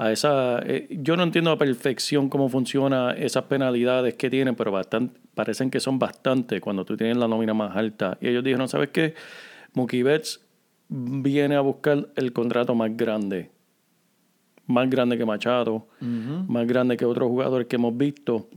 a 0.00 0.10
esa 0.12 0.60
eh, 0.60 0.88
yo 0.90 1.14
no 1.14 1.22
entiendo 1.22 1.50
a 1.50 1.58
perfección 1.58 2.30
cómo 2.30 2.48
funciona 2.48 3.10
esas 3.10 3.44
penalidades 3.44 4.14
que 4.14 4.30
tienen, 4.30 4.54
pero 4.56 4.72
bastante, 4.72 5.20
parecen 5.34 5.70
que 5.70 5.78
son 5.78 5.98
bastante 5.98 6.58
cuando 6.58 6.86
tú 6.86 6.96
tienes 6.96 7.18
la 7.18 7.28
nómina 7.28 7.52
más 7.52 7.76
alta. 7.76 8.16
Y 8.18 8.28
ellos 8.28 8.42
dijeron, 8.42 8.66
¿sabes 8.66 8.88
qué? 8.88 9.14
Mookie 9.74 10.02
Betts 10.02 10.40
viene 10.88 11.54
a 11.54 11.60
buscar 11.60 12.08
el 12.16 12.32
contrato 12.32 12.74
más 12.74 12.96
grande. 12.96 13.50
Más 14.66 14.88
grande 14.88 15.18
que 15.18 15.26
Machado, 15.26 15.86
más 16.00 16.66
grande 16.66 16.96
que 16.96 17.04
otros 17.04 17.28
jugadores 17.28 17.66
que 17.66 17.76
hemos 17.76 17.94
visto. 17.94 18.48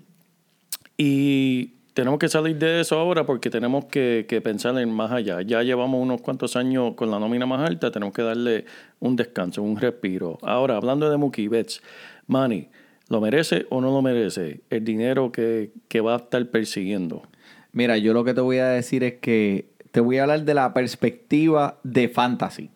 Y 0.98 1.74
tenemos 1.94 2.20
que 2.20 2.28
salir 2.28 2.58
de 2.58 2.82
eso 2.82 2.98
ahora 2.98 3.26
porque 3.26 3.50
tenemos 3.50 3.86
que, 3.86 4.26
que 4.28 4.42
pensar 4.42 4.78
en 4.80 4.92
más 4.92 5.12
allá. 5.12 5.42
Ya 5.42 5.62
llevamos 5.64 6.02
unos 6.02 6.22
cuantos 6.22 6.56
años 6.56 6.94
con 6.96 7.12
la 7.12 7.20
nómina 7.20 7.46
más 7.46 7.68
alta, 7.68 7.92
tenemos 7.92 8.14
que 8.14 8.24
darle 8.24 8.66
un 9.00 9.16
descanso, 9.16 9.62
un 9.62 9.78
respiro. 9.78 10.40
Ahora, 10.42 10.76
hablando 10.78 11.10
de 11.10 11.18
Mookie 11.18 11.48
Betts, 11.48 11.82
Manny, 12.28 12.70
¿lo 13.10 13.22
merece 13.22 13.68
o 13.70 13.82
no 13.82 13.92
lo 13.92 14.02
merece 14.02 14.62
el 14.70 14.84
dinero 14.84 15.32
que, 15.32 15.72
que 15.88 16.02
va 16.02 16.14
a 16.14 16.18
estar 16.18 16.46
persiguiendo? 16.48 17.24
Mira, 17.72 17.98
yo 17.98 18.14
lo 18.14 18.24
que 18.24 18.34
te 18.34 18.42
voy 18.42 18.58
a 18.58 18.68
decir 18.68 19.04
es 19.04 19.16
que 19.16 19.70
te 19.92 20.00
voy 20.00 20.18
a 20.18 20.24
hablar 20.24 20.44
de 20.44 20.54
la 20.54 20.74
perspectiva 20.74 21.80
de 21.84 22.10
fantasy. 22.10 22.72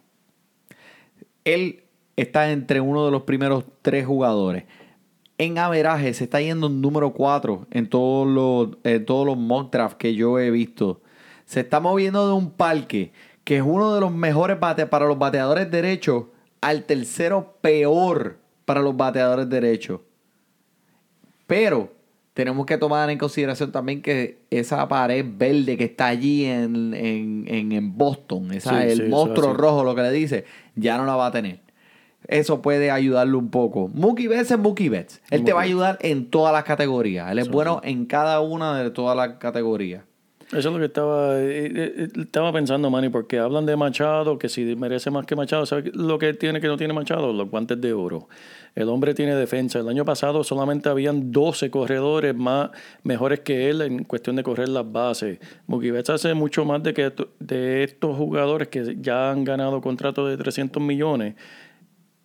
Él 1.43 1.83
está 2.15 2.51
entre 2.51 2.81
uno 2.81 3.05
de 3.05 3.11
los 3.11 3.23
primeros 3.23 3.63
tres 3.81 4.05
jugadores. 4.05 4.65
En 5.37 5.57
averaje 5.59 6.13
se 6.13 6.23
está 6.23 6.41
yendo 6.41 6.67
número 6.69 7.13
4 7.13 7.67
en 7.71 7.87
todos 7.89 8.27
los, 8.27 8.77
en 8.83 9.05
todos 9.05 9.25
los 9.25 9.37
mock 9.37 9.71
drafts 9.71 9.97
que 9.97 10.15
yo 10.15 10.39
he 10.39 10.49
visto. 10.49 11.01
Se 11.45 11.59
está 11.59 11.79
moviendo 11.79 12.27
de 12.27 12.33
un 12.33 12.51
parque 12.51 13.11
que 13.43 13.57
es 13.57 13.63
uno 13.65 13.93
de 13.93 14.01
los 14.01 14.11
mejores 14.11 14.59
bate 14.59 14.87
para 14.87 15.05
los 15.05 15.17
bateadores 15.19 15.69
derechos 15.71 16.25
al 16.59 16.83
tercero 16.85 17.55
peor 17.61 18.39
para 18.65 18.81
los 18.81 18.97
bateadores 18.97 19.47
derechos. 19.47 20.01
Pero 21.45 21.93
tenemos 22.33 22.65
que 22.65 22.77
tomar 22.77 23.09
en 23.09 23.17
consideración 23.17 23.71
también 23.71 24.01
que 24.01 24.39
esa 24.49 24.87
pared 24.87 25.25
verde 25.27 25.77
que 25.77 25.85
está 25.85 26.07
allí 26.07 26.45
en, 26.45 26.93
en, 26.93 27.45
en- 27.47 27.97
Boston, 27.97 28.51
esa, 28.51 28.81
Sí, 28.81 28.87
el 28.89 28.97
sí, 28.97 29.09
monstruo 29.09 29.53
rojo, 29.53 29.83
lo 29.83 29.95
que 29.95 30.01
le 30.01 30.11
dice, 30.11 30.45
ya 30.75 30.97
no 30.97 31.05
la 31.05 31.15
va 31.15 31.27
a 31.27 31.31
tener. 31.31 31.61
Eso 32.27 32.61
puede 32.61 32.91
ayudarle 32.91 33.35
un 33.35 33.49
poco. 33.49 33.89
Mookie 33.93 34.27
Betts 34.27 34.51
es 34.51 34.59
Mookie 34.59 34.89
Betts. 34.89 35.21
Él 35.29 35.43
te 35.43 35.53
va 35.53 35.61
a 35.61 35.63
ayudar 35.63 35.97
en 36.01 36.29
todas 36.29 36.53
las 36.53 36.63
categorías. 36.63 37.31
Él 37.31 37.39
es 37.39 37.49
bueno 37.49 37.79
en 37.83 38.05
cada 38.05 38.41
una 38.41 38.81
de 38.81 38.89
todas 38.91 39.15
las 39.15 39.37
categorías. 39.37 40.03
Eso 40.49 40.59
es 40.59 40.65
lo 40.65 40.79
que 40.79 40.85
estaba, 40.85 41.37
eh, 41.41 41.71
eh, 41.75 42.07
estaba 42.21 42.53
pensando, 42.53 42.89
Manny, 42.89 43.09
porque 43.09 43.37
hablan 43.37 43.65
de 43.65 43.75
Machado, 43.75 44.39
que 44.39 44.47
si 44.47 44.77
merece 44.77 45.11
más 45.11 45.25
que 45.25 45.35
Machado, 45.35 45.65
¿sabes 45.65 45.93
lo 45.93 46.17
que 46.17 46.33
tiene 46.33 46.61
que 46.61 46.67
no 46.67 46.77
tiene 46.77 46.93
Machado? 46.93 47.33
Los 47.33 47.49
guantes 47.49 47.81
de 47.81 47.91
oro. 47.91 48.29
El 48.73 48.87
hombre 48.87 49.13
tiene 49.13 49.35
defensa. 49.35 49.79
El 49.79 49.89
año 49.89 50.05
pasado 50.05 50.45
solamente 50.45 50.87
habían 50.87 51.33
12 51.33 51.69
corredores 51.69 52.33
más 52.33 52.69
mejores 53.03 53.41
que 53.41 53.69
él 53.69 53.81
en 53.81 54.05
cuestión 54.05 54.37
de 54.37 54.43
correr 54.43 54.69
las 54.69 54.89
bases. 54.89 55.39
Mookie 55.65 55.91
Betts 55.91 56.11
hace 56.11 56.33
mucho 56.33 56.63
más 56.63 56.81
de, 56.81 56.93
que 56.93 57.11
de 57.39 57.83
estos 57.83 58.15
jugadores 58.15 58.69
que 58.69 58.95
ya 59.01 59.31
han 59.31 59.43
ganado 59.43 59.81
contratos 59.81 60.29
de 60.29 60.37
300 60.37 60.81
millones. 60.81 61.35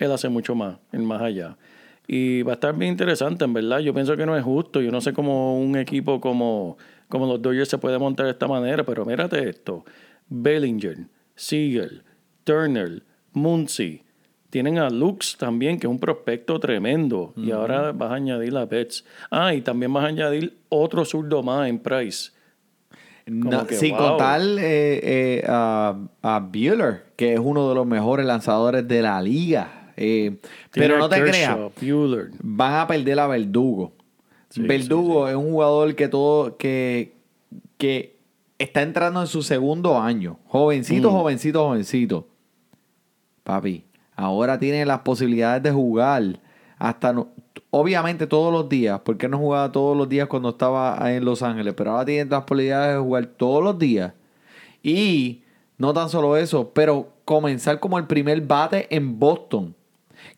Él 0.03 0.13
hace 0.13 0.29
mucho 0.29 0.55
más, 0.55 0.79
el 0.93 1.03
más 1.03 1.23
allá. 1.23 1.57
Y 2.07 2.43
va 2.43 2.53
a 2.53 2.55
estar 2.55 2.77
bien 2.77 2.93
interesante, 2.93 3.45
en 3.45 3.53
verdad. 3.53 3.79
Yo 3.79 3.95
pienso 3.95 4.17
que 4.17 4.27
no 4.27 4.37
es 4.37 4.43
justo. 4.43 4.81
Yo 4.81 4.91
no 4.91 5.01
sé 5.01 5.13
cómo 5.13 5.59
un 5.61 5.77
equipo 5.77 6.21
como, 6.21 6.77
como 7.09 7.27
los 7.27 7.41
Dodgers 7.41 7.69
se 7.69 7.79
puede 7.79 7.99
montar 7.99 8.27
de 8.27 8.33
esta 8.33 8.49
manera, 8.49 8.85
pero 8.85 9.05
mírate 9.05 9.49
esto. 9.49 9.85
Bellinger, 10.29 11.07
Siegel, 11.37 12.03
Turner, 12.45 13.03
Muncy. 13.33 14.03
Tienen 14.51 14.79
a 14.79 14.91
Lux 14.91 15.39
también, 15.39 15.79
que 15.79 15.87
es 15.87 15.91
un 15.91 15.99
prospecto 15.99 16.61
tremendo. 16.61 17.33
Y 17.37 17.53
ahora 17.53 17.93
vas 17.93 18.11
a 18.11 18.15
añadir 18.17 18.55
a 18.57 18.67
Betts. 18.67 19.05
Ah, 19.31 19.55
y 19.55 19.63
también 19.63 19.93
vas 19.93 20.05
a 20.05 20.09
añadir 20.09 20.59
otro 20.69 21.07
zurdo 21.07 21.43
más 21.43 21.69
en 21.69 21.79
Price. 21.79 22.33
No, 23.25 23.67
que, 23.67 23.77
sin 23.77 23.97
wow. 23.97 24.09
contar 24.09 24.41
eh, 24.43 25.01
eh, 25.03 25.45
a, 25.49 25.97
a 26.21 26.41
Bueller, 26.41 27.05
que 27.17 27.33
es 27.35 27.41
uno 27.41 27.69
de 27.69 27.75
los 27.75 27.87
mejores 27.87 28.27
lanzadores 28.27 28.87
de 28.87 29.01
la 29.01 29.23
liga. 29.23 29.82
Eh, 29.97 30.37
pero 30.73 30.99
no 30.99 31.09
te 31.09 31.23
creas, 31.23 31.57
van 32.43 32.75
a 32.75 32.87
perder 32.87 33.21
a 33.21 33.27
Verdugo. 33.27 33.93
Sí, 34.49 34.63
Verdugo 34.63 35.29
es 35.29 35.35
un 35.37 35.51
jugador 35.53 35.95
que 35.95 36.09
todo, 36.09 36.57
que, 36.57 37.15
que 37.79 38.17
está 38.59 38.83
entrando 38.83 39.21
en 39.21 39.27
su 39.27 39.43
segundo 39.43 39.99
año. 40.01 40.39
Jovencito, 40.47 41.11
Mm. 41.11 41.13
jovencito, 41.15 41.65
jovencito. 41.69 42.29
Papi, 43.45 43.85
ahora 44.15 44.59
tiene 44.59 44.85
las 44.87 45.01
posibilidades 45.01 45.63
de 45.63 45.73
jugar 45.73 46.39
hasta 46.79 47.13
no- 47.13 47.29
obviamente 47.71 48.27
todos 48.27 48.53
los 48.53 48.69
días, 48.69 49.01
porque 49.05 49.29
no 49.29 49.39
jugaba 49.39 49.73
todos 49.73 49.97
los 49.97 50.09
días 50.09 50.29
cuando 50.29 50.51
estaba 50.51 50.99
en 51.13 51.25
Los 51.25 51.43
Ángeles, 51.43 51.75
pero 51.77 51.93
ahora 51.93 52.05
tiene 52.05 52.31
las 52.31 52.45
posibilidades 52.45 52.95
de 52.97 53.01
jugar 53.03 53.27
todos 53.27 53.63
los 53.65 53.79
días. 53.79 54.13
Y 54.83 55.43
no 55.79 55.93
tan 55.95 56.09
solo 56.09 56.37
eso, 56.37 56.71
pero 56.75 57.09
comenzar 57.25 57.81
como 57.81 57.99
el 57.99 58.07
primer 58.07 58.41
bate 58.43 58.95
en 58.95 59.19
Boston. 59.19 59.75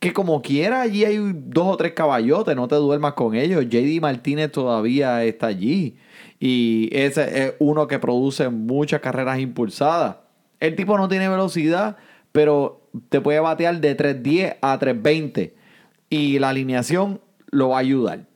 Que 0.01 0.13
como 0.13 0.43
quiera, 0.43 0.83
allí 0.83 1.05
hay 1.05 1.19
dos 1.35 1.67
o 1.67 1.77
tres 1.77 1.93
caballotes, 1.93 2.55
no 2.57 2.69
te 2.69 2.77
duermas 2.77 3.15
con 3.15 3.35
ellos. 3.35 3.65
JD 3.69 4.01
Martínez 4.01 4.53
todavía 4.53 5.25
está 5.25 5.47
allí. 5.49 5.97
Y 6.39 6.91
ese 6.93 7.47
es 7.47 7.55
uno 7.59 7.87
que 7.87 7.99
produce 7.99 8.49
muchas 8.49 9.01
carreras 9.01 9.39
impulsadas. 9.39 10.17
El 10.61 10.77
tipo 10.77 10.97
no 10.99 11.09
tiene 11.09 11.29
velocidad, 11.29 11.97
pero 12.33 12.89
te 13.09 13.21
puede 13.21 13.41
batear 13.41 13.81
de 13.81 13.97
3.10 13.97 14.57
a 14.61 14.79
3.20. 14.79 15.53
Y 16.11 16.39
la 16.39 16.51
alineación 16.51 17.21
lo 17.51 17.71
va 17.71 17.77
a 17.77 17.81
ayudar. 17.81 18.27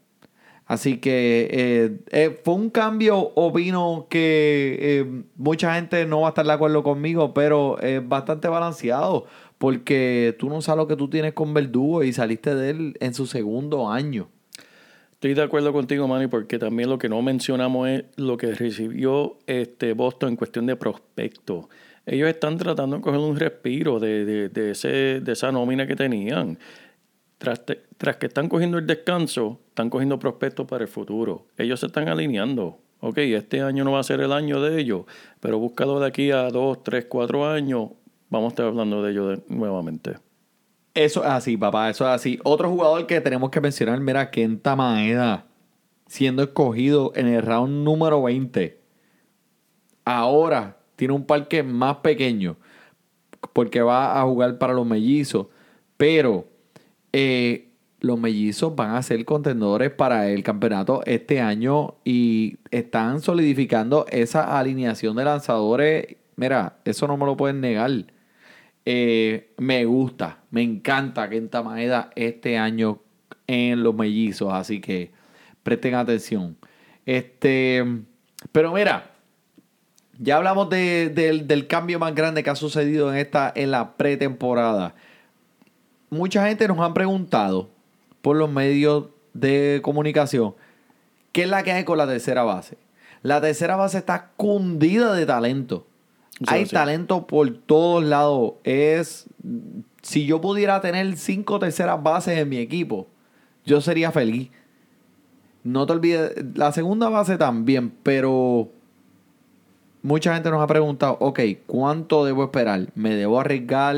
Así 0.69 0.99
que 0.99 1.49
eh, 1.51 1.99
eh, 2.11 2.41
fue 2.45 2.53
un 2.55 2.69
cambio, 2.69 3.33
opino 3.35 4.07
que 4.11 4.77
eh, 4.79 5.23
mucha 5.37 5.75
gente 5.75 6.05
no 6.05 6.21
va 6.21 6.29
a 6.29 6.31
estar 6.31 6.45
de 6.45 6.53
acuerdo 6.53 6.83
conmigo, 6.83 7.33
pero 7.33 7.79
es 7.81 8.07
bastante 8.07 8.49
balanceado 8.49 9.25
porque 9.59 10.35
tú 10.39 10.49
no 10.49 10.63
sabes 10.63 10.79
lo 10.79 10.89
que 10.89 10.97
tú 10.97 11.09
tienes 11.11 11.35
con 11.35 11.53
Verdugo 11.53 12.03
y 12.05 12.13
saliste 12.13 12.55
de 12.55 12.71
él 12.71 12.97
en 13.01 13.15
su 13.15 13.27
segundo 13.27 13.91
año. 13.91 14.29
Estoy 15.19 15.35
de 15.35 15.43
acuerdo 15.43 15.73
contigo, 15.73 16.07
Manny, 16.07 16.29
porque 16.29 16.61
también 16.61 16.89
lo 16.89 16.97
que 16.97 17.09
no 17.09 17.21
mencionamos 17.23 17.89
es 17.89 18.05
lo 18.15 18.37
que 18.37 18.55
recibió 18.55 19.37
este 19.49 19.93
Boston 19.93 20.31
en 20.31 20.37
cuestión 20.37 20.67
de 20.67 20.77
prospecto. 20.77 21.69
Ellos 22.07 22.29
están 22.29 22.57
tratando 22.57 22.97
de 22.97 23.03
coger 23.03 23.19
un 23.19 23.37
respiro 23.37 23.99
de, 23.99 24.49
de, 24.49 24.71
ese, 24.71 25.21
de 25.21 25.33
esa 25.33 25.51
nómina 25.51 25.89
que 25.89 25.97
tenían. 25.97 26.57
Tras, 27.39 27.65
tras 27.97 28.17
que 28.17 28.27
están 28.27 28.49
cogiendo 28.49 28.79
el 28.79 28.87
descanso, 28.87 29.59
están 29.69 29.91
cogiendo 29.91 30.21
prospectos 30.21 30.67
para 30.69 30.85
el 30.85 30.89
futuro. 30.89 31.47
Ellos 31.57 31.81
se 31.81 31.87
están 31.87 32.09
alineando. 32.09 32.79
Ok, 33.01 33.19
este 33.19 33.61
año 33.61 33.83
no 33.85 33.93
va 33.93 34.01
a 34.01 34.05
ser 34.05 34.21
el 34.21 34.33
año 34.33 34.61
de 34.61 34.81
ellos, 34.81 35.03
pero 35.41 35.59
búscalo 35.59 36.01
de 36.01 36.07
aquí 36.07 36.31
a 36.31 36.49
dos, 36.51 36.83
tres, 36.83 37.07
cuatro 37.09 37.49
años. 37.49 37.91
Vamos 38.31 38.47
a 38.47 38.49
estar 38.55 38.67
hablando 38.67 39.03
de 39.03 39.13
ellos 39.13 39.29
de- 39.39 39.55
nuevamente. 39.55 40.17
Eso 40.95 41.23
es 41.23 41.31
así, 41.31 41.57
papá, 41.57 41.91
eso 41.91 42.05
es 42.07 42.11
así. 42.15 42.39
Otro 42.45 42.69
jugador 42.71 43.07
que 43.07 43.21
tenemos 43.21 43.51
que 43.51 43.61
mencionar, 43.61 44.01
mira, 44.01 44.31
Kenta 44.31 44.75
Maeda, 44.77 45.47
siendo 46.07 46.43
escogido 46.43 47.13
en 47.15 47.29
el 47.29 47.43
round 47.43 47.85
número 47.85 48.23
20. 48.23 48.81
Ahora 50.05 50.79
tiene 50.97 51.15
un 51.15 51.25
parque 51.25 51.63
más 51.63 51.97
pequeño 51.99 52.57
porque 53.53 53.83
va 53.83 54.21
a 54.21 54.25
jugar 54.25 54.59
para 54.59 54.73
los 54.73 54.87
mellizos, 54.87 55.47
pero 55.97 56.49
eh, 57.13 57.71
los 58.01 58.19
mellizos 58.19 58.75
van 58.75 58.95
a 58.97 59.03
ser 59.03 59.25
contendores 59.25 59.91
para 59.91 60.29
el 60.31 60.43
campeonato 60.43 61.03
este 61.05 61.41
año 61.41 61.95
y 62.05 62.57
están 62.71 63.21
solidificando 63.21 64.07
esa 64.11 64.59
alineación 64.59 65.17
de 65.17 65.25
lanzadores. 65.25 66.17
Mira, 66.37 66.79
eso 66.85 67.07
no 67.07 67.17
me 67.17 67.27
lo 67.27 67.37
pueden 67.37 67.61
negar. 67.61 67.91
Eh, 68.91 69.53
me 69.59 69.85
gusta, 69.85 70.39
me 70.51 70.63
encanta 70.63 71.29
Kenta 71.29 71.63
Maeda 71.63 72.09
este 72.17 72.57
año 72.57 73.01
en 73.47 73.83
los 73.83 73.95
mellizos, 73.95 74.51
así 74.55 74.81
que 74.81 75.11
presten 75.63 75.95
atención. 75.95 76.57
Este, 77.05 77.85
pero 78.51 78.73
mira, 78.73 79.11
ya 80.19 80.37
hablamos 80.39 80.71
de- 80.71 81.11
del, 81.11 81.47
del 81.47 81.67
cambio 81.67 81.99
más 81.99 82.15
grande 82.15 82.43
que 82.43 82.49
ha 82.49 82.55
sucedido 82.55 83.13
en 83.13 83.19
esta 83.19 83.53
en 83.55 83.73
la 83.73 83.95
pretemporada. 83.99 84.95
Mucha 86.09 86.47
gente 86.47 86.67
nos 86.67 86.79
han 86.81 86.95
preguntado 86.95 87.69
por 88.23 88.37
los 88.37 88.51
medios 88.51 89.09
de 89.35 89.81
comunicación 89.83 90.55
qué 91.33 91.43
es 91.43 91.49
la 91.51 91.63
que 91.63 91.73
hay 91.73 91.85
con 91.85 91.99
la 91.99 92.07
tercera 92.07 92.43
base. 92.43 92.79
La 93.23 93.43
tercera 93.43 93.77
base 93.77 93.99
está 93.99 94.31
cundida 94.39 95.13
de 95.13 95.27
talento. 95.27 95.87
Hay 96.47 96.67
talento 96.67 97.27
por 97.27 97.51
todos 97.51 98.05
lados. 98.05 98.55
Es 98.65 99.29
si 100.03 100.27
yo 100.27 100.41
pudiera 100.41 100.81
tener 100.81 101.17
cinco 101.17 101.59
terceras 101.59 102.03
bases 102.03 102.39
en 102.39 102.49
mi 102.49 102.59
equipo, 102.59 103.09
yo 103.65 103.81
sería 103.81 104.11
feliz. 104.11 104.51
No 105.65 105.87
te 105.87 105.93
olvides, 105.93 106.33
la 106.55 106.73
segunda 106.73 107.09
base 107.09 107.37
también, 107.37 107.93
pero 108.03 108.71
mucha 110.03 110.33
gente 110.35 110.51
nos 110.51 110.63
ha 110.63 110.67
preguntado, 110.67 111.19
ok, 111.21 111.41
¿cuánto 111.67 112.25
debo 112.25 112.45
esperar? 112.45 112.87
¿Me 112.95 113.15
debo 113.17 113.41
arriesgar 113.41 113.97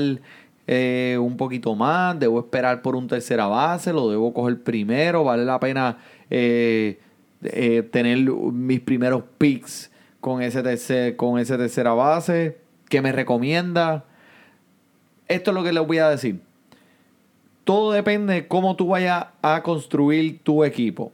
eh, 0.67 1.19
un 1.21 1.37
poquito 1.37 1.75
más? 1.75 2.19
¿Debo 2.19 2.41
esperar 2.41 2.83
por 2.83 2.97
un 2.97 3.07
tercera 3.07 3.47
base? 3.47 3.93
¿Lo 3.93 4.11
debo 4.11 4.33
coger 4.33 4.63
primero? 4.63 5.23
¿Vale 5.23 5.45
la 5.45 5.61
pena 5.61 5.99
eh, 6.31 6.99
eh, 7.43 7.89
tener 7.93 8.19
mis 8.19 8.81
primeros 8.81 9.23
picks 9.39 9.90
con 10.21 10.43
ese, 10.43 10.63
tercer, 10.63 11.17
con 11.17 11.39
ese 11.39 11.57
tercera 11.57 11.93
base? 11.95 12.59
¿Qué 12.89 13.03
me 13.03 13.13
recomienda? 13.13 14.05
Esto 15.29 15.51
es 15.51 15.55
lo 15.55 15.63
que 15.63 15.73
les 15.73 15.87
voy 15.87 15.99
a 15.99 16.09
decir. 16.09 16.41
Todo 17.65 17.93
depende 17.93 18.35
de 18.35 18.49
cómo 18.49 18.77
tú 18.77 18.89
vayas 18.89 19.27
a 19.43 19.63
construir 19.63 20.41
tu 20.43 20.65
equipo. 20.65 21.13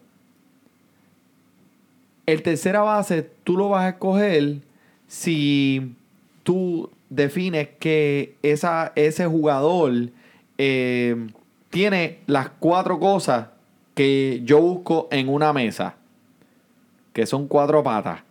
El 2.25 2.43
tercera 2.43 2.81
base 2.81 3.31
tú 3.45 3.57
lo 3.57 3.69
vas 3.69 3.85
a 3.85 3.89
escoger 3.91 4.57
si 5.07 5.95
tú 6.43 6.91
defines 7.09 7.69
que 7.79 8.37
esa, 8.43 8.93
ese 8.97 9.27
jugador 9.27 10.11
eh, 10.59 11.29
tiene 11.71 12.19
las 12.27 12.49
cuatro 12.59 12.99
cosas 12.99 13.49
que 13.95 14.41
yo 14.45 14.61
busco 14.61 15.09
en 15.11 15.29
una 15.29 15.53
mesa, 15.53 15.97
que 17.13 17.27
son 17.27 17.49
cuatro 17.49 17.83
patas. 17.83 18.26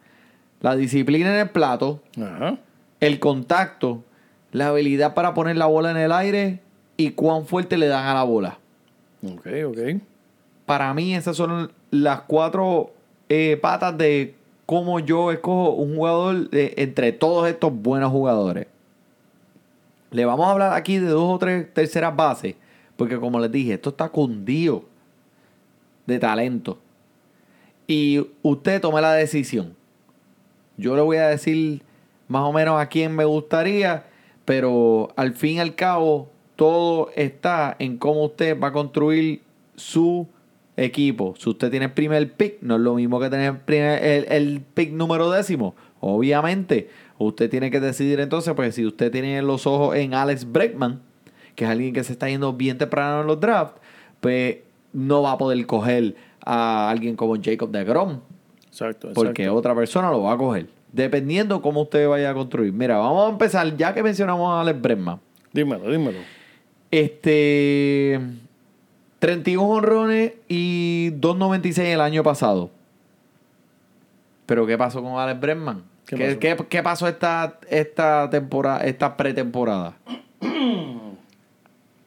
La 0.66 0.76
disciplina 0.76 1.30
en 1.32 1.42
el 1.42 1.50
plato, 1.52 2.02
Ajá. 2.20 2.58
el 3.00 3.20
contacto, 3.20 4.04
la 4.52 4.70
habilidad 4.70 5.14
para 5.14 5.36
poner 5.36 5.58
la 5.58 5.68
bola 5.68 5.92
en 5.92 5.98
el 5.98 6.12
aire 6.12 6.60
y 6.98 7.12
cuán 7.12 7.46
fuerte 7.46 7.78
le 7.78 7.86
dan 7.86 8.08
a 8.08 8.16
la 8.16 8.24
bola. 8.24 8.58
Ok, 9.24 9.46
ok. 9.68 10.02
Para 10.66 10.92
mí 10.96 11.14
esas 11.14 11.38
son 11.38 11.72
las 11.92 12.22
cuatro 12.22 12.92
eh, 13.30 13.60
patas 13.62 13.96
de 13.96 14.34
cómo 14.66 15.00
yo 15.00 15.32
escojo 15.32 15.74
un 15.74 15.96
jugador 15.98 16.50
de- 16.50 16.74
entre 16.78 17.12
todos 17.12 17.48
estos 17.48 17.72
buenos 17.72 18.12
jugadores. 18.12 18.66
Le 20.10 20.26
vamos 20.26 20.48
a 20.48 20.52
hablar 20.52 20.74
aquí 20.74 20.98
de 20.98 21.10
dos 21.10 21.36
o 21.36 21.38
tres 21.38 21.72
terceras 21.76 22.16
bases, 22.16 22.56
porque 22.98 23.20
como 23.20 23.40
les 23.40 23.52
dije, 23.52 23.74
esto 23.74 23.92
está 23.92 24.10
cundido 24.10 24.84
de 26.08 26.18
talento. 26.18 26.80
Y 27.86 28.26
usted 28.42 28.82
tome 28.82 29.00
la 29.02 29.14
decisión. 29.14 29.76
Yo 30.78 30.96
le 30.96 31.02
voy 31.02 31.18
a 31.18 31.28
decir 31.28 31.82
más 32.28 32.44
o 32.44 32.54
menos 32.54 32.80
a 32.80 32.88
quién 32.88 33.16
me 33.16 33.26
gustaría, 33.26 34.06
pero 34.46 35.10
al 35.16 35.34
fin 35.34 35.58
y 35.58 35.60
al 35.60 35.76
cabo 35.76 36.30
todo 36.56 37.10
está 37.16 37.76
en 37.80 37.98
cómo 37.98 38.26
usted 38.26 38.60
va 38.60 38.70
a 38.70 38.72
construir 38.72 39.42
su 39.76 40.28
equipo. 40.78 41.36
Si 41.38 41.50
usted 41.50 41.70
tiene 41.70 41.86
el 41.88 41.92
primer 41.92 42.32
pick, 42.34 42.62
no 42.62 42.76
es 42.76 42.82
lo 42.82 42.96
mismo 42.96 43.20
que 43.20 43.30
tener 43.30 43.62
el, 43.68 44.62
pick 44.74 44.92
número 44.92 45.30
décimo. 45.30 45.76
Obviamente, 46.00 46.90
usted 47.18 47.50
tiene 47.50 47.72
que 47.72 47.80
decidir 47.80 48.20
entonces, 48.20 48.54
pues 48.54 48.76
si 48.76 48.86
usted 48.86 49.12
tiene 49.12 49.42
los 49.42 49.66
ojos 49.68 49.96
en 49.96 50.14
Alex 50.14 50.52
Breckman, 50.52 51.02
que 51.56 51.64
es 51.66 51.70
alguien 51.70 51.94
que 51.94 52.04
se 52.04 52.14
está 52.14 52.30
yendo 52.30 52.54
bien 52.54 52.78
temprano 52.78 53.22
en 53.22 53.28
los 53.28 53.40
drafts, 53.40 53.80
pues 54.20 54.58
no 54.94 55.22
va 55.22 55.34
a 55.34 55.38
poder 55.38 55.66
coger 55.66 56.16
a 56.46 56.90
alguien 56.90 57.16
como 57.16 57.36
Jacob 57.42 57.72
de 57.72 57.84
Grom, 57.84 58.20
Exacto, 58.76 59.08
exacto. 59.08 59.14
porque 59.14 59.48
otra 59.48 59.74
persona 59.74 60.12
lo 60.12 60.24
va 60.24 60.34
a 60.34 60.38
coger. 60.38 60.68
Dependiendo 60.92 61.62
cómo 61.62 61.84
usted 61.84 62.10
vaya 62.10 62.32
a 62.32 62.34
construir. 62.34 62.74
Mira, 62.74 62.98
vamos 62.98 63.26
a 63.28 63.32
empezar, 63.32 63.78
ya 63.78 63.94
que 63.94 64.04
mencionamos 64.04 64.52
a 64.54 64.60
Alex 64.62 64.82
Breckman. 64.82 65.20
Dímelo, 65.54 65.90
dímelo. 65.90 66.20
Este. 66.92 68.20
31 69.20 69.66
honrones 69.70 70.34
y 70.50 71.12
2.96 71.14 71.80
el 71.86 72.02
año 72.02 72.22
pasado. 72.22 72.70
Pero 74.46 74.68
¿qué 74.68 74.78
pasó 74.78 75.02
con 75.02 75.18
Alex 75.18 75.40
Bregman? 75.40 75.82
¿Qué 76.06 76.18
¿Qué, 76.18 76.26
pasó? 76.28 76.40
qué- 76.40 76.68
qué 76.70 76.84
pasó 76.84 77.08
esta, 77.08 77.60
esta 77.70 78.30
temporada, 78.30 78.82
esta 78.86 79.16
pretemporada? 79.18 79.96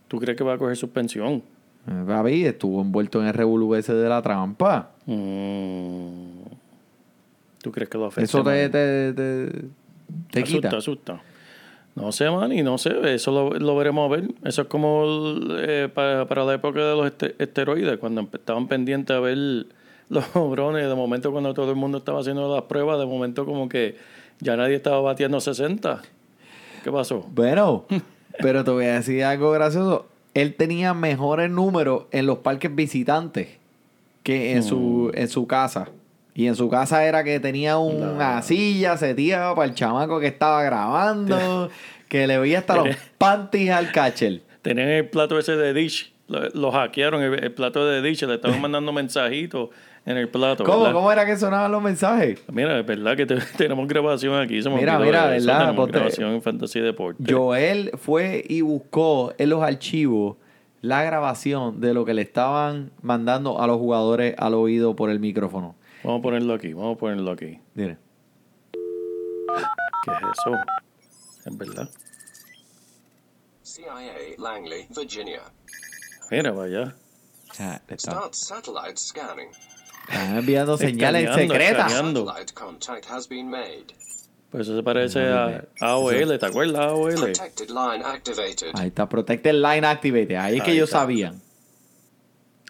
¿Tú 0.06 0.18
crees 0.20 0.36
que 0.36 0.44
va 0.44 0.54
a 0.54 0.58
coger 0.58 0.76
suspensión? 0.76 1.42
Eh, 1.88 2.04
Papi, 2.06 2.44
estuvo 2.44 2.80
envuelto 2.82 3.20
en 3.20 3.28
el 3.28 3.34
revolú 3.34 3.74
ese 3.74 3.94
de 3.94 4.08
la 4.08 4.20
trampa. 4.22 4.90
Mm. 5.06 6.57
¿Tú 7.62 7.72
crees 7.72 7.88
que 7.90 7.98
lo 7.98 8.06
afecta? 8.06 8.24
Eso 8.24 8.44
te, 8.44 8.68
te, 8.68 9.12
te, 9.12 9.48
te 10.30 10.44
quita. 10.44 10.68
Asusta, 10.68 10.76
asusta. 10.76 11.22
No 11.94 12.12
sé, 12.12 12.30
man, 12.30 12.52
y 12.52 12.62
no 12.62 12.78
sé, 12.78 12.92
eso 13.14 13.32
lo, 13.32 13.50
lo 13.58 13.76
veremos 13.76 14.08
a 14.08 14.14
ver. 14.14 14.28
Eso 14.44 14.62
es 14.62 14.68
como 14.68 15.04
eh, 15.58 15.88
para, 15.92 16.28
para 16.28 16.44
la 16.44 16.54
época 16.54 16.78
de 16.78 16.94
los 16.96 17.06
este- 17.06 17.34
esteroides, 17.38 17.98
cuando 17.98 18.28
estaban 18.32 18.68
pendientes 18.68 19.16
a 19.16 19.20
ver 19.20 19.66
los 20.08 20.24
Brones, 20.50 20.88
de 20.88 20.94
momento 20.94 21.32
cuando 21.32 21.52
todo 21.54 21.70
el 21.70 21.76
mundo 21.76 21.98
estaba 21.98 22.20
haciendo 22.20 22.54
las 22.54 22.64
pruebas, 22.64 23.00
de 23.00 23.06
momento 23.06 23.44
como 23.44 23.68
que 23.68 23.96
ya 24.38 24.56
nadie 24.56 24.76
estaba 24.76 25.00
batiendo 25.00 25.40
60. 25.40 26.02
¿Qué 26.84 26.92
pasó? 26.92 27.26
Bueno, 27.34 27.86
pero 28.40 28.62
te 28.62 28.70
voy 28.70 28.84
a 28.84 28.94
decir 28.94 29.24
algo 29.24 29.50
gracioso. 29.50 30.06
Él 30.34 30.54
tenía 30.54 30.94
mejores 30.94 31.50
números 31.50 32.04
en 32.12 32.26
los 32.26 32.38
parques 32.38 32.72
visitantes 32.72 33.48
que 34.22 34.52
en, 34.52 34.62
su, 34.62 35.10
en 35.14 35.26
su 35.26 35.48
casa. 35.48 35.88
Y 36.38 36.46
en 36.46 36.54
su 36.54 36.68
casa 36.70 37.04
era 37.04 37.24
que 37.24 37.40
tenía 37.40 37.78
una 37.78 38.42
silla 38.42 38.96
seteada 38.96 39.56
para 39.56 39.66
el 39.68 39.74
chamaco 39.74 40.20
que 40.20 40.28
estaba 40.28 40.62
grabando, 40.62 41.68
que 42.08 42.28
le 42.28 42.38
veía 42.38 42.60
hasta 42.60 42.76
los 42.76 42.94
panties 43.18 43.70
al 43.72 43.90
catcher. 43.90 44.42
Tenían 44.62 44.86
el 44.88 45.08
plato 45.08 45.36
ese 45.36 45.56
de 45.56 45.74
Dish, 45.74 46.12
lo, 46.28 46.48
lo 46.50 46.70
hackearon, 46.70 47.22
el, 47.22 47.42
el 47.42 47.52
plato 47.52 47.84
de 47.84 48.02
Dish, 48.02 48.22
le 48.22 48.36
estaban 48.36 48.60
mandando 48.60 48.92
mensajitos 48.92 49.70
en 50.06 50.16
el 50.16 50.28
plato. 50.28 50.62
¿Cómo, 50.62 50.78
¿verdad? 50.82 50.92
¿Cómo 50.94 51.10
era 51.10 51.26
que 51.26 51.36
sonaban 51.36 51.72
los 51.72 51.82
mensajes? 51.82 52.40
Mira, 52.52 52.78
es 52.78 52.86
verdad 52.86 53.16
que 53.16 53.26
te- 53.26 53.40
tenemos 53.56 53.88
grabación 53.88 54.40
aquí. 54.40 54.62
se 54.62 54.70
me 54.70 54.76
Mira, 54.76 54.96
mira, 55.00 55.34
eso, 55.34 55.44
¿verdad? 55.48 55.60
Tenemos 55.62 55.76
Ponte- 55.86 55.98
grabación 55.98 56.34
en 56.34 56.42
Fantasy 56.42 56.78
Deporte. 56.78 57.24
Joel 57.34 57.90
fue 57.98 58.44
y 58.48 58.60
buscó 58.60 59.34
en 59.38 59.50
los 59.50 59.60
archivos 59.64 60.36
la 60.82 61.02
grabación 61.02 61.80
de 61.80 61.94
lo 61.94 62.04
que 62.04 62.14
le 62.14 62.22
estaban 62.22 62.92
mandando 63.02 63.60
a 63.60 63.66
los 63.66 63.78
jugadores 63.78 64.36
al 64.38 64.54
oído 64.54 64.94
por 64.94 65.10
el 65.10 65.18
micrófono. 65.18 65.74
Vamos 66.04 66.20
a 66.20 66.22
ponerlo 66.22 66.54
aquí, 66.54 66.72
vamos 66.72 66.96
a 66.96 66.98
ponerlo 66.98 67.30
aquí. 67.32 67.60
Mire. 67.74 67.98
¿Qué 70.04 70.10
es 70.12 70.18
eso? 70.38 70.54
Es 71.44 71.56
verdad. 71.58 71.88
CIA, 73.62 74.36
Langley, 74.38 74.86
Virginia. 74.96 75.42
Mira, 76.30 76.52
vaya. 76.52 76.94
O 77.50 77.54
sea, 77.54 77.82
le 77.88 77.94
están, 77.96 78.14
Start 78.14 78.34
satellite 78.34 78.96
scanning. 78.96 79.48
están 80.08 80.36
enviando 80.38 80.76
señales 80.76 81.22
Escaneando, 81.24 81.54
secretas. 81.54 81.86
escaneando. 81.86 82.26
Satellite 82.26 82.54
contact 82.54 83.06
has 83.10 83.28
been 83.28 83.48
made. 83.50 83.86
Pues 84.50 84.66
eso 84.66 84.76
se 84.76 84.82
parece 84.82 85.20
a 85.28 85.64
AOL, 85.80 86.38
¿te 86.38 86.46
acuerdas 86.46 86.80
AOL? 86.86 87.14
Protected 87.14 87.68
line 87.68 88.02
activated. 88.04 88.70
Ahí 88.74 88.88
está, 88.88 89.06
Protected 89.08 89.52
Line 89.52 89.86
Activated. 89.86 90.36
Ahí 90.36 90.56
es 90.56 90.62
que 90.62 90.70
Ahí 90.70 90.76
ellos 90.78 90.88
está. 90.88 91.00
sabían. 91.00 91.42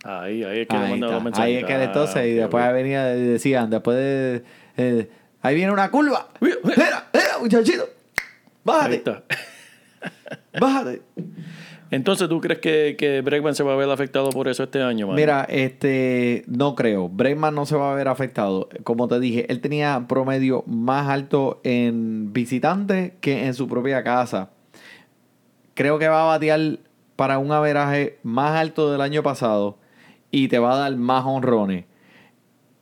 Ahí, 0.05 0.45
ahí 0.45 0.61
es 0.61 0.69
que 0.69 0.77
le 0.79 0.85
Ahí, 0.85 1.01
mensajes. 1.01 1.39
ahí 1.39 1.55
es 1.57 1.65
que 1.65 1.75
entonces, 1.83 2.27
y 2.27 2.39
Ah, 2.39 2.43
después 2.43 2.63
ok, 2.65 2.69
ok. 2.71 2.75
venía 2.75 3.17
y 3.17 3.21
decían, 3.23 3.71
después 3.71 3.97
de. 3.97 4.43
eh, 4.77 5.11
ahí 5.43 5.55
viene 5.55 5.73
una 5.73 5.91
curva. 5.91 6.29
Mira, 6.41 7.09
mira, 7.13 7.39
muchachito. 7.41 7.83
Ahí 7.85 8.63
Bájate, 8.65 8.95
está. 8.97 9.23
bájate. 10.61 11.03
Entonces, 11.91 12.29
¿tú 12.29 12.39
crees 12.41 12.61
que, 12.61 12.97
que 12.99 13.23
Bregman 13.23 13.55
se 13.55 13.63
va 13.63 13.73
a 13.73 13.77
ver 13.77 13.89
afectado 13.89 14.29
por 14.29 14.47
eso 14.47 14.63
este 14.63 14.83
año, 14.83 15.07
man? 15.07 15.17
Mira, 15.17 15.47
este, 15.49 16.45
no 16.47 16.75
creo. 16.75 17.09
Bregman 17.09 17.55
no 17.55 17.65
se 17.65 17.77
va 17.77 17.91
a 17.91 17.95
ver 17.95 18.09
afectado. 18.09 18.69
Como 18.85 19.09
te 19.09 19.19
dije, 19.19 19.51
él 19.51 19.61
tenía 19.63 20.05
promedio 20.07 20.65
más 20.67 21.09
alto 21.09 21.61
en 21.65 22.33
visitantes 22.35 23.13
que 23.23 23.47
en 23.47 23.55
su 23.55 23.69
propia 23.69 24.05
casa. 24.05 24.51
Creo 25.75 25.99
que 25.99 26.09
va 26.09 26.23
a 26.23 26.27
batear 26.27 26.79
para 27.17 27.39
un 27.39 27.53
averaje 27.53 28.19
más 28.23 28.53
alto 28.55 28.93
del 28.93 29.01
año 29.01 29.23
pasado 29.23 29.79
y 30.31 30.49
te 30.49 30.59
va 30.59 30.75
a 30.75 30.79
dar 30.79 30.97
más 30.97 31.25
honrones. 31.27 31.85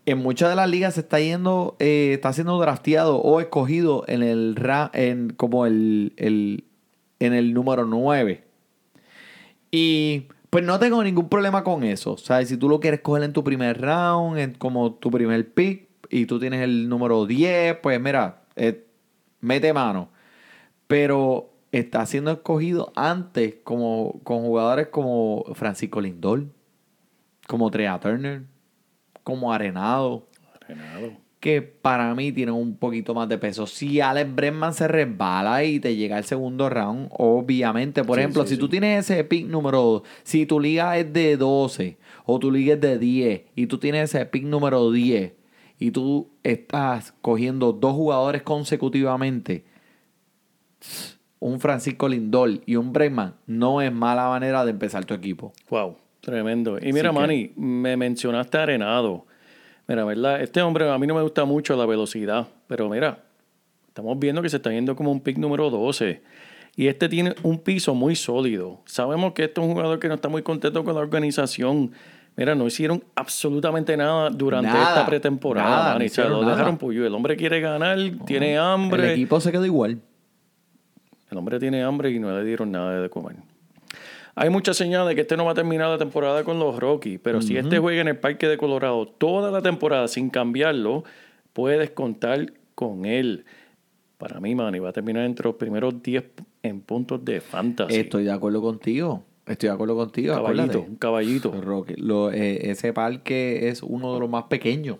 En 0.04 0.18
muchas 0.18 0.50
de 0.50 0.56
las 0.56 0.70
ligas 0.70 0.94
se 0.94 1.00
está 1.00 1.18
yendo, 1.20 1.76
eh, 1.80 2.12
está 2.14 2.32
siendo 2.32 2.58
drafteado 2.60 3.18
o 3.20 3.40
escogido 3.40 4.04
en 4.06 4.22
el 4.22 4.54
ra- 4.56 4.90
en 4.94 5.30
como 5.30 5.66
el, 5.66 6.12
el- 6.16 6.64
en 7.18 7.32
el 7.32 7.54
número 7.54 7.84
9. 7.84 8.44
Y 9.70 10.26
pues 10.50 10.64
no 10.64 10.78
tengo 10.78 11.02
ningún 11.02 11.28
problema 11.28 11.64
con 11.64 11.82
eso. 11.84 12.12
O 12.12 12.18
sea, 12.18 12.44
si 12.44 12.56
tú 12.56 12.68
lo 12.68 12.80
quieres 12.80 13.00
coger 13.00 13.24
en 13.24 13.32
tu 13.32 13.42
primer 13.44 13.80
round, 13.80 14.38
en 14.38 14.54
como 14.54 14.94
tu 14.94 15.10
primer 15.10 15.52
pick, 15.52 15.88
y 16.08 16.26
tú 16.26 16.38
tienes 16.38 16.60
el 16.62 16.88
número 16.88 17.26
10, 17.26 17.76
pues 17.82 18.00
mira, 18.00 18.44
eh, 18.54 18.86
mete 19.40 19.72
mano. 19.72 20.08
Pero 20.86 21.50
está 21.72 22.06
siendo 22.06 22.30
escogido 22.30 22.92
antes 22.94 23.56
como, 23.64 24.20
con 24.22 24.42
jugadores 24.42 24.88
como 24.88 25.44
Francisco 25.54 26.00
Lindor, 26.00 26.44
como 27.48 27.70
Trea 27.70 27.98
Turner, 28.00 28.42
como 29.22 29.52
Arenado 29.52 30.26
Renado. 30.68 31.12
que 31.40 31.62
para 31.62 32.14
mí 32.14 32.32
tienen 32.32 32.54
un 32.54 32.76
poquito 32.76 33.14
más 33.14 33.28
de 33.28 33.38
peso. 33.38 33.66
Si 33.66 34.00
Alex 34.00 34.34
Bregman 34.34 34.74
se 34.74 34.88
resbala 34.88 35.62
y 35.64 35.78
te 35.78 35.94
llega 35.94 36.16
al 36.16 36.24
segundo 36.24 36.68
round, 36.68 37.08
obviamente, 37.12 38.02
por 38.02 38.16
Sí, 38.16 38.20
ejemplo, 38.20 38.42
sí, 38.42 38.48
si 38.50 38.54
sí. 38.54 38.60
tú 38.60 38.68
tienes 38.68 39.08
ese 39.10 39.22
pick 39.24 39.46
número, 39.46 40.02
si 40.24 40.46
tu 40.46 40.58
liga 40.58 40.96
es 40.98 41.12
de 41.12 41.36
12 41.36 41.98
o 42.24 42.38
tu 42.40 42.50
liga 42.50 42.74
es 42.74 42.80
de 42.80 42.98
10 42.98 43.42
y 43.54 43.66
tú 43.66 43.78
tienes 43.78 44.12
ese 44.14 44.26
pick 44.26 44.44
número 44.44 44.90
10 44.90 45.34
y 45.78 45.90
tú 45.92 46.30
estás 46.42 47.12
cogiendo 47.22 47.72
dos 47.72 47.92
jugadores 47.94 48.42
consecutivamente, 48.42 49.64
un 51.38 51.60
Francisco 51.60 52.08
Lindor 52.08 52.60
y 52.66 52.76
un 52.76 52.92
Bregman, 52.92 53.34
no 53.46 53.80
es 53.82 53.92
mala 53.92 54.28
manera 54.28 54.64
de 54.64 54.70
empezar 54.72 55.04
tu 55.04 55.14
equipo. 55.14 55.52
Wow, 55.70 55.96
tremendo. 56.26 56.78
Y 56.80 56.92
mira, 56.92 57.10
que- 57.10 57.14
Manny, 57.14 57.52
me 57.56 57.96
mencionaste 57.96 58.58
Arenado. 58.58 59.24
Mira, 59.88 60.04
¿verdad? 60.04 60.40
Este 60.42 60.60
hombre 60.60 60.90
a 60.90 60.98
mí 60.98 61.06
no 61.06 61.14
me 61.14 61.22
gusta 61.22 61.44
mucho 61.44 61.76
la 61.76 61.86
velocidad, 61.86 62.48
pero 62.66 62.88
mira, 62.88 63.20
estamos 63.88 64.18
viendo 64.18 64.42
que 64.42 64.48
se 64.48 64.56
está 64.56 64.70
yendo 64.72 64.96
como 64.96 65.12
un 65.12 65.20
pick 65.20 65.38
número 65.38 65.70
12. 65.70 66.22
Y 66.74 66.88
este 66.88 67.08
tiene 67.08 67.34
un 67.42 67.58
piso 67.60 67.94
muy 67.94 68.16
sólido. 68.16 68.80
Sabemos 68.84 69.32
que 69.32 69.44
este 69.44 69.60
es 69.60 69.66
un 69.66 69.72
jugador 69.72 69.98
que 69.98 70.08
no 70.08 70.14
está 70.14 70.28
muy 70.28 70.42
contento 70.42 70.84
con 70.84 70.94
la 70.94 71.00
organización. 71.00 71.92
Mira, 72.36 72.54
no 72.54 72.66
hicieron 72.66 73.02
absolutamente 73.14 73.96
nada 73.96 74.28
durante 74.28 74.68
Nada, 74.70 74.88
esta 74.90 75.06
pretemporada, 75.06 75.70
nada, 75.70 75.92
Manny. 75.94 76.04
no 76.04 76.10
O 76.10 76.14
sea, 76.14 76.24
lo 76.28 76.42
nada. 76.42 76.52
dejaron 76.56 76.76
pollo. 76.76 77.06
El 77.06 77.14
hombre 77.14 77.34
quiere 77.36 77.60
ganar, 77.60 77.96
tiene 78.26 78.58
hambre. 78.58 79.04
El 79.04 79.10
equipo 79.12 79.40
se 79.40 79.50
quedó 79.52 79.64
igual. 79.64 80.00
El 81.30 81.38
hombre 81.38 81.58
tiene 81.58 81.82
hambre 81.82 82.10
y 82.10 82.18
no 82.18 82.36
le 82.36 82.44
dieron 82.44 82.70
nada 82.72 83.00
de 83.00 83.08
comer. 83.08 83.36
Hay 84.38 84.50
muchas 84.50 84.76
señales 84.76 85.08
de 85.08 85.14
que 85.14 85.22
este 85.22 85.36
no 85.36 85.46
va 85.46 85.52
a 85.52 85.54
terminar 85.54 85.88
la 85.88 85.96
temporada 85.98 86.44
con 86.44 86.58
los 86.58 86.78
Rockies, 86.78 87.18
pero 87.22 87.40
si 87.40 87.56
este 87.56 87.78
juega 87.78 88.02
en 88.02 88.08
el 88.08 88.18
Parque 88.18 88.46
de 88.46 88.58
Colorado 88.58 89.06
toda 89.06 89.50
la 89.50 89.62
temporada 89.62 90.08
sin 90.08 90.28
cambiarlo, 90.28 91.04
puedes 91.54 91.90
contar 91.90 92.52
con 92.74 93.06
él. 93.06 93.46
Para 94.18 94.38
mí, 94.40 94.54
Manny, 94.54 94.78
va 94.78 94.90
a 94.90 94.92
terminar 94.92 95.24
entre 95.24 95.44
los 95.46 95.56
primeros 95.56 96.02
10 96.02 96.24
en 96.62 96.80
puntos 96.82 97.24
de 97.24 97.40
fantasy. 97.40 97.96
Estoy 97.96 98.24
de 98.24 98.32
acuerdo 98.32 98.60
contigo. 98.60 99.24
Estoy 99.46 99.68
de 99.70 99.74
acuerdo 99.74 99.96
contigo. 99.96 100.34
caballito, 100.34 100.62
acuérdate. 100.64 100.90
un 100.90 100.96
caballito. 100.96 101.52
Roque, 101.60 101.94
lo- 101.96 102.30
eh, 102.32 102.70
ese 102.70 102.92
parque 102.92 103.68
es 103.68 103.82
uno 103.82 104.12
de 104.14 104.20
los 104.20 104.28
más 104.28 104.44
pequeños. 104.44 104.98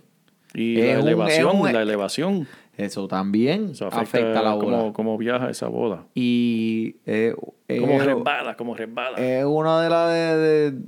Y 0.54 0.80
Es 0.80 0.94
la 0.94 1.02
un- 1.02 1.06
elevación, 1.08 1.66
es 1.66 1.72
la 1.74 1.82
elevación. 1.82 2.46
Eso 2.76 3.08
también 3.08 3.70
Eso 3.72 3.86
afecta, 3.86 4.00
afecta, 4.02 4.42
la 4.42 4.54
bola. 4.54 4.78
cómo, 4.78 4.92
cómo 4.92 5.18
viaja 5.18 5.48
esa 5.50 5.68
bola. 5.68 6.04
Y 6.14 6.96
eh, 7.06 7.34
eh, 7.68 7.80
Como 7.80 7.98
resbala, 7.98 8.56
como 8.56 8.74
resbala. 8.74 9.18
es 9.18 9.44
uno 9.44 9.80
de, 9.80 9.88
la 9.90 10.08
de, 10.08 10.36
de- 10.72 10.78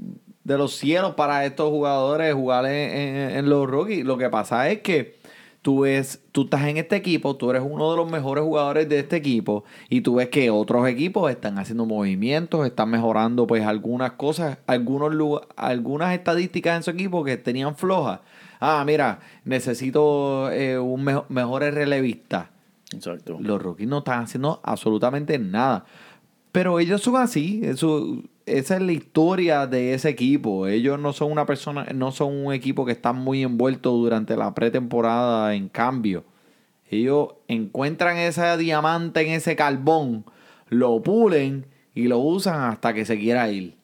de 0.44 0.56
los 0.56 0.74
cielos 0.76 1.14
para 1.14 1.44
estos 1.44 1.68
jugadores 1.68 2.32
jugar 2.34 2.64
en, 2.66 2.72
en- 2.72 3.30
en 3.36 3.48
los 3.50 3.68
Rockies. 3.68 4.04
Lo 4.04 4.16
que 4.16 4.30
pasa 4.30 4.70
es 4.70 4.80
que 4.80 5.17
tú 5.62 5.80
ves, 5.80 6.22
tú 6.32 6.42
estás 6.44 6.62
en 6.68 6.76
este 6.78 6.96
equipo, 6.96 7.36
tú 7.36 7.50
eres 7.50 7.62
uno 7.64 7.90
de 7.90 7.96
los 7.96 8.10
mejores 8.10 8.44
jugadores 8.44 8.88
de 8.88 9.00
este 9.00 9.16
equipo 9.16 9.64
y 9.88 10.00
tú 10.00 10.14
ves 10.16 10.28
que 10.28 10.50
otros 10.50 10.88
equipos 10.88 11.30
están 11.30 11.58
haciendo 11.58 11.84
movimientos, 11.84 12.64
están 12.66 12.90
mejorando 12.90 13.46
pues 13.46 13.64
algunas 13.66 14.12
cosas, 14.12 14.58
algunos 14.66 15.12
lugar- 15.14 15.46
algunas 15.56 16.14
estadísticas 16.14 16.76
en 16.76 16.82
su 16.84 16.90
equipo 16.90 17.24
que 17.24 17.36
tenían 17.36 17.76
flojas. 17.76 18.20
Ah, 18.60 18.82
mira, 18.86 19.20
necesito 19.44 20.50
eh, 20.50 20.78
un 20.78 21.04
mejo- 21.04 21.26
mejores 21.28 21.74
relevistas. 21.74 22.46
Exacto. 22.92 23.36
Los 23.40 23.60
Rockies 23.60 23.88
no 23.88 23.98
están 23.98 24.22
haciendo 24.24 24.60
absolutamente 24.62 25.38
nada. 25.38 25.84
Pero 26.52 26.78
ellos 26.80 27.02
son 27.02 27.16
así. 27.16 27.60
Eso, 27.62 28.22
esa 28.48 28.76
es 28.76 28.82
la 28.82 28.92
historia 28.92 29.66
de 29.66 29.94
ese 29.94 30.08
equipo. 30.08 30.66
Ellos 30.66 30.98
no 30.98 31.12
son 31.12 31.32
una 31.32 31.46
persona, 31.46 31.86
no 31.94 32.12
son 32.12 32.46
un 32.46 32.52
equipo 32.52 32.84
que 32.84 32.92
está 32.92 33.12
muy 33.12 33.42
envuelto 33.42 33.90
durante 33.92 34.36
la 34.36 34.54
pretemporada 34.54 35.54
en 35.54 35.68
cambio. 35.68 36.24
Ellos 36.90 37.34
encuentran 37.48 38.16
ese 38.16 38.56
diamante 38.56 39.20
en 39.20 39.32
ese 39.32 39.56
carbón, 39.56 40.24
lo 40.68 41.02
pulen 41.02 41.66
y 41.94 42.08
lo 42.08 42.18
usan 42.18 42.70
hasta 42.70 42.94
que 42.94 43.04
se 43.04 43.18
quiera 43.18 43.50
ir. 43.50 43.76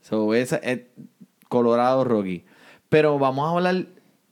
So, 0.00 0.34
ese 0.34 0.60
es 0.62 0.80
Colorado 1.48 2.04
Rocky. 2.04 2.44
Pero 2.88 3.18
vamos 3.18 3.46
a 3.46 3.56
hablar 3.56 3.86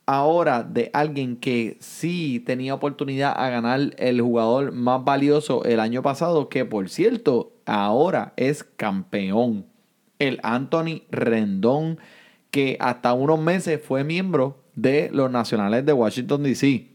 ahora 0.06 0.62
de 0.62 0.90
alguien 0.92 1.36
que 1.36 1.76
sí 1.80 2.42
tenía 2.44 2.74
oportunidad 2.74 3.34
a 3.36 3.48
ganar 3.48 3.94
el 3.98 4.20
jugador 4.20 4.72
más 4.72 5.04
valioso 5.04 5.64
el 5.64 5.80
año 5.80 6.02
pasado, 6.02 6.48
que 6.48 6.64
por 6.64 6.88
cierto, 6.88 7.52
ahora 7.66 8.32
es 8.36 8.64
campeón. 8.64 9.66
El 10.18 10.40
Anthony 10.42 11.02
Rendón, 11.10 11.98
que 12.50 12.76
hasta 12.80 13.12
unos 13.14 13.40
meses 13.40 13.80
fue 13.82 14.04
miembro 14.04 14.58
de 14.74 15.10
los 15.12 15.30
Nacionales 15.30 15.84
de 15.84 15.92
Washington, 15.92 16.42
D.C. 16.42 16.88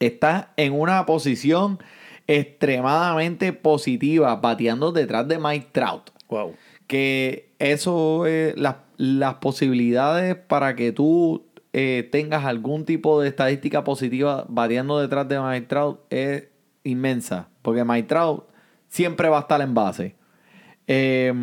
Está 0.00 0.52
en 0.56 0.72
una 0.72 1.06
posición 1.06 1.78
extremadamente 2.26 3.52
positiva, 3.52 4.34
bateando 4.36 4.92
detrás 4.92 5.28
de 5.28 5.38
Mike 5.38 5.68
Trout 5.72 6.10
Wow. 6.28 6.54
que 6.88 7.50
eso, 7.60 8.26
eh, 8.26 8.52
las, 8.56 8.76
las 8.96 9.34
posibilidades 9.34 10.34
para 10.34 10.74
que 10.74 10.90
tú 10.90 11.44
eh, 11.78 12.08
tengas 12.10 12.46
algún 12.46 12.86
tipo 12.86 13.20
de 13.20 13.28
estadística 13.28 13.84
positiva 13.84 14.46
variando 14.48 14.98
detrás 14.98 15.28
de 15.28 15.38
Mike 15.38 15.66
Trout 15.66 16.00
es 16.08 16.48
inmensa, 16.84 17.48
porque 17.60 17.84
Mike 17.84 18.08
Trout 18.08 18.44
siempre 18.88 19.28
va 19.28 19.36
a 19.38 19.40
estar 19.42 19.60
en 19.60 19.74
base. 19.74 20.14
Eh, 20.86 21.34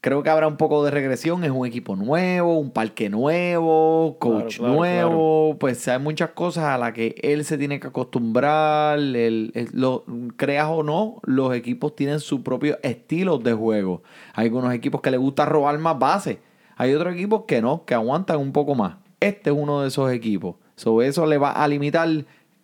creo 0.00 0.22
que 0.22 0.30
habrá 0.30 0.46
un 0.48 0.56
poco 0.56 0.84
de 0.84 0.90
regresión. 0.90 1.44
Es 1.44 1.50
un 1.50 1.66
equipo 1.66 1.94
nuevo, 1.96 2.58
un 2.58 2.70
parque 2.70 3.10
nuevo, 3.10 4.16
coach 4.18 4.56
Claro, 4.56 4.72
claro, 4.72 4.74
nuevo. 4.74 5.56
Pues 5.58 5.86
hay 5.88 5.98
muchas 5.98 6.30
cosas 6.30 6.64
a 6.64 6.78
las 6.78 6.92
que 6.92 7.14
él 7.22 7.44
se 7.44 7.58
tiene 7.58 7.80
que 7.80 7.88
acostumbrar. 7.88 8.98
El- 8.98 9.50
el- 9.54 9.68
lo, 9.72 10.04
creas 10.36 10.68
o 10.70 10.82
no, 10.82 11.20
los 11.24 11.54
equipos 11.54 11.94
tienen 11.94 12.20
su 12.20 12.42
propio 12.42 12.78
estilo 12.82 13.38
de 13.38 13.52
juego. 13.52 14.02
Hay 14.34 14.46
algunos 14.46 14.72
equipos 14.72 15.00
que 15.00 15.10
les 15.10 15.20
gusta 15.20 15.44
robar 15.44 15.78
más 15.78 15.98
bases. 15.98 16.38
Hay 16.82 16.94
otros 16.94 17.14
equipos 17.14 17.44
que 17.46 17.62
no, 17.62 17.84
que 17.84 17.94
aguantan 17.94 18.38
un 18.38 18.50
poco 18.50 18.74
más. 18.74 18.96
Este 19.20 19.50
es 19.50 19.56
uno 19.56 19.82
de 19.82 19.86
esos 19.86 20.10
equipos. 20.10 20.56
So, 20.74 21.00
eso 21.00 21.26
le 21.26 21.38
va 21.38 21.52
a 21.52 21.68
limitar 21.68 22.08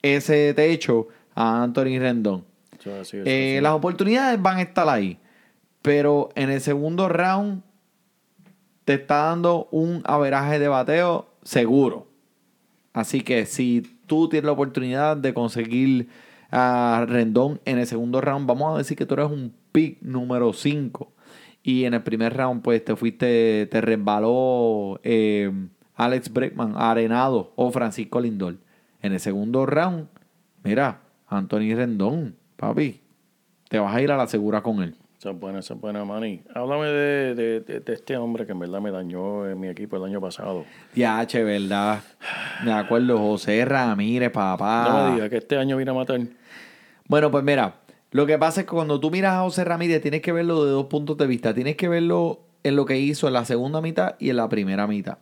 ese 0.03 0.53
techo 0.55 1.07
a 1.37 1.63
Anthony 1.63 2.01
Rendón. 2.01 2.45
Eh, 3.13 3.61
las 3.63 3.75
oportunidades 3.75 4.43
van 4.43 4.57
a 4.57 4.63
estar 4.63 4.89
ahí. 4.89 5.21
Pero 5.83 6.31
en 6.35 6.51
el 6.51 6.61
segundo 6.61 7.09
round 7.09 7.63
te 8.85 8.95
está 8.95 9.27
dando 9.27 9.69
un 9.71 10.03
averaje 10.05 10.59
de 10.59 10.67
bateo 10.67 11.29
seguro. 11.45 12.09
Así 12.95 13.21
que 13.21 13.47
si 13.47 13.83
tú 14.09 14.29
tienes 14.29 14.47
la 14.47 14.53
oportunidad 14.53 15.17
de 15.17 15.33
conseguir 15.33 16.09
a 16.51 17.07
Rendón 17.09 17.61
en 17.65 17.79
el 17.79 17.87
segundo 17.87 18.21
round, 18.21 18.49
vamos 18.49 18.75
a 18.75 18.79
decir 18.79 18.97
que 18.97 19.07
tú 19.07 19.15
eres 19.15 19.31
un 19.31 19.55
pick 19.71 20.03
número 20.03 20.53
5. 20.53 21.13
Y 21.63 21.85
en 21.85 21.95
el 21.95 22.03
primer 22.03 22.35
round, 22.37 22.63
pues 22.63 22.85
te 22.85 22.97
fuiste, 22.97 23.67
te 23.71 23.81
resbaló 23.81 25.01
eh, 25.03 25.51
Alex 25.97 26.33
Breckman, 26.33 26.75
Arenado 26.77 27.53
o 27.57 27.71
Francisco 27.71 28.21
Lindor. 28.21 28.57
En 29.03 29.13
el 29.13 29.21
segundo 29.21 29.67
round, 29.67 30.07
mira, 30.65 31.01
Anthony 31.29 31.75
Rendón, 31.75 32.37
papi, 32.57 33.01
te 33.69 33.79
vas 33.79 33.95
a 33.95 34.01
ir 34.01 34.11
a 34.11 34.17
la 34.17 34.27
segura 34.27 34.63
con 34.63 34.83
él. 34.83 34.95
Esa 35.19 35.31
es 35.31 35.41
buena, 35.41 35.59
esa 35.59 35.75
es 35.75 35.81
buena, 35.81 36.05
Manny. 36.05 36.43
Háblame 36.55 36.87
de, 36.87 37.35
de- 37.35 37.61
de- 37.61 37.81
de 37.81 37.93
este 37.93 38.17
hombre 38.17 38.47
que 38.47 38.53
en 38.53 38.61
verdad 38.61 38.81
me 38.81 38.93
dañó 38.93 39.49
en 39.49 39.59
mi 39.59 39.67
equipo 39.67 39.97
el 39.97 40.05
año 40.05 40.21
pasado. 40.21 40.65
Ya, 40.95 41.27
che, 41.27 41.43
¿verdad? 41.43 42.01
Me 42.65 42.73
acuerdo, 42.73 43.19
José 43.19 43.65
Ramírez, 43.65 44.31
papá. 44.31 44.85
No 44.89 45.05
me 45.05 45.13
digas 45.15 45.29
que 45.29 45.39
este 45.39 45.57
año 45.59 45.77
viene 45.77 45.91
a 45.91 45.95
matar. 45.95 46.21
Bueno, 47.09 47.33
pues 47.33 47.43
mira, 47.43 47.75
lo 48.11 48.27
que 48.27 48.39
pasa 48.39 48.61
es 48.61 48.67
que 48.67 48.73
cuando 48.73 49.01
tú 49.01 49.11
miras 49.11 49.35
a 49.35 49.43
José 49.43 49.65
Ramírez 49.65 50.01
tienes 50.01 50.23
que 50.23 50.33
verlo 50.33 50.65
de 50.65 50.71
dos 50.71 50.87
puntos 50.87 51.17
de 51.19 51.27
vista. 51.27 51.55
Tienes 51.55 51.77
que 51.77 51.89
verlo 51.89 52.41
en 52.65 52.77
lo 52.77 52.87
que 52.87 52.99
hizo 52.99 53.27
en 53.27 53.35
la 53.35 53.45
segunda 53.45 53.81
mitad 53.81 54.17
y 54.19 54.31
en 54.31 54.37
la 54.37 54.49
primera 54.49 54.87
mitad. 54.87 55.19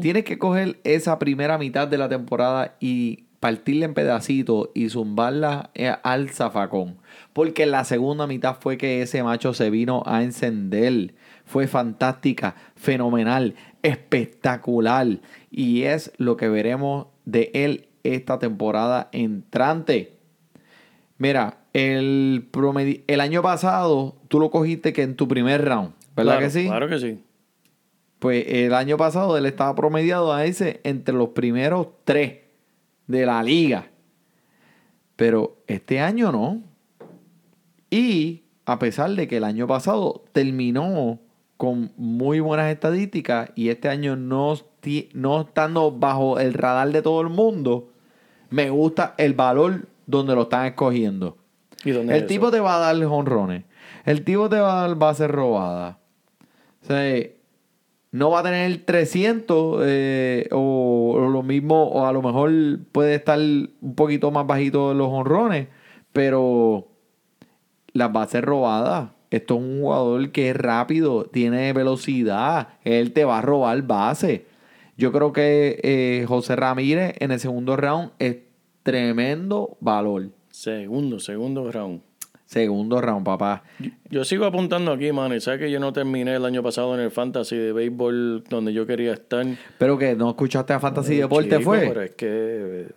Tienes 0.00 0.24
que 0.24 0.38
coger 0.38 0.78
esa 0.84 1.18
primera 1.18 1.58
mitad 1.58 1.88
de 1.88 1.98
la 1.98 2.08
temporada 2.08 2.76
y 2.80 3.24
partirla 3.40 3.86
en 3.86 3.94
pedacitos 3.94 4.68
y 4.74 4.90
zumbarla 4.90 5.70
eh, 5.74 5.94
al 6.02 6.30
zafacón. 6.30 6.98
Porque 7.32 7.64
en 7.64 7.72
la 7.72 7.84
segunda 7.84 8.26
mitad 8.26 8.56
fue 8.60 8.76
que 8.76 9.02
ese 9.02 9.22
macho 9.22 9.54
se 9.54 9.70
vino 9.70 10.02
a 10.06 10.22
encender. 10.22 11.14
Fue 11.46 11.66
fantástica, 11.66 12.54
fenomenal, 12.76 13.54
espectacular. 13.82 15.20
Y 15.50 15.82
es 15.82 16.12
lo 16.18 16.36
que 16.36 16.48
veremos 16.48 17.06
de 17.24 17.50
él 17.54 17.88
esta 18.04 18.38
temporada 18.38 19.08
entrante. 19.12 20.18
Mira, 21.18 21.59
el, 21.72 22.48
promedi- 22.52 23.02
el 23.06 23.20
año 23.20 23.42
pasado 23.42 24.16
tú 24.28 24.40
lo 24.40 24.50
cogiste 24.50 24.92
que 24.92 25.02
en 25.02 25.16
tu 25.16 25.28
primer 25.28 25.64
round, 25.64 25.92
¿verdad 26.16 26.34
Claro, 26.34 26.40
que 26.40 26.50
sí? 26.50 26.66
Claro 26.66 26.88
que 26.88 26.98
sí. 26.98 27.18
Pues 28.18 28.44
el 28.48 28.74
año 28.74 28.96
pasado 28.96 29.36
él 29.38 29.46
estaba 29.46 29.74
promediado 29.74 30.32
a 30.32 30.44
ese 30.44 30.80
entre 30.84 31.14
los 31.14 31.30
primeros 31.30 31.88
tres 32.04 32.38
de 33.06 33.24
la 33.26 33.42
liga. 33.42 33.86
Pero 35.16 35.56
este 35.66 36.00
año 36.00 36.30
no. 36.32 36.60
Y 37.90 38.42
a 38.66 38.78
pesar 38.78 39.10
de 39.10 39.26
que 39.26 39.38
el 39.38 39.44
año 39.44 39.66
pasado 39.66 40.22
terminó 40.32 41.18
con 41.56 41.92
muy 41.96 42.40
buenas 42.40 42.70
estadísticas 42.72 43.50
y 43.54 43.68
este 43.68 43.88
año 43.88 44.16
no, 44.16 44.54
no 45.14 45.40
estando 45.42 45.90
bajo 45.90 46.38
el 46.38 46.54
radar 46.54 46.90
de 46.92 47.02
todo 47.02 47.20
el 47.20 47.28
mundo, 47.28 47.90
me 48.50 48.70
gusta 48.70 49.14
el 49.18 49.34
valor 49.34 49.86
donde 50.06 50.34
lo 50.34 50.42
están 50.42 50.66
escogiendo. 50.66 51.36
¿Y 51.84 51.90
dónde 51.92 52.16
El 52.16 52.22
es 52.22 52.26
tipo 52.28 52.46
eso? 52.46 52.52
te 52.52 52.60
va 52.60 52.76
a 52.76 52.78
dar 52.78 53.04
honrones. 53.04 53.64
El 54.04 54.24
tipo 54.24 54.48
te 54.48 54.58
va 54.58 54.78
a 54.82 54.86
dar 54.88 54.96
bases 54.96 55.30
robadas. 55.30 55.96
O 56.82 56.86
sea, 56.86 57.22
no 58.12 58.30
va 58.30 58.40
a 58.40 58.42
tener 58.42 58.84
300 58.84 59.82
eh, 59.84 60.48
o, 60.52 61.14
o 61.16 61.28
lo 61.28 61.42
mismo, 61.42 61.84
o 61.84 62.06
a 62.06 62.12
lo 62.12 62.22
mejor 62.22 62.50
puede 62.92 63.14
estar 63.14 63.38
un 63.38 63.94
poquito 63.94 64.30
más 64.30 64.46
bajito 64.46 64.94
los 64.94 65.08
honrones, 65.08 65.68
pero 66.12 66.88
las 67.92 68.12
bases 68.12 68.42
robadas. 68.42 69.10
Esto 69.30 69.54
es 69.54 69.60
un 69.60 69.80
jugador 69.80 70.32
que 70.32 70.50
es 70.50 70.56
rápido, 70.56 71.24
tiene 71.24 71.72
velocidad, 71.72 72.68
él 72.82 73.12
te 73.12 73.24
va 73.24 73.38
a 73.38 73.42
robar 73.42 73.80
base. 73.82 74.46
Yo 74.96 75.12
creo 75.12 75.32
que 75.32 75.78
eh, 75.84 76.24
José 76.26 76.56
Ramírez 76.56 77.14
en 77.20 77.30
el 77.30 77.38
segundo 77.38 77.76
round 77.76 78.10
es 78.18 78.38
tremendo 78.82 79.76
valor. 79.80 80.30
Segundo, 80.64 81.18
segundo 81.20 81.72
round. 81.72 82.02
Segundo 82.44 83.00
round, 83.00 83.24
papá. 83.24 83.62
Yo 84.10 84.24
sigo 84.26 84.44
apuntando 84.44 84.92
aquí, 84.92 85.10
man. 85.10 85.32
y 85.32 85.40
¿Sabes 85.40 85.58
que 85.60 85.70
yo 85.70 85.80
no 85.80 85.90
terminé 85.94 86.34
el 86.34 86.44
año 86.44 86.62
pasado 86.62 86.92
en 86.94 87.00
el 87.00 87.10
fantasy 87.10 87.56
de 87.56 87.72
béisbol 87.72 88.44
donde 88.50 88.74
yo 88.74 88.86
quería 88.86 89.14
estar? 89.14 89.46
Pero 89.78 89.96
que 89.96 90.14
no 90.16 90.28
escuchaste 90.28 90.74
a 90.74 90.78
Fantasy 90.80 91.16
Deporte, 91.16 91.48
Chico, 91.56 91.62
¿fue? 91.62 91.78
Pero 91.88 92.02
es 92.02 92.10
que... 92.10 92.26
eh, 92.28 92.88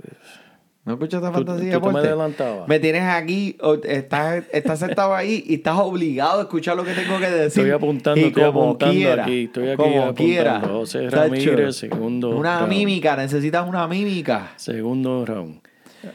¿No 0.83 0.93
escuchaste 0.95 1.25
a 1.25 1.29
Tú- 1.29 1.35
Fantasy 1.37 1.59
tú 1.59 1.65
te 1.67 1.71
Deporte? 1.71 1.93
me 1.93 1.99
adelantabas. 2.07 2.67
Me 2.67 2.79
tienes 2.81 3.03
aquí, 3.03 3.55
estás, 3.85 4.43
estás 4.51 4.79
sentado 4.79 5.15
ahí 5.15 5.41
y 5.47 5.53
estás 5.53 5.77
obligado 5.79 6.39
a 6.39 6.43
escuchar 6.43 6.75
lo 6.75 6.83
que 6.83 6.91
tengo 6.91 7.17
que 7.19 7.29
decir. 7.29 7.61
Estoy 7.63 7.69
apuntando, 7.71 8.19
Y 8.19 8.25
estoy 8.25 8.43
como 8.43 8.61
apuntando 8.63 8.93
quiera, 8.93 9.23
aquí. 9.23 9.43
Estoy 9.45 9.67
aquí 9.69 9.77
como 9.77 9.89
apuntando. 10.01 10.15
quiera. 10.15 10.59
José 10.59 11.09
Ramírez, 11.09 11.77
segundo 11.77 12.31
Una 12.35 12.57
round. 12.59 12.73
mímica, 12.73 13.15
necesitas 13.15 13.65
una 13.69 13.87
mímica. 13.87 14.51
Segundo 14.57 15.25
round. 15.25 15.61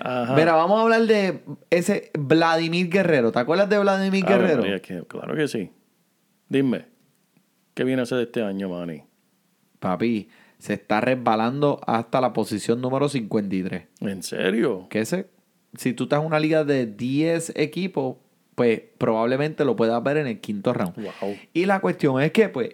Ajá. 0.00 0.34
Mira, 0.34 0.52
vamos 0.54 0.78
a 0.78 0.82
hablar 0.82 1.02
de 1.06 1.40
ese 1.70 2.10
Vladimir 2.18 2.88
Guerrero. 2.90 3.32
¿Te 3.32 3.38
acuerdas 3.38 3.68
de 3.68 3.78
Vladimir 3.78 4.24
Guerrero? 4.24 4.62
Que- 4.82 5.02
claro 5.06 5.34
que 5.34 5.48
sí. 5.48 5.70
Dime, 6.48 6.86
¿qué 7.74 7.84
viene 7.84 8.00
a 8.00 8.04
hacer 8.04 8.18
este 8.20 8.42
año, 8.42 8.68
Manny? 8.68 9.02
Papi, 9.78 10.28
se 10.58 10.74
está 10.74 11.00
resbalando 11.00 11.80
hasta 11.86 12.20
la 12.20 12.32
posición 12.32 12.80
número 12.80 13.08
53. 13.08 13.84
¿En 14.00 14.22
serio? 14.22 14.86
Que 14.90 15.00
ese, 15.00 15.28
si 15.74 15.92
tú 15.92 16.04
estás 16.04 16.20
en 16.20 16.26
una 16.26 16.40
liga 16.40 16.64
de 16.64 16.86
10 16.86 17.52
equipos, 17.56 18.16
pues 18.54 18.82
probablemente 18.98 19.64
lo 19.64 19.76
puedas 19.76 20.02
ver 20.02 20.16
en 20.16 20.26
el 20.26 20.40
quinto 20.40 20.72
round. 20.72 20.96
Wow. 20.96 21.36
Y 21.52 21.66
la 21.66 21.80
cuestión 21.80 22.20
es 22.20 22.32
que, 22.32 22.48
pues, 22.48 22.70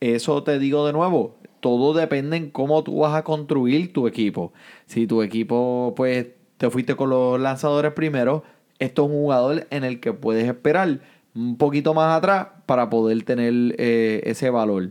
eso 0.00 0.42
te 0.42 0.58
digo 0.58 0.86
de 0.86 0.92
nuevo, 0.92 1.38
todo 1.60 1.92
depende 1.94 2.36
en 2.36 2.50
cómo 2.50 2.82
tú 2.82 3.00
vas 3.00 3.14
a 3.14 3.22
construir 3.22 3.92
tu 3.92 4.08
equipo. 4.08 4.52
Si 4.86 5.06
tu 5.06 5.22
equipo, 5.22 5.92
pues, 5.96 6.28
te 6.60 6.68
fuiste 6.68 6.94
con 6.94 7.08
los 7.08 7.40
lanzadores 7.40 7.90
primero, 7.94 8.44
esto 8.78 9.04
es 9.04 9.08
un 9.10 9.14
jugador 9.14 9.66
en 9.70 9.82
el 9.82 9.98
que 9.98 10.12
puedes 10.12 10.46
esperar 10.46 10.98
un 11.34 11.56
poquito 11.56 11.94
más 11.94 12.18
atrás 12.18 12.48
para 12.66 12.90
poder 12.90 13.22
tener 13.22 13.74
eh, 13.78 14.20
ese 14.26 14.50
valor. 14.50 14.90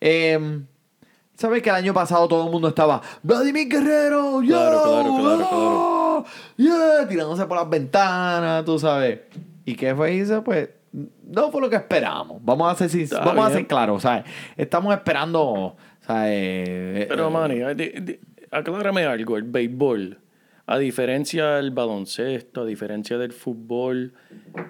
Em, 0.00 0.66
¿Sabes 1.36 1.62
que 1.62 1.68
el 1.68 1.76
año 1.76 1.94
pasado 1.94 2.26
todo 2.26 2.46
el 2.46 2.50
mundo 2.50 2.66
estaba 2.66 3.00
Vladimir 3.22 3.68
Guerrero? 3.68 4.42
¡Yo! 4.42 4.56
Claro, 4.56 4.82
claro, 4.82 5.16
claro, 5.20 5.48
¡Oh! 5.52 6.24
¡Yeah! 6.56 7.06
Tirándose 7.08 7.46
por 7.46 7.58
las 7.58 7.70
ventanas, 7.70 8.64
tú 8.64 8.76
sabes. 8.76 9.20
¿Y 9.64 9.76
qué 9.76 9.94
fue 9.94 10.18
eso? 10.18 10.42
Pues 10.42 10.68
no 10.92 11.52
fue 11.52 11.60
lo 11.60 11.70
que 11.70 11.76
esperábamos. 11.76 12.38
Vamos 12.44 12.72
a 12.72 12.74
ser, 12.74 12.90
sin- 12.90 13.02
Está 13.02 13.20
vamos 13.20 13.46
a 13.46 13.52
ser 13.52 13.68
claros, 13.68 14.02
¿sabes? 14.02 14.24
Estamos 14.56 14.92
esperando, 14.92 15.76
¿sabes? 16.00 17.06
Pero, 17.06 17.28
Eh, 17.28 17.30
Manny, 17.30 18.18
aclárame 18.50 19.04
algo. 19.04 19.36
El 19.36 19.44
béisbol, 19.44 20.18
a 20.68 20.78
diferencia 20.78 21.56
del 21.56 21.70
baloncesto, 21.70 22.60
a 22.60 22.64
diferencia 22.66 23.16
del 23.18 23.32
fútbol, 23.32 24.12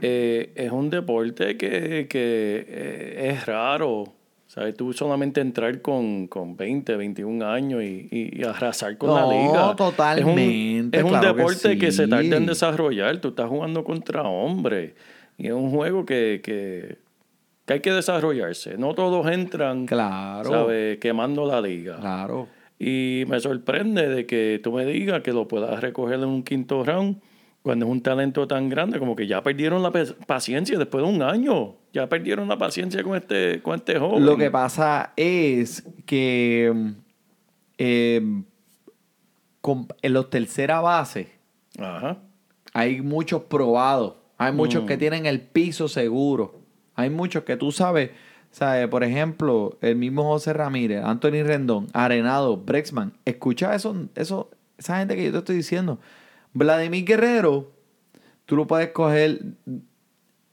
eh, 0.00 0.52
es 0.54 0.70
un 0.70 0.90
deporte 0.90 1.56
que, 1.56 2.06
que, 2.08 2.64
eh, 2.68 3.30
es 3.32 3.44
raro. 3.46 4.14
¿Sabes? 4.46 4.74
Tú 4.76 4.94
solamente 4.94 5.42
entrar 5.42 5.82
con, 5.82 6.26
con 6.26 6.56
20, 6.56 6.96
21 6.96 7.42
años 7.44 7.82
y, 7.82 8.08
y- 8.10 8.40
y 8.40 8.44
arrasar 8.44 8.96
con 8.96 9.14
la 9.14 9.20
No, 9.22 9.30
liga. 9.30 9.76
totalmente, 9.76 10.96
Es 10.98 11.04
un, 11.04 11.10
es 11.10 11.12
un 11.12 11.18
claro 11.20 11.34
que 11.34 11.42
deporte 11.42 11.78
que, 11.78 11.92
se 11.92 12.08
tarda 12.08 12.36
en 12.38 12.46
desarrollar. 12.46 13.18
Tú 13.18 13.28
estás 13.28 13.46
jugando 13.50 13.84
contra 13.84 14.22
hombres. 14.22 14.92
Y 15.36 15.48
es 15.48 15.52
un 15.52 15.70
juego 15.70 16.06
que, 16.06 16.40
que, 16.42 16.96
que 17.66 17.72
hay 17.74 17.80
que 17.80 17.92
desarrollarse. 17.92 18.78
No 18.78 18.94
todos 18.94 19.30
entran, 19.30 19.84
Claro. 19.86 20.48
¿sabes? 20.48 20.96
Quemando 20.98 21.44
la 21.46 21.60
liga. 21.60 21.98
Claro. 22.00 22.48
Y 22.78 23.24
me 23.28 23.40
sorprende 23.40 24.08
de 24.08 24.26
que 24.26 24.60
tú 24.62 24.72
me 24.72 24.84
digas 24.86 25.22
que 25.22 25.32
lo 25.32 25.48
puedas 25.48 25.80
recoger 25.80 26.14
en 26.20 26.26
un 26.26 26.42
quinto 26.44 26.84
round 26.84 27.20
cuando 27.62 27.86
es 27.86 27.92
un 27.92 28.00
talento 28.02 28.46
tan 28.46 28.68
grande, 28.68 28.98
como 29.00 29.16
que 29.16 29.26
ya 29.26 29.42
perdieron 29.42 29.82
la 29.82 29.90
paciencia 30.26 30.78
después 30.78 31.04
de 31.04 31.10
un 31.10 31.22
año. 31.22 31.74
Ya 31.92 32.08
perdieron 32.08 32.46
la 32.48 32.56
paciencia 32.56 33.02
con 33.02 33.16
este, 33.16 33.60
con 33.62 33.74
este 33.74 33.98
joven. 33.98 34.24
Lo 34.24 34.36
que 34.36 34.50
pasa 34.50 35.12
es 35.16 35.84
que 36.06 36.72
mm, 36.72 36.90
eh, 37.78 38.42
con- 39.60 39.88
en 40.02 40.12
los 40.12 40.30
tercera 40.30 40.80
base 40.80 41.32
Ajá. 41.78 42.18
hay 42.72 43.00
muchos 43.02 43.42
probados. 43.42 44.14
Hay 44.38 44.52
muchos 44.52 44.84
Mm. 44.84 44.86
que 44.86 44.96
tienen 44.96 45.26
el 45.26 45.40
piso 45.40 45.88
seguro. 45.88 46.60
Hay 46.94 47.10
muchos 47.10 47.42
que 47.42 47.56
tú 47.56 47.72
sabes, 47.72 48.10
¿sabes? 48.50 48.88
por 48.88 49.04
ejemplo, 49.04 49.78
el 49.80 49.96
mismo 49.96 50.24
José 50.24 50.52
Ramírez, 50.52 51.04
Anthony 51.04 51.42
Rendón, 51.44 51.86
Arenado, 51.92 52.56
Brexman. 52.56 53.12
Escucha 53.24 53.74
eso, 53.74 54.08
eso, 54.14 54.50
esa 54.76 54.98
gente 54.98 55.16
que 55.16 55.24
yo 55.24 55.32
te 55.32 55.38
estoy 55.38 55.56
diciendo. 55.56 55.98
Vladimir 56.52 57.04
Guerrero, 57.04 57.72
tú 58.46 58.56
lo 58.56 58.66
puedes 58.66 58.88
coger. 58.88 59.40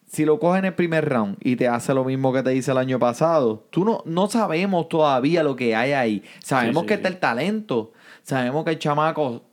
Si 0.07 0.23
lo 0.23 0.39
coges 0.39 0.59
en 0.59 0.65
el 0.65 0.75
primer 0.75 1.09
round 1.09 1.37
y 1.41 1.55
te 1.55 1.67
hace 1.67 1.93
lo 1.93 2.05
mismo 2.05 2.31
que 2.31 2.43
te 2.43 2.55
hice 2.55 2.71
el 2.71 2.77
año 2.77 2.99
pasado, 2.99 3.65
tú 3.69 3.83
no, 3.83 4.01
no 4.05 4.27
sabemos 4.27 4.87
todavía 4.87 5.43
lo 5.43 5.55
que 5.55 5.75
hay 5.75 5.91
ahí. 5.91 6.23
Sabemos 6.43 6.83
Sí, 6.83 6.85
sí, 6.85 6.87
que 6.87 6.93
está 6.93 7.07
el 7.09 7.17
talento. 7.17 7.91
Sabemos 8.23 8.63
que 8.63 8.71
el 8.71 8.79
chamaco 8.79 9.43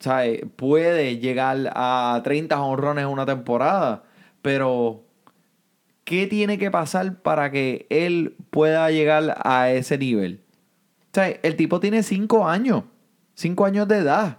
¿sabe? 0.00 0.46
puede 0.56 1.18
llegar 1.18 1.70
a 1.74 2.20
30 2.24 2.60
honrones 2.60 3.04
en 3.04 3.10
una 3.10 3.26
temporada. 3.26 4.02
Pero, 4.42 5.04
¿qué 6.10 6.26
tiene 6.26 6.58
que 6.58 6.72
pasar 6.72 7.22
para 7.22 7.52
que 7.52 7.86
él 7.88 8.34
pueda 8.50 8.90
llegar 8.90 9.40
a 9.44 9.70
ese 9.70 9.96
nivel? 9.96 10.40
O 11.12 11.14
sea, 11.14 11.28
el 11.28 11.54
tipo 11.54 11.78
tiene 11.78 12.02
5 12.02 12.48
años. 12.48 12.82
5 13.34 13.64
años 13.64 13.86
de 13.86 13.98
edad. 13.98 14.38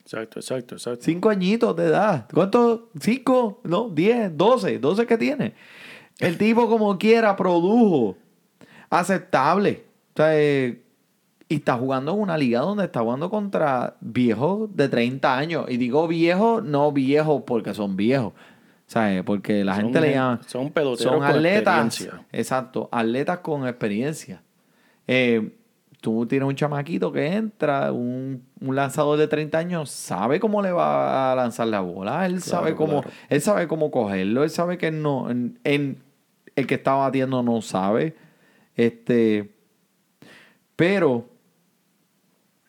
Exacto, 0.00 0.40
exacto, 0.40 0.74
exacto. 0.74 1.04
Cinco 1.04 1.30
añitos 1.30 1.74
de 1.76 1.86
edad. 1.86 2.28
¿Cuántos? 2.32 2.80
Cinco, 3.00 3.60
no, 3.64 3.88
diez, 3.88 4.36
doce. 4.36 4.78
Doce 4.78 5.04
que 5.04 5.16
tiene. 5.18 5.54
El 6.18 6.38
tipo 6.38 6.68
como 6.68 6.98
quiera 6.98 7.36
produjo. 7.36 8.16
Aceptable. 8.90 9.84
O 10.14 10.16
sea, 10.16 10.38
eh, 10.38 10.82
y 11.48 11.56
está 11.56 11.74
jugando 11.74 12.12
en 12.12 12.20
una 12.20 12.36
liga 12.36 12.60
donde 12.60 12.84
está 12.84 13.00
jugando 13.00 13.30
contra 13.30 13.96
viejos 14.00 14.74
de 14.76 14.88
30 14.88 15.38
años. 15.38 15.66
Y 15.68 15.76
digo 15.76 16.06
viejos, 16.08 16.64
no 16.64 16.90
viejos 16.90 17.42
porque 17.46 17.74
son 17.74 17.96
viejos. 17.96 18.32
¿Sabes? 18.86 19.22
Porque 19.24 19.64
la 19.64 19.74
Son 19.74 19.84
gente 19.84 20.00
le 20.00 20.12
llama... 20.12 20.40
son 20.46 20.70
peloteros 20.70 21.12
Son 21.12 21.20
con 21.20 21.28
atletas. 21.28 21.86
experiencia. 21.86 22.26
Exacto. 22.32 22.88
Atletas 22.92 23.38
con 23.40 23.66
experiencia. 23.66 24.42
Eh, 25.08 25.56
tú 26.00 26.24
tienes 26.26 26.48
un 26.48 26.54
chamaquito 26.54 27.10
que 27.10 27.26
entra, 27.34 27.90
un, 27.92 28.44
un 28.60 28.76
lanzador 28.76 29.18
de 29.18 29.26
30 29.26 29.58
años, 29.58 29.90
sabe 29.90 30.38
cómo 30.38 30.62
le 30.62 30.70
va 30.70 31.32
a 31.32 31.34
lanzar 31.34 31.66
la 31.66 31.80
bola, 31.80 32.26
él 32.26 32.40
sabe 32.42 32.76
cómo, 32.76 33.02
claro. 33.02 33.10
él 33.28 33.40
sabe 33.40 33.66
cómo 33.66 33.90
cogerlo, 33.90 34.44
él 34.44 34.50
sabe 34.50 34.78
que 34.78 34.90
no, 34.92 35.30
en, 35.30 35.58
en- 35.64 36.02
el 36.54 36.66
que 36.66 36.76
está 36.76 36.94
batiendo 36.94 37.42
no 37.42 37.60
sabe. 37.62 38.14
Este, 38.76 39.52
pero 40.76 41.26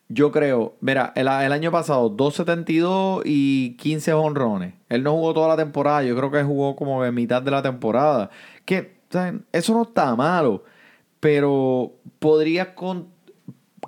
yo 0.10 0.32
creo, 0.32 0.76
mira, 0.80 1.12
el, 1.16 1.28
año 1.28 1.72
pasado, 1.72 2.16
2.72 2.16 3.24
y 3.26 3.76
15 3.76 4.14
honrones. 4.14 4.74
Él 4.90 5.04
no 5.04 5.12
jugó 5.14 5.34
toda 5.34 5.50
la 5.50 5.58
temporada, 5.58 6.04
yo 6.04 6.16
creo 6.16 6.32
que 6.32 6.44
jugó 6.44 6.76
como 6.76 7.04
en 7.04 7.14
mitad 7.14 7.42
de 7.42 7.52
la 7.52 7.62
temporada. 7.62 8.30
Que, 8.64 9.00
¿saben? 9.10 9.46
Eso 9.52 9.74
no 9.74 9.84
está 9.84 10.16
malo, 10.16 10.64
pero 11.20 11.94
podrías 12.20 12.70
con, 12.70 13.10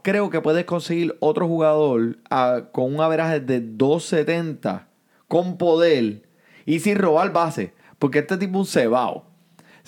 creo 0.03 0.29
que 0.29 0.41
puedes 0.41 0.65
conseguir 0.65 1.15
otro 1.21 1.47
jugador 1.47 2.17
ah, 2.29 2.63
con 2.73 2.93
un 2.93 3.01
averaje 3.01 3.39
de 3.39 3.61
2.70 3.61 4.87
con 5.29 5.57
poder 5.57 6.23
y 6.65 6.79
sin 6.79 6.97
robar 6.97 7.31
base, 7.31 7.73
porque 7.97 8.19
este 8.19 8.37
tipo 8.37 8.61
es 8.61 8.67
un 8.67 8.81
cebao. 8.81 9.28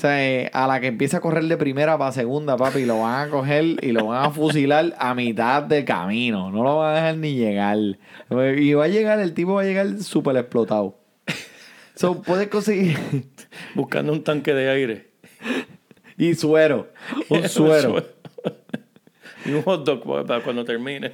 O 0.01 0.07
sea, 0.07 0.27
eh, 0.27 0.49
a 0.51 0.65
la 0.65 0.79
que 0.79 0.87
empieza 0.87 1.17
a 1.17 1.19
correr 1.21 1.43
de 1.43 1.57
primera 1.57 1.95
para 1.95 2.11
segunda, 2.11 2.57
papi, 2.57 2.85
lo 2.85 3.01
van 3.01 3.27
a 3.27 3.29
coger 3.29 3.63
y 3.83 3.91
lo 3.91 4.07
van 4.07 4.25
a 4.25 4.31
fusilar 4.31 4.95
a 4.97 5.13
mitad 5.13 5.61
de 5.61 5.85
camino. 5.85 6.49
No 6.49 6.63
lo 6.63 6.77
van 6.79 6.93
a 6.93 6.95
dejar 6.95 7.17
ni 7.17 7.35
llegar. 7.35 7.77
Y 8.57 8.73
va 8.73 8.85
a 8.85 8.87
llegar, 8.87 9.19
el 9.19 9.35
tipo 9.35 9.53
va 9.53 9.61
a 9.61 9.65
llegar 9.65 9.99
súper 9.99 10.37
explotado. 10.37 10.97
So, 11.93 12.19
puedes 12.23 12.47
conseguir. 12.47 12.97
Buscando 13.75 14.11
un 14.11 14.23
tanque 14.23 14.55
de 14.55 14.71
aire. 14.71 15.11
y 16.17 16.33
suero. 16.33 16.91
Un 17.29 17.47
suero. 17.47 18.03
y 19.45 19.51
un 19.51 19.61
hot 19.61 19.85
dog 19.85 20.03
para- 20.03 20.23
para 20.25 20.43
cuando 20.43 20.65
termine. 20.65 21.11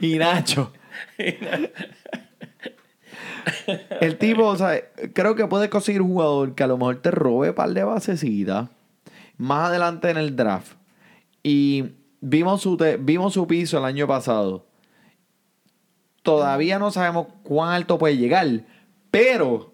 y 0.00 0.16
Nacho. 0.16 0.72
El 4.00 4.18
tipo, 4.18 4.44
o 4.46 4.56
sea, 4.56 4.80
creo 5.12 5.34
que 5.34 5.46
puede 5.46 5.68
conseguir 5.70 6.02
un 6.02 6.08
jugador 6.08 6.54
que 6.54 6.62
a 6.62 6.66
lo 6.66 6.76
mejor 6.78 7.02
te 7.02 7.10
robe 7.10 7.50
un 7.50 7.54
par 7.54 7.70
de 7.70 7.84
basecitas 7.84 8.68
más 9.36 9.68
adelante 9.68 10.10
en 10.10 10.16
el 10.16 10.34
draft. 10.36 10.72
Y 11.42 11.84
vimos 12.20 12.62
su, 12.62 12.76
te- 12.76 12.96
vimos 12.96 13.34
su 13.34 13.46
piso 13.46 13.78
el 13.78 13.84
año 13.84 14.06
pasado. 14.06 14.66
Todavía 16.22 16.78
no 16.78 16.90
sabemos 16.90 17.26
cuán 17.42 17.70
alto 17.74 17.98
puede 17.98 18.16
llegar, 18.16 18.46
pero 19.10 19.72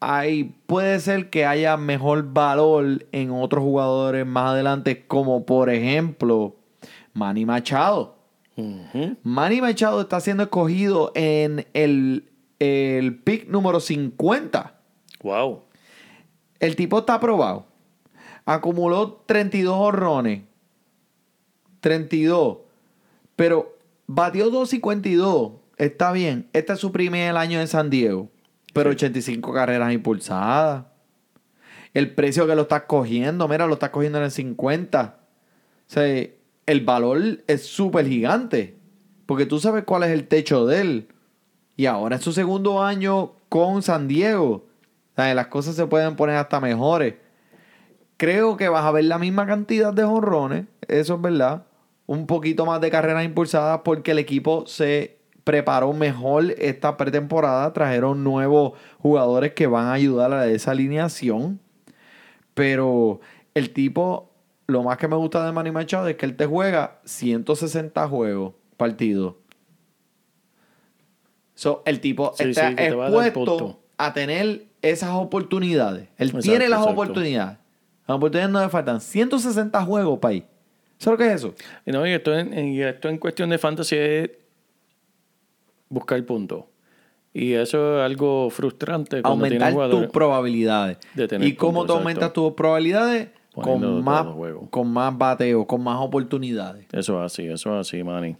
hay, 0.00 0.44
puede 0.66 1.00
ser 1.00 1.30
que 1.30 1.46
haya 1.46 1.78
mejor 1.78 2.30
valor 2.34 3.06
en 3.12 3.30
otros 3.30 3.64
jugadores 3.64 4.26
más 4.26 4.50
adelante, 4.50 5.06
como 5.06 5.46
por 5.46 5.70
ejemplo 5.70 6.56
Manny 7.14 7.46
Machado. 7.46 8.16
Manny 9.22 9.60
Machado 9.62 10.02
está 10.02 10.20
siendo 10.20 10.42
escogido 10.44 11.10
en 11.14 11.66
el, 11.72 12.28
el 12.58 13.18
pick 13.18 13.48
número 13.48 13.80
50. 13.80 14.74
Wow. 15.22 15.62
El 16.60 16.76
tipo 16.76 16.98
está 16.98 17.14
aprobado. 17.14 17.66
Acumuló 18.46 19.22
32 19.26 19.74
horrones. 19.76 20.42
32. 21.80 22.58
Pero 23.36 23.76
batió 24.06 24.44
252. 24.50 25.52
Está 25.76 26.12
bien. 26.12 26.48
Este 26.52 26.72
es 26.72 26.78
su 26.78 26.92
primer 26.92 27.36
año 27.36 27.60
en 27.60 27.68
San 27.68 27.90
Diego. 27.90 28.30
Pero 28.72 28.90
85 28.90 29.52
carreras 29.52 29.92
impulsadas. 29.92 30.86
El 31.92 32.14
precio 32.14 32.46
que 32.46 32.56
lo 32.56 32.62
estás 32.62 32.82
cogiendo, 32.82 33.46
mira, 33.46 33.66
lo 33.66 33.74
estás 33.74 33.90
cogiendo 33.90 34.18
en 34.18 34.24
el 34.24 34.30
50. 34.30 35.18
O 35.86 35.92
sea, 35.92 36.28
el 36.66 36.80
valor 36.84 37.44
es 37.46 37.66
súper 37.66 38.06
gigante. 38.06 38.76
Porque 39.26 39.46
tú 39.46 39.60
sabes 39.60 39.84
cuál 39.84 40.02
es 40.02 40.10
el 40.10 40.26
techo 40.26 40.66
de 40.66 40.80
él. 40.80 41.08
Y 41.76 41.86
ahora 41.86 42.16
es 42.16 42.22
su 42.22 42.32
segundo 42.32 42.82
año 42.82 43.32
con 43.48 43.82
San 43.82 44.08
Diego. 44.08 44.66
Las 45.16 45.46
cosas 45.48 45.76
se 45.76 45.86
pueden 45.86 46.16
poner 46.16 46.36
hasta 46.36 46.60
mejores. 46.60 47.14
Creo 48.16 48.56
que 48.56 48.68
vas 48.68 48.84
a 48.84 48.92
ver 48.92 49.04
la 49.04 49.18
misma 49.18 49.46
cantidad 49.46 49.92
de 49.92 50.04
jonrones. 50.04 50.66
Eso 50.86 51.14
es 51.14 51.20
verdad. 51.20 51.66
Un 52.06 52.26
poquito 52.26 52.66
más 52.66 52.80
de 52.80 52.90
carreras 52.90 53.24
impulsadas 53.24 53.80
porque 53.84 54.12
el 54.12 54.18
equipo 54.18 54.66
se 54.66 55.18
preparó 55.42 55.92
mejor 55.92 56.54
esta 56.58 56.96
pretemporada. 56.96 57.72
Trajeron 57.72 58.22
nuevos 58.22 58.72
jugadores 58.98 59.52
que 59.54 59.66
van 59.66 59.86
a 59.86 59.94
ayudar 59.94 60.32
a 60.32 60.46
esa 60.46 60.70
alineación. 60.70 61.60
Pero 62.54 63.20
el 63.54 63.72
tipo, 63.72 64.30
lo 64.68 64.84
más 64.84 64.96
que 64.96 65.08
me 65.08 65.16
gusta 65.16 65.44
de 65.44 65.52
Manny 65.52 65.72
Machado 65.72 66.06
es 66.08 66.16
que 66.16 66.26
él 66.26 66.36
te 66.36 66.46
juega 66.46 67.00
160 67.04 68.08
juegos 68.08 68.54
partidos. 68.76 69.34
So, 71.54 71.82
el 71.86 72.00
tipo 72.00 72.32
Sí, 72.36 72.44
está 72.50 72.70
sí, 72.70 72.74
te 72.76 72.82
a 72.82 72.88
expuesto 72.88 73.32
punto. 73.44 73.80
a 73.96 74.12
tener 74.12 74.64
esas 74.82 75.10
oportunidades. 75.10 76.08
Él 76.18 76.28
Exacto, 76.28 76.42
tiene 76.42 76.68
las 76.68 76.80
exacto. 76.80 76.92
oportunidades. 76.92 77.58
Las 78.06 78.16
oportunidades 78.16 78.52
no 78.52 78.60
le 78.62 78.68
faltan. 78.68 79.00
160 79.00 79.82
juegos, 79.84 80.18
país. 80.18 80.42
¿Sabes 80.98 81.18
lo 81.18 81.24
que 81.24 81.30
es 81.32 81.36
eso? 81.36 81.54
Y 81.86 81.92
no, 81.92 82.06
y 82.06 82.10
esto, 82.12 82.36
en, 82.38 82.72
y 82.74 82.82
esto 82.82 83.08
en 83.08 83.18
cuestión 83.18 83.50
de 83.50 83.58
fantasy 83.58 83.96
es 83.96 84.30
buscar 85.88 86.22
puntos. 86.24 86.64
Y 87.32 87.52
eso 87.54 87.98
es 87.98 88.04
algo 88.04 88.48
frustrante 88.50 89.20
Aumentar 89.24 89.74
tus 89.90 90.06
probabilidades. 90.06 90.98
de 91.14 91.26
tener 91.26 91.48
¿Y 91.48 91.54
cómo 91.56 91.80
puntos, 91.80 91.96
tú 91.96 91.98
aumentas 91.98 92.32
tus 92.32 92.52
probabilidades? 92.52 93.28
Poniendo 93.52 93.88
Con 93.94 94.04
más, 94.04 94.26
el 94.26 94.68
con 94.70 94.92
más 94.92 95.16
bateo, 95.16 95.66
con 95.66 95.82
más 95.82 95.98
oportunidades. 96.00 96.86
Eso 96.92 97.18
es 97.24 97.32
así, 97.32 97.46
eso 97.46 97.72
es 97.80 97.88
así, 97.88 98.02
Manny. 98.02 98.36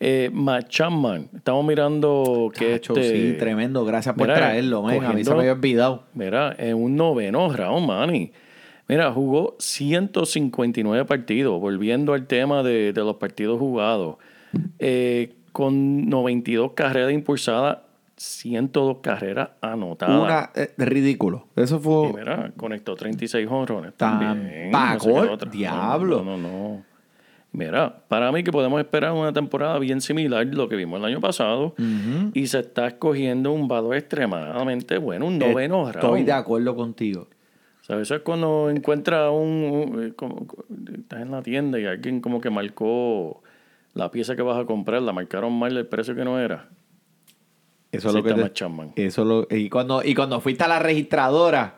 Eh, 0.00 0.30
Matt 0.32 0.68
Chapman, 0.68 1.28
estamos 1.34 1.64
mirando 1.64 2.52
que 2.56 2.74
Tacho, 2.74 2.94
este... 2.96 3.32
sí, 3.32 3.36
tremendo. 3.38 3.84
Gracias 3.84 4.14
por 4.14 4.28
Mira, 4.28 4.38
traerlo, 4.38 4.82
men. 4.84 5.04
A 5.04 5.12
mí 5.12 5.24
se 5.24 5.30
cogiendo- 5.30 5.34
me 5.34 5.40
había 5.40 5.52
olvidado. 5.54 6.02
Mira, 6.14 6.54
en 6.56 6.76
un 6.76 6.94
noveno 6.96 7.52
round, 7.52 7.86
Manny. 7.86 8.30
Mira, 8.86 9.12
jugó 9.12 9.56
159 9.58 11.04
partidos, 11.04 11.60
volviendo 11.60 12.14
al 12.14 12.26
tema 12.26 12.62
de, 12.62 12.92
de 12.92 13.00
los 13.02 13.16
partidos 13.16 13.58
jugados. 13.58 14.16
Eh, 14.78 15.34
con 15.52 16.08
92 16.08 16.72
carreras 16.72 17.12
impulsadas, 17.12 17.78
102 18.16 18.98
carreras 19.02 19.50
anotadas. 19.60 20.22
Una 20.22 20.50
eh, 20.54 20.72
ridículo. 20.78 21.48
Eso 21.56 21.80
fue. 21.80 22.08
Y 22.10 22.12
mira, 22.14 22.52
conectó 22.56 22.94
36 22.94 23.46
jonrones. 23.48 23.94
Tan 23.96 24.20
también. 24.20 24.70
el 24.70 24.74
atrás. 25.34 25.52
diablo. 25.52 26.22
No, 26.24 26.38
no, 26.38 26.48
no. 26.48 26.87
Mira, 27.58 28.04
para 28.08 28.30
mí 28.30 28.44
que 28.44 28.52
podemos 28.52 28.78
esperar 28.80 29.12
una 29.12 29.32
temporada 29.32 29.78
bien 29.80 30.00
similar 30.00 30.42
a 30.42 30.44
lo 30.44 30.68
que 30.68 30.76
vimos 30.76 31.00
el 31.00 31.04
año 31.06 31.20
pasado 31.20 31.74
y 32.32 32.46
se 32.46 32.60
está 32.60 32.86
escogiendo 32.86 33.52
un 33.52 33.66
valor 33.66 33.96
extremadamente 33.96 34.96
bueno, 34.98 35.26
un 35.26 35.38
noveno 35.38 35.88
Estoy 35.90 36.02
round. 36.20 36.26
de 36.26 36.32
acuerdo 36.32 36.76
contigo. 36.76 37.26
Sea, 37.80 37.98
eso 38.00 38.14
es 38.14 38.20
cuando 38.20 38.70
encuentras 38.70 39.30
un, 39.32 39.48
un- 39.92 40.02
eh, 40.04 40.94
estás 41.00 41.20
en 41.22 41.30
la 41.30 41.42
tienda 41.42 41.80
y 41.80 41.86
alguien 41.86 42.20
como 42.20 42.40
que 42.40 42.50
marcó 42.50 43.42
la 43.94 44.10
pieza 44.10 44.36
que 44.36 44.42
vas 44.42 44.58
a 44.58 44.64
comprar, 44.66 45.02
la 45.02 45.12
marcaron 45.12 45.52
mal 45.58 45.76
el 45.76 45.86
precio 45.86 46.14
que 46.14 46.24
no 46.24 46.38
era. 46.38 46.68
Eso 47.90 48.08
es 48.08 48.14
lo 48.14 48.22
que 48.22 48.34
te-. 48.34 49.04
Eso 49.06 49.24
lo, 49.24 49.46
y 49.50 49.68
cuando 49.70 50.04
y 50.04 50.14
cuando 50.14 50.40
fuiste 50.40 50.62
a 50.64 50.68
la 50.68 50.78
registradora, 50.78 51.77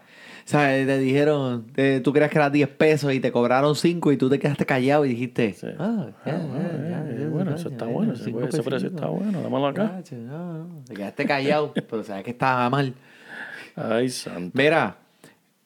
¿sabes? 0.51 0.87
Te 0.87 0.99
dijeron, 0.99 1.67
eh, 1.77 2.01
tú 2.03 2.13
creías 2.13 2.31
que 2.31 2.39
eran 2.39 2.53
10 2.53 2.69
pesos 2.69 3.13
y 3.13 3.21
te 3.21 3.31
cobraron 3.33 3.75
5 3.77 4.11
y 4.13 4.17
tú 4.17 4.29
te 4.29 4.39
quedaste 4.39 4.67
callado 4.67 5.05
y 5.07 5.11
dijiste, 5.11 5.55
Sí. 5.55 5.67
ah, 5.79 6.09
ya, 6.27 6.33
Ah, 6.35 6.39
ya, 6.39 6.39
bueno, 6.39 6.89
ya, 6.89 7.05
eh, 7.09 7.17
ya, 7.21 7.29
bueno, 7.29 7.51
ya, 7.53 7.57
eso 7.57 7.69
está 7.69 7.87
bueno, 7.87 8.13
ese- 8.15 8.31
ese 8.49 8.63
precio 8.63 8.89
está 8.89 9.07
bueno, 9.07 9.41
dámelo 9.43 9.67
acá. 9.69 9.85
Gacho, 9.97 10.17
no, 10.17 10.59
no, 10.65 10.67
Te 10.87 10.95
quedaste 10.95 11.25
callado, 11.27 11.73
pero 11.89 12.03
sabes 12.05 12.25
que 12.25 12.31
estaba 12.31 12.69
mal. 12.69 12.95
Ay, 13.77 14.09
santo. 14.09 14.51
Mira, 14.59 14.97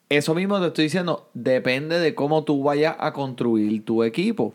eso 0.09 0.35
mismo 0.35 0.61
te 0.61 0.67
estoy 0.67 0.85
diciendo, 0.85 1.29
depende 1.35 1.99
de 1.99 2.15
cómo 2.15 2.45
tú 2.45 2.63
vayas 2.63 2.95
a 2.99 3.13
construir 3.13 3.85
tu 3.85 4.03
equipo. 4.05 4.55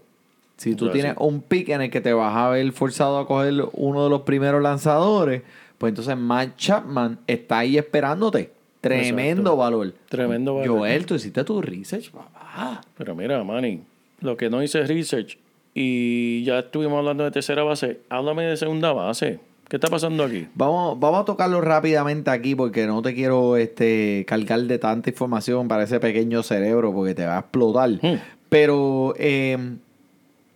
Si 0.57 0.75
tú 0.75 0.85
Claro, 0.85 0.93
tienes 0.93 1.11
sí. 1.13 1.17
un 1.21 1.41
pick 1.41 1.69
en 1.69 1.81
el 1.81 1.89
que 1.89 2.01
te 2.01 2.13
vas 2.13 2.35
a 2.35 2.49
ver 2.49 2.71
forzado 2.73 3.17
a 3.17 3.25
coger 3.25 3.53
uno 3.73 4.03
de 4.03 4.09
los 4.09 4.21
primeros 4.21 4.61
lanzadores, 4.61 5.41
pues 5.77 5.91
entonces 5.91 6.17
Matt 6.17 6.55
Chapman 6.57 7.19
está 7.27 7.59
ahí 7.59 7.77
esperándote. 7.77 8.51
Tremendo 8.81 9.41
Exacto. 9.41 9.57
valor. 9.57 9.93
Tremendo 10.07 10.55
valor. 10.55 10.77
Joel, 10.79 11.05
tú 11.05 11.15
hiciste 11.15 11.43
tu 11.43 11.61
research, 11.61 12.11
papá. 12.11 12.81
Pero 12.97 13.15
mira, 13.15 13.43
Manny, 13.43 13.81
lo 14.21 14.37
que 14.37 14.49
no 14.49 14.63
hice 14.63 14.81
es 14.81 14.87
research 14.87 15.37
y 15.73 16.43
ya 16.43 16.59
estuvimos 16.59 16.99
hablando 16.99 17.23
de 17.23 17.31
tercera 17.31 17.63
base, 17.63 18.01
háblame 18.09 18.43
de 18.43 18.57
segunda 18.57 18.93
base. 18.93 19.39
¿Qué 19.67 19.75
está 19.75 19.87
pasando 19.87 20.23
aquí? 20.23 20.47
Vamos, 20.55 20.99
vamos 20.99 21.21
a 21.21 21.25
tocarlo 21.25 21.61
rápidamente 21.61 22.31
aquí 22.31 22.55
porque 22.55 22.87
no 22.87 23.03
te 23.03 23.13
quiero 23.13 23.55
este, 23.55 24.25
cargar 24.27 24.61
de 24.61 24.79
tanta 24.79 25.11
información 25.11 25.67
para 25.67 25.83
ese 25.83 25.99
pequeño 25.99 26.41
cerebro 26.41 26.91
porque 26.91 27.13
te 27.13 27.25
va 27.25 27.37
a 27.37 27.39
explotar. 27.41 27.91
Hmm. 28.01 28.19
Pero 28.49 29.13
eh, 29.17 29.75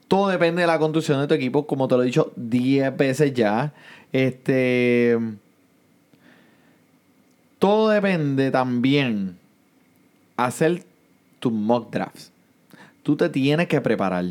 todo 0.08 0.30
depende 0.30 0.62
de 0.62 0.68
la 0.68 0.80
construcción 0.80 1.22
de 1.22 1.28
tu 1.28 1.36
equipo, 1.36 1.68
como 1.68 1.88
te 1.88 1.96
lo 1.96 2.02
he 2.02 2.08
dicho 2.08 2.34
10 2.36 2.98
veces 2.98 3.34
ya. 3.34 3.72
Este, 4.12 5.18
todo 7.64 7.92
depende 7.92 8.52
también 8.52 9.38
hacer 10.36 10.84
tus 11.40 11.54
mock 11.54 11.90
drafts. 11.94 12.30
Tú 13.04 13.16
te 13.16 13.30
tienes 13.30 13.70
que 13.70 13.80
preparar. 13.80 14.26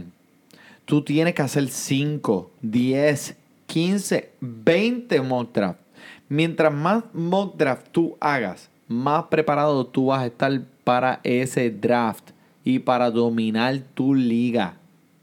Tú 0.85 1.01
tienes 1.01 1.33
que 1.33 1.41
hacer 1.41 1.68
5, 1.68 2.51
10, 2.61 3.35
15, 3.66 4.33
20 4.39 5.22
mock 5.22 5.51
draft. 5.55 5.80
Mientras 6.28 6.74
más 6.74 7.05
mock 7.14 7.57
draft 7.57 7.87
tú 7.91 8.18
hagas, 8.20 8.68
más 8.87 9.24
preparado 9.30 9.87
tú 9.87 10.09
vas 10.09 10.20
a 10.20 10.26
estar 10.26 10.61
para 10.85 11.18
ese 11.22 11.70
draft 11.70 12.33
y 12.62 12.80
para 12.80 13.11
dominar 13.11 13.78
tu 13.95 14.14
liga 14.14 14.76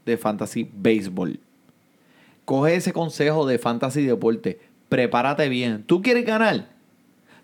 de 0.04 0.16
fantasy 0.16 0.68
baseball. 0.74 1.38
Coge 2.44 2.74
ese 2.74 2.92
consejo 2.92 3.46
de 3.46 3.60
fantasy 3.60 4.02
deporte. 4.02 4.58
Prepárate 4.88 5.48
bien. 5.48 5.84
¿Tú 5.84 6.02
quieres 6.02 6.26
ganar? 6.26 6.79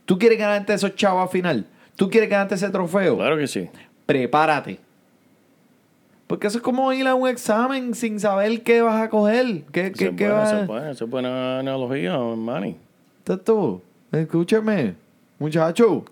¿Tú 0.07 0.19
quieres 0.19 0.39
ganarte 0.39 0.73
esos 0.73 0.95
chavos 0.95 1.23
al 1.25 1.29
final? 1.29 1.67
¿Tú 1.97 2.09
quieres 2.09 2.31
ganarte 2.31 2.55
ese 2.55 2.71
trofeo? 2.71 3.17
Claro 3.17 3.37
que 3.37 3.47
sí. 3.47 3.69
prepárate. 4.07 4.79
Porque 6.27 6.47
eso 6.47 6.59
es 6.59 6.63
como 6.63 6.93
ir 6.93 7.07
a 7.07 7.15
un 7.15 7.29
examen 7.29 7.95
sin 7.95 8.19
saber 8.19 8.63
qué 8.63 8.81
vas 8.83 9.03
a 9.03 9.11
coger. 9.11 9.63
¿Qué, 9.73 9.89
Eso 9.89 9.99
qué, 9.99 10.05
es 10.07 10.17
qué 10.17 10.29
buena, 10.29 10.35
vas 10.35 10.53
a 10.53 10.65
buena, 10.65 10.91
eso 10.91 11.05
es 11.05 11.11
buena 11.11 11.59
analogía, 11.61 12.19
Manny. 12.19 12.77
Tato, 13.23 13.83
escúchame, 14.11 14.95
muchacho. 15.39 16.05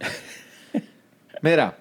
Mira, 1.42 1.76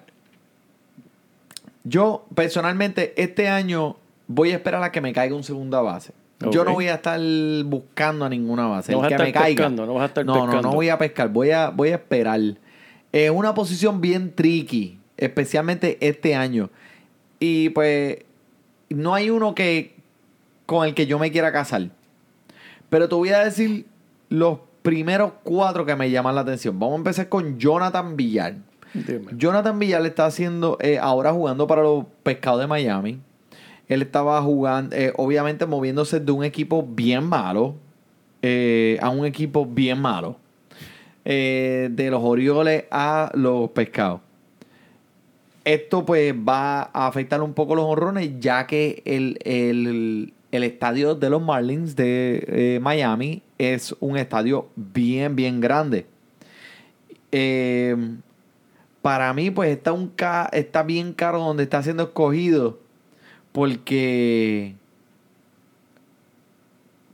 yo 1.84 2.26
personalmente 2.34 3.14
este 3.16 3.48
año 3.48 3.96
voy 4.26 4.52
a 4.52 4.56
esperar 4.56 4.82
a 4.82 4.90
que 4.90 5.00
me 5.00 5.12
caiga 5.12 5.34
un 5.34 5.44
segunda 5.44 5.80
base. 5.80 6.12
Yo 6.50 6.64
no 6.64 6.72
voy 6.74 6.88
a 6.88 6.94
estar 6.94 7.20
buscando 7.64 8.24
a 8.24 8.28
ninguna 8.28 8.66
base. 8.66 8.92
No 8.92 8.98
El 8.98 9.02
vas 9.02 9.06
a 9.06 9.08
que 9.08 9.14
estar 9.14 9.26
me 9.26 9.32
caiga. 9.32 9.56
pescando, 9.56 9.86
no 9.86 9.94
vas 9.94 10.02
a 10.02 10.06
estar 10.06 10.24
no, 10.26 10.34
no, 10.34 10.40
no 10.40 10.46
pescando. 10.52 10.70
voy 10.72 10.88
a 10.88 10.98
pescar. 10.98 11.28
Voy 11.30 11.50
a, 11.50 11.70
voy 11.70 11.88
a 11.90 11.94
esperar. 11.94 12.40
Es 13.12 13.30
una 13.30 13.54
posición 13.54 14.00
bien 14.00 14.34
tricky, 14.34 14.98
especialmente 15.16 15.96
este 16.00 16.34
año. 16.34 16.70
Y 17.38 17.70
pues 17.70 18.18
no 18.90 19.14
hay 19.14 19.30
uno 19.30 19.54
que 19.54 19.94
con 20.66 20.86
el 20.86 20.94
que 20.94 21.06
yo 21.06 21.18
me 21.18 21.30
quiera 21.30 21.52
casar. 21.52 21.88
Pero 22.90 23.08
te 23.08 23.14
voy 23.14 23.30
a 23.30 23.40
decir 23.40 23.86
los 24.28 24.58
primeros 24.82 25.32
cuatro 25.44 25.86
que 25.86 25.96
me 25.96 26.10
llaman 26.10 26.34
la 26.34 26.42
atención. 26.42 26.78
Vamos 26.78 26.94
a 26.94 26.98
empezar 26.98 27.28
con 27.28 27.58
Jonathan 27.58 28.16
Villar. 28.16 28.56
Dime. 28.92 29.32
Jonathan 29.36 29.78
Villar 29.78 30.04
está 30.06 30.26
haciendo, 30.26 30.78
eh, 30.80 30.98
ahora 30.98 31.32
jugando 31.32 31.66
para 31.66 31.82
los 31.82 32.04
pescados 32.22 32.60
de 32.60 32.66
Miami. 32.66 33.20
Él 33.88 34.02
estaba 34.02 34.40
jugando, 34.42 34.94
eh, 34.96 35.12
obviamente 35.16 35.66
moviéndose 35.66 36.20
de 36.20 36.32
un 36.32 36.44
equipo 36.44 36.82
bien 36.82 37.24
malo 37.24 37.74
eh, 38.42 38.98
a 39.02 39.10
un 39.10 39.24
equipo 39.26 39.64
bien 39.66 40.00
malo. 40.00 40.36
Eh, 41.26 41.88
de 41.92 42.10
los 42.10 42.20
Orioles 42.22 42.84
a 42.90 43.30
los 43.34 43.70
pescados. 43.70 44.20
Esto 45.64 46.04
pues 46.04 46.34
va 46.34 46.82
a 46.92 47.06
afectar 47.06 47.40
un 47.40 47.54
poco 47.54 47.74
los 47.74 47.86
honrones 47.86 48.30
ya 48.40 48.66
que 48.66 49.02
el, 49.06 49.38
el- 49.44 50.32
el 50.52 50.62
estadio 50.62 51.14
de 51.14 51.30
los 51.30 51.42
Marlins 51.42 51.96
de 51.96 52.78
Miami 52.82 53.42
es 53.58 53.96
un 54.00 54.16
estadio 54.18 54.68
bien, 54.76 55.34
bien 55.34 55.60
grande. 55.60 56.06
Para 59.02 59.32
mí 59.34 59.50
pues 59.50 59.70
está, 59.70 59.92
un 59.92 60.08
ca- 60.08 60.48
está 60.52 60.82
bien 60.82 61.12
caro 61.12 61.38
donde 61.38 61.62
está 61.64 61.82
siendo 61.82 62.04
escogido 62.04 62.78
porque 63.54 64.74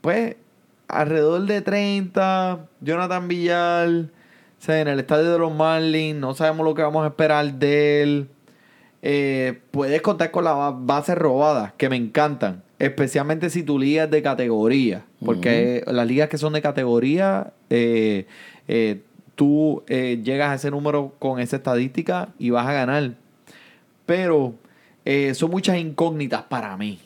pues 0.00 0.36
alrededor 0.88 1.42
de 1.42 1.60
30, 1.60 2.66
Jonathan 2.80 3.28
Villar, 3.28 3.88
o 3.88 4.06
sea, 4.58 4.80
en 4.80 4.88
el 4.88 4.98
estadio 5.00 5.30
de 5.32 5.38
los 5.38 5.54
Marlins, 5.54 6.18
no 6.18 6.34
sabemos 6.34 6.64
lo 6.64 6.74
que 6.74 6.80
vamos 6.82 7.04
a 7.04 7.08
esperar 7.08 7.52
de 7.52 8.02
él. 8.02 8.28
Eh, 9.02 9.60
puedes 9.70 10.00
contar 10.02 10.30
con 10.30 10.44
las 10.44 10.54
ba- 10.56 10.70
bases 10.76 11.16
robadas, 11.18 11.74
que 11.76 11.88
me 11.90 11.96
encantan, 11.96 12.62
especialmente 12.78 13.50
si 13.50 13.62
tu 13.62 13.78
liga 13.78 14.04
es 14.04 14.10
de 14.10 14.22
categoría, 14.22 15.04
porque 15.26 15.84
las 15.86 16.06
ligas 16.06 16.30
que 16.30 16.38
son 16.38 16.54
de 16.54 16.62
categoría, 16.62 17.52
eh, 17.68 18.26
eh, 18.66 19.02
tú 19.36 19.82
llegas 19.88 20.50
a 20.50 20.54
ese 20.54 20.70
número 20.70 21.12
con 21.18 21.40
esa 21.40 21.56
estadística 21.56 22.28
y 22.38 22.48
vas 22.50 22.66
a 22.66 22.72
ganar. 22.72 23.12
Pero 24.06 24.54
eh, 25.04 25.34
son 25.34 25.50
muchas 25.50 25.78
incógnitas 25.78 26.42
para 26.44 26.76
mí 26.76 26.98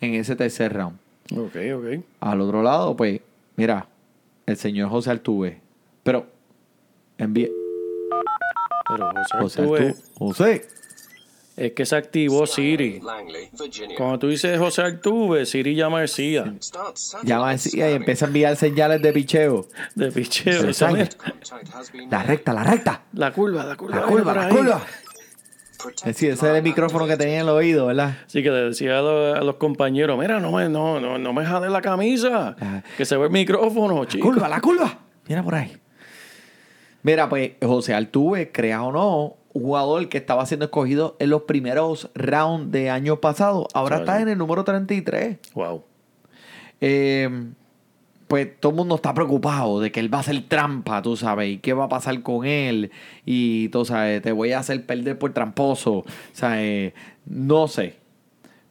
en 0.00 0.14
ese 0.14 0.36
tercer 0.36 0.72
round. 0.72 0.98
Ok, 1.32 1.56
ok. 1.76 2.04
Al 2.20 2.40
otro 2.40 2.62
lado, 2.62 2.96
pues, 2.96 3.20
mira, 3.56 3.86
el 4.46 4.56
señor 4.56 4.88
José 4.88 5.10
Altuve. 5.10 5.60
Pero, 6.02 6.26
envíe. 7.18 7.50
Pero 8.88 9.10
José, 9.10 9.38
José 9.38 9.60
Altuve. 9.60 9.94
José. 10.18 10.66
es 11.56 11.72
que 11.72 11.84
se 11.84 11.96
activó 11.96 12.46
Siri. 12.46 13.00
Langley. 13.00 13.50
Cuando 13.96 14.20
tú 14.20 14.28
dices 14.28 14.58
José 14.58 14.82
Altuve, 14.82 15.44
Siri 15.44 15.74
llama 15.74 16.00
a 16.00 16.06
Start 16.06 16.96
Llama 17.24 17.58
satellite 17.58 17.68
así 17.68 17.78
y 17.78 17.82
empieza 17.82 18.24
a 18.24 18.28
enviar 18.28 18.56
señales 18.56 19.02
de 19.02 19.12
picheo. 19.12 19.66
de 19.94 20.10
picheo. 20.12 20.62
La 22.10 22.22
recta, 22.22 22.54
la 22.54 22.64
recta. 22.64 23.02
La 23.12 23.32
curva, 23.32 23.64
la 23.64 23.76
curva. 23.76 23.96
La 23.96 24.02
curva, 24.06 24.34
la 24.34 24.48
curva. 24.48 24.86
Decir, 26.04 26.32
ese 26.32 26.46
era 26.46 26.56
el 26.56 26.62
micrófono 26.62 27.06
que 27.06 27.16
tenía 27.16 27.36
en 27.36 27.40
el 27.42 27.48
oído, 27.50 27.86
¿verdad? 27.86 28.16
Así 28.26 28.42
que 28.42 28.50
le 28.50 28.56
decía 28.64 28.98
a 28.98 29.02
los, 29.02 29.36
a 29.38 29.40
los 29.42 29.56
compañeros, 29.56 30.18
mira, 30.18 30.40
no 30.40 30.50
me, 30.52 30.68
no, 30.68 30.98
no, 31.00 31.18
no 31.18 31.32
me 31.32 31.44
jale 31.44 31.68
la 31.70 31.80
camisa, 31.80 32.56
que 32.96 33.04
se 33.04 33.16
ve 33.16 33.26
el 33.26 33.30
micrófono, 33.30 34.00
La 34.02 34.08
chico. 34.08 34.28
curva, 34.28 34.48
la 34.48 34.60
curva. 34.60 34.98
Mira 35.28 35.42
por 35.42 35.54
ahí. 35.54 35.76
Mira, 37.02 37.28
pues 37.28 37.52
José 37.62 37.94
Altuve, 37.94 38.50
creas 38.50 38.80
o 38.82 38.90
no, 38.92 39.36
un 39.52 39.62
jugador 39.62 40.08
que 40.08 40.18
estaba 40.18 40.44
siendo 40.46 40.64
escogido 40.66 41.16
en 41.20 41.30
los 41.30 41.42
primeros 41.42 42.10
rounds 42.14 42.72
de 42.72 42.90
años 42.90 43.18
pasados, 43.20 43.66
ahora 43.72 43.98
está 43.98 44.20
en 44.20 44.28
el 44.28 44.38
número 44.38 44.64
33. 44.64 45.38
Wow. 45.54 45.84
Eh, 46.80 47.28
pues 48.28 48.60
todo 48.60 48.70
el 48.70 48.76
mundo 48.76 48.96
está 48.96 49.14
preocupado 49.14 49.80
de 49.80 49.90
que 49.90 50.00
él 50.00 50.12
va 50.12 50.18
a 50.18 50.20
hacer 50.20 50.44
trampa, 50.48 51.02
tú 51.02 51.16
sabes, 51.16 51.48
y 51.48 51.58
qué 51.58 51.72
va 51.72 51.84
a 51.84 51.88
pasar 51.88 52.22
con 52.22 52.46
él, 52.46 52.92
y 53.24 53.70
tú 53.70 53.84
sabes, 53.86 54.22
te 54.22 54.32
voy 54.32 54.52
a 54.52 54.60
hacer 54.60 54.84
perder 54.84 55.18
por 55.18 55.32
tramposo, 55.32 55.92
o 55.92 56.04
sea, 56.32 56.62
eh, 56.62 56.92
no 57.24 57.68
sé. 57.68 57.96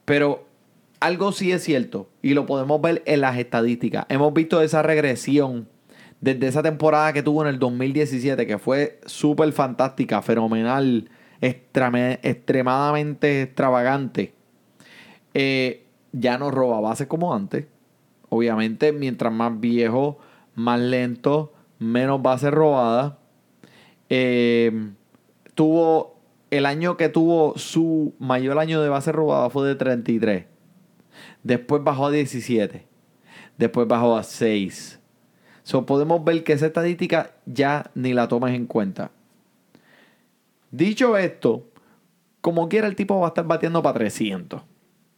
Pero 0.04 0.46
algo 1.00 1.32
sí 1.32 1.50
es 1.50 1.64
cierto, 1.64 2.08
y 2.22 2.34
lo 2.34 2.46
podemos 2.46 2.80
ver 2.80 3.02
en 3.04 3.20
las 3.20 3.36
estadísticas. 3.36 4.06
Hemos 4.08 4.32
visto 4.32 4.62
esa 4.62 4.82
regresión 4.82 5.68
desde 6.20 6.46
esa 6.46 6.62
temporada 6.62 7.12
que 7.12 7.22
tuvo 7.22 7.42
en 7.42 7.48
el 7.48 7.58
2017, 7.58 8.46
que 8.46 8.58
fue 8.58 9.00
súper 9.06 9.52
fantástica, 9.52 10.22
fenomenal, 10.22 11.10
extremadamente 11.40 13.42
extravagante. 13.42 14.34
Eh, 15.34 15.84
ya 16.12 16.38
no 16.38 16.50
roba 16.50 16.80
bases 16.80 17.08
como 17.08 17.34
antes. 17.34 17.66
Obviamente, 18.28 18.92
mientras 18.92 19.32
más 19.32 19.58
viejo, 19.58 20.18
más 20.54 20.80
lento, 20.80 21.52
menos 21.78 22.20
bases 22.22 22.50
robadas. 22.50 23.14
Eh, 24.10 24.90
tuvo 25.54 26.18
el 26.50 26.66
año 26.66 26.96
que 26.96 27.08
tuvo 27.08 27.56
su 27.58 28.14
mayor 28.18 28.58
año 28.58 28.80
de 28.80 28.88
base 28.88 29.12
robada 29.12 29.50
fue 29.50 29.68
de 29.68 29.74
33. 29.74 30.46
Después 31.42 31.82
bajó 31.82 32.06
a 32.06 32.10
17. 32.10 32.86
Después 33.56 33.88
bajó 33.88 34.16
a 34.16 34.22
6. 34.22 35.00
So, 35.62 35.84
podemos 35.84 36.24
ver 36.24 36.44
que 36.44 36.54
esa 36.54 36.66
estadística 36.66 37.34
ya 37.44 37.90
ni 37.94 38.14
la 38.14 38.28
tomas 38.28 38.52
en 38.52 38.66
cuenta. 38.66 39.10
Dicho 40.70 41.16
esto, 41.16 41.68
como 42.40 42.68
quiera 42.68 42.86
el 42.86 42.96
tipo 42.96 43.20
va 43.20 43.26
a 43.26 43.28
estar 43.28 43.46
batiendo 43.46 43.82
para 43.82 43.98
300. 43.98 44.62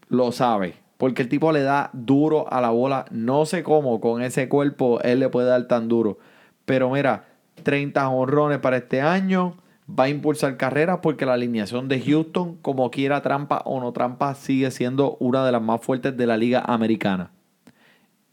Lo 0.09 0.33
sabe. 0.33 0.75
Porque 1.01 1.23
el 1.23 1.31
tipo 1.31 1.51
le 1.51 1.63
da 1.63 1.89
duro 1.95 2.53
a 2.53 2.61
la 2.61 2.69
bola. 2.69 3.07
No 3.11 3.47
sé 3.47 3.63
cómo 3.63 4.03
con 4.03 4.21
ese 4.21 4.51
cuerpo 4.51 5.01
él 5.01 5.21
le 5.21 5.31
puede 5.31 5.49
dar 5.49 5.67
tan 5.67 5.89
duro. 5.89 6.19
Pero 6.67 6.91
mira, 6.91 7.25
30 7.63 8.07
honrones 8.11 8.59
para 8.59 8.77
este 8.77 9.01
año. 9.01 9.57
Va 9.89 10.05
a 10.05 10.09
impulsar 10.11 10.59
carreras 10.59 10.99
porque 11.03 11.25
la 11.25 11.33
alineación 11.33 11.89
de 11.89 12.03
Houston, 12.03 12.57
como 12.57 12.91
quiera 12.91 13.23
trampa 13.23 13.63
o 13.65 13.81
no 13.81 13.93
trampa, 13.93 14.35
sigue 14.35 14.71
siendo 14.71 15.17
una 15.21 15.43
de 15.47 15.53
las 15.53 15.63
más 15.63 15.81
fuertes 15.81 16.19
de 16.19 16.27
la 16.27 16.37
liga 16.37 16.63
americana. 16.67 17.31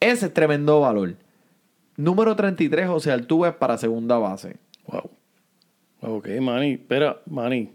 Ese 0.02 0.26
es 0.26 0.34
tremendo 0.34 0.82
valor. 0.82 1.16
Número 1.96 2.36
33, 2.36 2.90
José 2.90 3.14
Altuve 3.14 3.54
para 3.54 3.78
segunda 3.78 4.18
base. 4.18 4.58
Wow. 4.88 5.10
Ok, 6.02 6.28
Manny. 6.42 6.74
Espera, 6.74 7.22
Manny. 7.28 7.72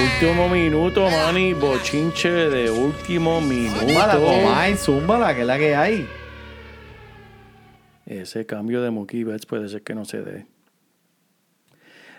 Último 0.00 0.48
minuto, 0.48 1.08
Manny. 1.10 1.52
Bochinche 1.52 2.30
de 2.30 2.70
último 2.70 3.40
Zúmbala, 3.40 4.14
minuto. 4.14 4.24
Comay, 4.24 4.76
zúmbala, 4.76 5.34
que 5.34 5.40
es 5.42 5.46
la 5.46 5.58
que 5.58 5.74
hay. 5.76 6.08
Ese 8.06 8.46
cambio 8.46 8.82
de 8.82 8.90
Mookie 8.90 9.24
Betts 9.24 9.46
puede 9.46 9.68
ser 9.68 9.82
que 9.82 9.94
no 9.94 10.04
se 10.04 10.22
dé. 10.22 10.46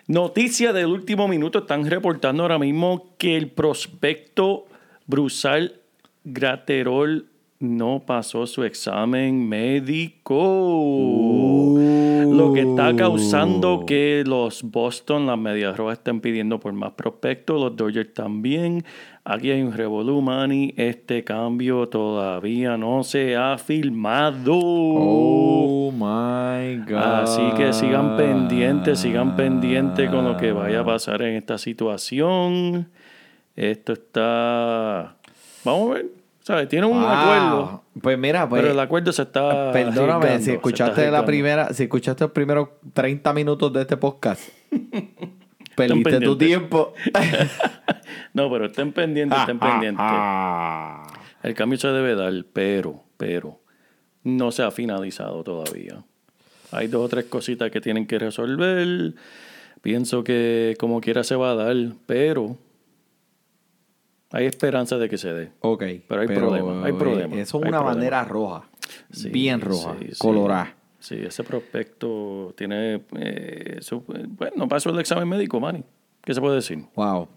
Noticia 0.08 0.74
del 0.74 0.88
último 0.88 1.28
minuto. 1.28 1.60
Están 1.60 1.90
reportando 1.90 2.44
ahora 2.44 2.60
mismo 2.60 3.16
que 3.18 3.36
el 3.38 3.50
prospecto 3.50 4.66
Brusal 5.08 5.82
Graterol 6.24 7.28
no 7.60 8.04
pasó 8.06 8.46
su 8.46 8.64
examen 8.64 9.48
médico. 9.48 10.36
Lo 12.34 12.52
que 12.54 12.62
está 12.62 12.96
causando 12.96 13.86
que 13.86 14.24
los 14.26 14.64
Boston, 14.64 15.28
las 15.28 15.38
Medias 15.38 15.78
Rojas, 15.78 16.00
estén 16.00 16.20
pidiendo 16.20 16.60
por 16.60 16.74
más 16.74 16.92
prospectos. 16.94 17.60
Los 17.60 17.76
Dodgers 17.76 18.14
también. 18.14 18.84
Aquí 19.24 19.52
hay 19.52 19.62
un 19.62 19.74
revolú, 19.74 20.22
Manny. 20.22 20.74
Este 20.76 21.24
cambio 21.24 21.88
todavía 21.88 22.78
no 22.78 23.04
se 23.04 23.36
ha 23.36 23.58
filmado. 23.58 24.54
Oh 24.56 25.92
my 25.92 26.78
God. 26.86 26.98
Así 26.98 27.42
que 27.56 27.72
sigan 27.72 28.18
pendientes, 28.18 29.00
sigan 29.00 29.36
pendientes 29.36 30.10
con 30.10 30.26
lo 30.26 30.36
que 30.38 30.52
vaya 30.52 30.82
a 30.82 30.86
pasar 30.86 31.22
en 31.22 31.36
esta 31.36 31.58
situación. 31.58 32.90
Esto 33.56 33.94
está. 33.94 35.16
Vamos 35.64 35.92
a 35.92 35.94
ver. 35.94 36.23
¿Sabes? 36.44 36.68
Tiene 36.68 36.86
un 36.86 37.00
Wow. 37.02 37.10
acuerdo, 37.10 37.84
Pues 38.02 38.18
mira, 38.18 38.48
pues. 38.50 38.62
pero 38.62 38.74
el 38.74 38.80
acuerdo 38.80 39.12
se 39.14 39.22
está. 39.24 39.72
Perdóname, 39.72 40.40
si 40.40 40.52
escuchaste 40.52 41.10
la 41.10 41.26
primera, 41.26 41.74
si 41.74 41.84
escuchaste 41.84 42.26
los 42.26 42.32
primeros 42.32 42.70
30 42.94 43.34
minutos 43.34 43.72
de 43.72 43.82
este 43.82 43.96
podcast, 43.98 44.50
perdiste 45.76 46.20
tu 46.20 46.38
tiempo. 46.38 46.94
No, 48.34 48.50
pero 48.52 48.66
estén 48.66 48.92
pendientes, 48.92 49.40
estén 49.40 49.60
pendientes. 49.60 50.04
Ah. 50.04 51.04
El 51.44 51.54
cambio 51.54 51.78
se 51.78 51.88
debe 51.90 52.16
dar, 52.16 52.34
pero, 52.52 53.04
pero, 53.16 53.60
no 54.24 54.52
se 54.52 54.64
ha 54.64 54.72
finalizado 54.72 55.44
todavía. 55.44 56.04
Hay 56.72 56.88
dos 56.88 57.06
o 57.06 57.10
tres 57.10 57.26
cositas 57.26 57.70
que 57.70 57.80
tienen 57.80 58.08
que 58.08 58.18
resolver. 58.18 59.14
Pienso 59.84 60.24
que 60.24 60.76
como 60.80 61.00
quiera 61.00 61.24
se 61.24 61.36
va 61.36 61.52
a 61.52 61.56
dar, 61.56 61.76
pero 62.08 62.58
hay 64.34 64.46
esperanza 64.48 64.98
de 64.98 65.08
que 65.08 65.18
se 65.18 65.32
dé. 65.34 65.52
Ok. 65.62 65.84
Pero 66.08 66.22
hay 66.22 66.28
problema, 66.28 66.86
hay 66.86 66.92
eh, 66.92 66.96
problema, 66.98 67.36
Eso 67.36 67.42
es 67.42 67.54
una 67.54 67.62
problema. 67.78 67.84
bandera 67.84 68.24
roja. 68.26 68.70
Sí, 69.12 69.30
bien 69.30 69.62
roja. 69.62 69.96
sí, 70.00 70.08
colorada. 70.18 70.76
Sí, 71.00 71.16
ese 71.16 71.44
prospecto 71.44 72.54
tiene... 72.58 73.02
eh, 73.18 73.78
su- 73.80 74.02
bueno, 74.06 74.54
no 74.58 74.68
pasó 74.68 74.90
el 74.90 75.00
examen 75.00 75.28
médico, 75.30 75.60
Manny. 75.60 75.84
¿Qué 76.24 76.34
se 76.34 76.42
puede 76.42 76.56
decir? 76.56 76.80
Wow. 76.96 77.28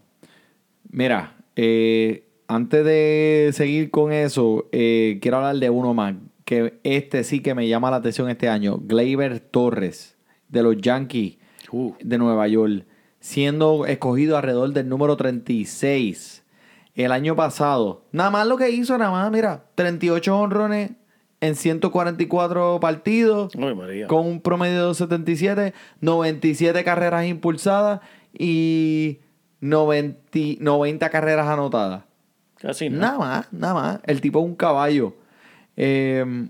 Mira, 0.90 1.36
eh, 1.56 2.24
antes 2.48 2.84
de 2.84 3.50
seguir 3.52 3.90
con 3.90 4.12
eso, 4.12 4.66
eh, 4.72 5.18
quiero 5.20 5.38
hablar 5.38 5.56
de 5.56 5.70
uno 5.70 5.94
más. 5.94 6.14
Que 6.44 6.78
este 6.84 7.24
sí 7.24 7.40
que 7.40 7.54
me 7.56 7.66
llama 7.66 7.90
la 7.90 7.96
atención 7.96 8.30
este 8.30 8.48
año. 8.48 8.78
Gleyber 8.80 9.40
Torres, 9.40 10.16
de 10.48 10.62
los 10.62 10.76
Yankees 10.80 11.38
Uh, 11.72 11.94
de 12.00 12.16
Nueva 12.16 12.46
York, 12.46 12.84
siendo 13.18 13.86
escogido 13.86 14.36
alrededor 14.36 14.72
del 14.72 14.88
número 14.88 15.16
36 15.16 16.44
el 16.96 17.12
año 17.12 17.36
pasado. 17.36 18.02
Nada 18.12 18.30
más 18.30 18.46
lo 18.46 18.56
que 18.56 18.70
hizo, 18.70 18.96
nada 18.98 19.10
más, 19.10 19.30
mira, 19.30 19.64
38 19.74 20.36
honrones 20.36 20.90
en 21.40 21.54
144 21.54 22.80
partidos, 22.80 23.52
Ay, 23.56 23.74
María. 23.74 24.06
con 24.06 24.26
un 24.26 24.40
promedio 24.40 24.74
de 24.74 24.80
277, 24.80 25.74
97 26.00 26.82
carreras 26.84 27.26
impulsadas 27.26 28.00
y 28.32 29.20
90, 29.60 30.18
90 30.60 31.10
carreras 31.10 31.46
anotadas. 31.46 32.04
Casi 32.58 32.88
no. 32.88 33.00
Nada 33.00 33.18
más, 33.18 33.52
nada 33.52 33.74
más. 33.74 34.00
El 34.04 34.20
tipo 34.20 34.40
es 34.40 34.46
un 34.46 34.56
caballo. 34.56 35.14
Eh, 35.76 36.48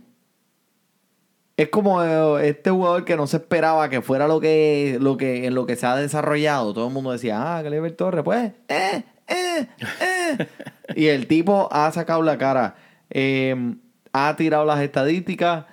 es 1.56 1.68
como 1.70 2.02
eh, 2.02 2.48
este 2.48 2.70
jugador 2.70 3.04
que 3.04 3.16
no 3.16 3.26
se 3.26 3.38
esperaba 3.38 3.88
que 3.88 4.02
fuera 4.02 4.28
lo 4.28 4.40
que, 4.40 4.98
lo 5.00 5.16
que 5.16 5.46
en 5.46 5.54
lo 5.54 5.66
que 5.66 5.74
se 5.74 5.86
ha 5.86 5.96
desarrollado. 5.96 6.74
Todo 6.74 6.86
el 6.88 6.92
mundo 6.92 7.10
decía, 7.12 7.56
ah, 7.56 7.62
Gleyber 7.62 7.92
Torres, 7.92 8.22
pues, 8.22 8.52
eh, 8.68 9.02
eh, 9.28 9.66
eh. 10.00 10.46
y 10.94 11.06
el 11.06 11.26
tipo 11.26 11.68
ha 11.72 11.90
sacado 11.92 12.22
la 12.22 12.38
cara. 12.38 12.76
Eh, 13.10 13.74
ha 14.12 14.34
tirado 14.36 14.64
las 14.64 14.80
estadísticas. 14.80 15.66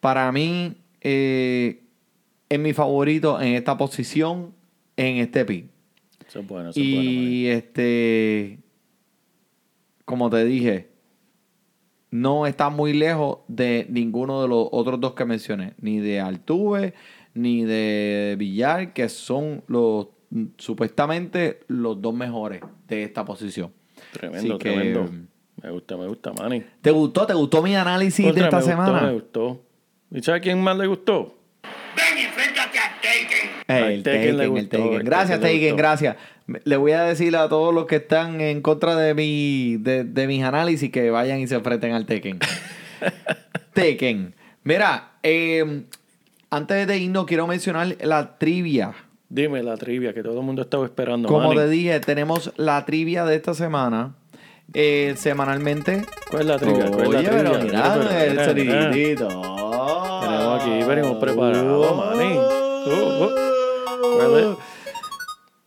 Para 0.00 0.30
mí, 0.30 0.76
eh, 1.00 1.82
es 2.48 2.58
mi 2.58 2.72
favorito 2.72 3.40
en 3.40 3.54
esta 3.54 3.76
posición, 3.76 4.54
en 4.96 5.16
este 5.16 5.44
pick. 5.44 5.66
Eso 6.26 6.40
es 6.40 6.46
bueno, 6.46 6.70
eso 6.70 6.80
es 6.80 6.86
bueno, 6.86 7.10
Manny. 7.10 7.26
Y 7.26 7.46
este, 7.48 8.58
como 10.04 10.30
te 10.30 10.44
dije, 10.44 10.88
no 12.10 12.46
está 12.46 12.70
muy 12.70 12.92
lejos 12.92 13.38
de 13.48 13.86
ninguno 13.90 14.42
de 14.42 14.48
los 14.48 14.68
otros 14.70 15.00
dos 15.00 15.14
que 15.14 15.24
mencioné, 15.24 15.74
ni 15.80 15.98
de 15.98 16.20
Altuve, 16.20 16.94
ni 17.34 17.64
de 17.64 18.36
Villar, 18.38 18.92
que 18.92 19.08
son 19.08 19.64
los 19.66 20.08
supuestamente 20.56 21.60
los 21.68 22.00
dos 22.00 22.14
mejores 22.14 22.62
de 22.86 23.04
esta 23.04 23.24
posición. 23.24 23.72
Tremendo, 24.12 24.58
que, 24.58 24.70
tremendo. 24.70 25.10
Me 25.62 25.70
gusta, 25.70 25.96
me 25.96 26.06
gusta, 26.06 26.32
Manny. 26.32 26.64
¿Te 26.80 26.90
gustó? 26.90 27.26
¿Te 27.26 27.34
gustó 27.34 27.62
mi 27.62 27.74
análisis 27.74 28.24
de 28.24 28.40
esta 28.40 28.42
me 28.42 28.62
gustó, 28.62 28.70
semana? 28.70 29.02
me 29.02 29.12
gustó. 29.12 29.62
¿Y 30.10 30.22
sabes 30.22 30.42
quién 30.42 30.60
más 30.62 30.76
le 30.78 30.86
gustó? 30.86 31.34
Ven 31.96 32.18
y 32.18 32.22
enfréntate 32.22 32.78
a 32.78 32.94
Taken. 33.00 33.50
Al 33.66 33.92
el 33.92 34.02
Tekken 34.02 34.22
le 34.22 34.30
Taken, 34.32 34.40
el 34.40 34.62
gustó, 34.62 34.78
Taken. 34.78 35.04
Gracias, 35.04 35.40
Taken, 35.40 35.76
gracias. 35.76 36.16
Le 36.64 36.76
voy 36.76 36.92
a 36.92 37.02
decir 37.02 37.36
a 37.36 37.48
todos 37.48 37.74
los 37.74 37.86
que 37.86 37.96
están 37.96 38.40
en 38.40 38.62
contra 38.62 38.96
de, 38.96 39.14
mi, 39.14 39.76
de, 39.78 40.04
de 40.04 40.26
mis 40.26 40.42
análisis 40.44 40.90
que 40.90 41.10
vayan 41.10 41.40
y 41.40 41.46
se 41.46 41.56
enfrenten 41.56 41.92
al 41.92 42.06
Tekken. 42.06 42.38
Tekken. 43.74 44.34
Mira, 44.62 45.12
eh, 45.22 45.84
antes 46.50 46.86
de 46.86 46.98
irnos, 46.98 47.26
quiero 47.26 47.46
mencionar 47.46 47.96
la 48.00 48.38
trivia. 48.38 48.94
Dime 49.30 49.62
la 49.62 49.76
trivia 49.76 50.14
que 50.14 50.22
todo 50.22 50.40
el 50.40 50.46
mundo 50.46 50.62
estaba 50.62 50.84
esperando, 50.86 51.28
Como 51.28 51.48
Manny. 51.48 51.56
te 51.60 51.68
dije, 51.68 52.00
tenemos 52.00 52.52
la 52.56 52.84
trivia 52.86 53.24
de 53.24 53.36
esta 53.36 53.52
semana. 53.54 54.14
eh, 54.74 55.14
semanalmente. 55.16 56.04
¿Cuál 56.30 56.42
es 56.42 56.48
la 56.48 56.58
trivia? 56.58 56.90
¿Cuál 56.90 57.00
es 57.04 57.08
la 57.12 57.18
Oye, 57.18 57.28
trivia? 57.28 57.42
pero 57.52 57.64
mira, 57.64 58.24
el 58.24 58.44
sonidito. 58.44 59.28
Tenemos 59.28 60.60
aquí, 60.62 60.82
venimos 60.86 61.16
preparados, 61.18 61.96
Manny. 61.96 62.36
Uh, 62.36 63.24
uh. 63.24 64.58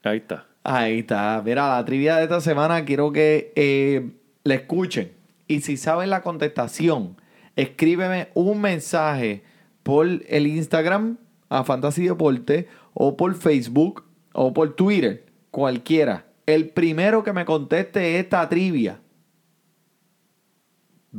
Ahí 0.03 0.18
está. 0.18 0.45
Ahí 0.64 0.99
está. 0.99 1.41
Mira, 1.43 1.68
la 1.78 1.86
trivia 1.86 2.18
de 2.18 2.24
esta 2.24 2.41
semana 2.41 2.84
quiero 2.86 3.12
que 3.12 3.51
eh, 3.55 4.12
la 4.43 4.55
escuchen. 4.55 5.12
Y 5.47 5.62
si 5.62 5.78
saben 5.78 6.09
la 6.09 6.22
contestación, 6.22 7.18
escríbeme 7.55 8.30
un 8.34 8.62
mensaje 8.62 9.43
por 9.84 10.07
el 10.07 10.47
Instagram 10.47 11.18
a 11.49 11.64
Fantasy 11.64 12.07
Deporte 12.07 12.68
o 12.93 13.17
por 13.17 13.35
Facebook 13.35 14.03
o 14.33 14.53
por 14.53 14.75
Twitter, 14.75 15.25
cualquiera. 15.49 16.25
El 16.45 16.69
primero 16.69 17.23
que 17.23 17.33
me 17.33 17.45
conteste 17.45 18.19
esta 18.19 18.47
trivia 18.49 18.99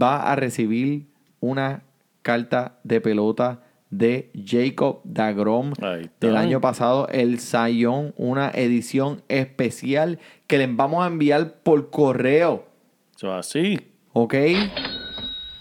va 0.00 0.30
a 0.30 0.36
recibir 0.36 1.06
una 1.40 1.82
carta 2.22 2.78
de 2.84 3.00
pelota 3.00 3.62
de 3.90 4.30
Jacob 4.34 5.00
Dagrom 5.04 5.74
del 6.18 6.36
año 6.36 6.62
pasado, 6.62 7.08
el 7.08 7.40
Sayón, 7.40 8.14
una 8.16 8.50
edición 8.50 9.22
especial 9.28 10.18
que 10.46 10.58
les 10.58 10.74
vamos 10.74 11.04
a 11.04 11.08
enviar 11.08 11.58
por 11.62 11.90
correo. 11.90 12.64
Eso 13.14 13.38
es 13.38 13.46
así. 13.46 13.78
¿Ok? 14.14 14.34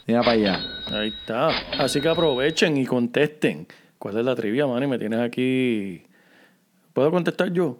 Mira 0.07 0.21
para 0.21 0.31
allá. 0.31 0.59
Ahí 0.91 1.09
está. 1.09 1.49
Así 1.77 1.99
que 1.99 2.07
aprovechen 2.07 2.77
y 2.77 2.85
contesten. 2.85 3.67
¿Cuál 4.01 4.17
es 4.17 4.25
la 4.25 4.33
trivia, 4.33 4.65
Manny? 4.65 4.87
Me 4.87 4.97
tienes 4.97 5.19
aquí. 5.19 6.01
¿Puedo 6.91 7.11
contestar 7.11 7.53
yo? 7.53 7.77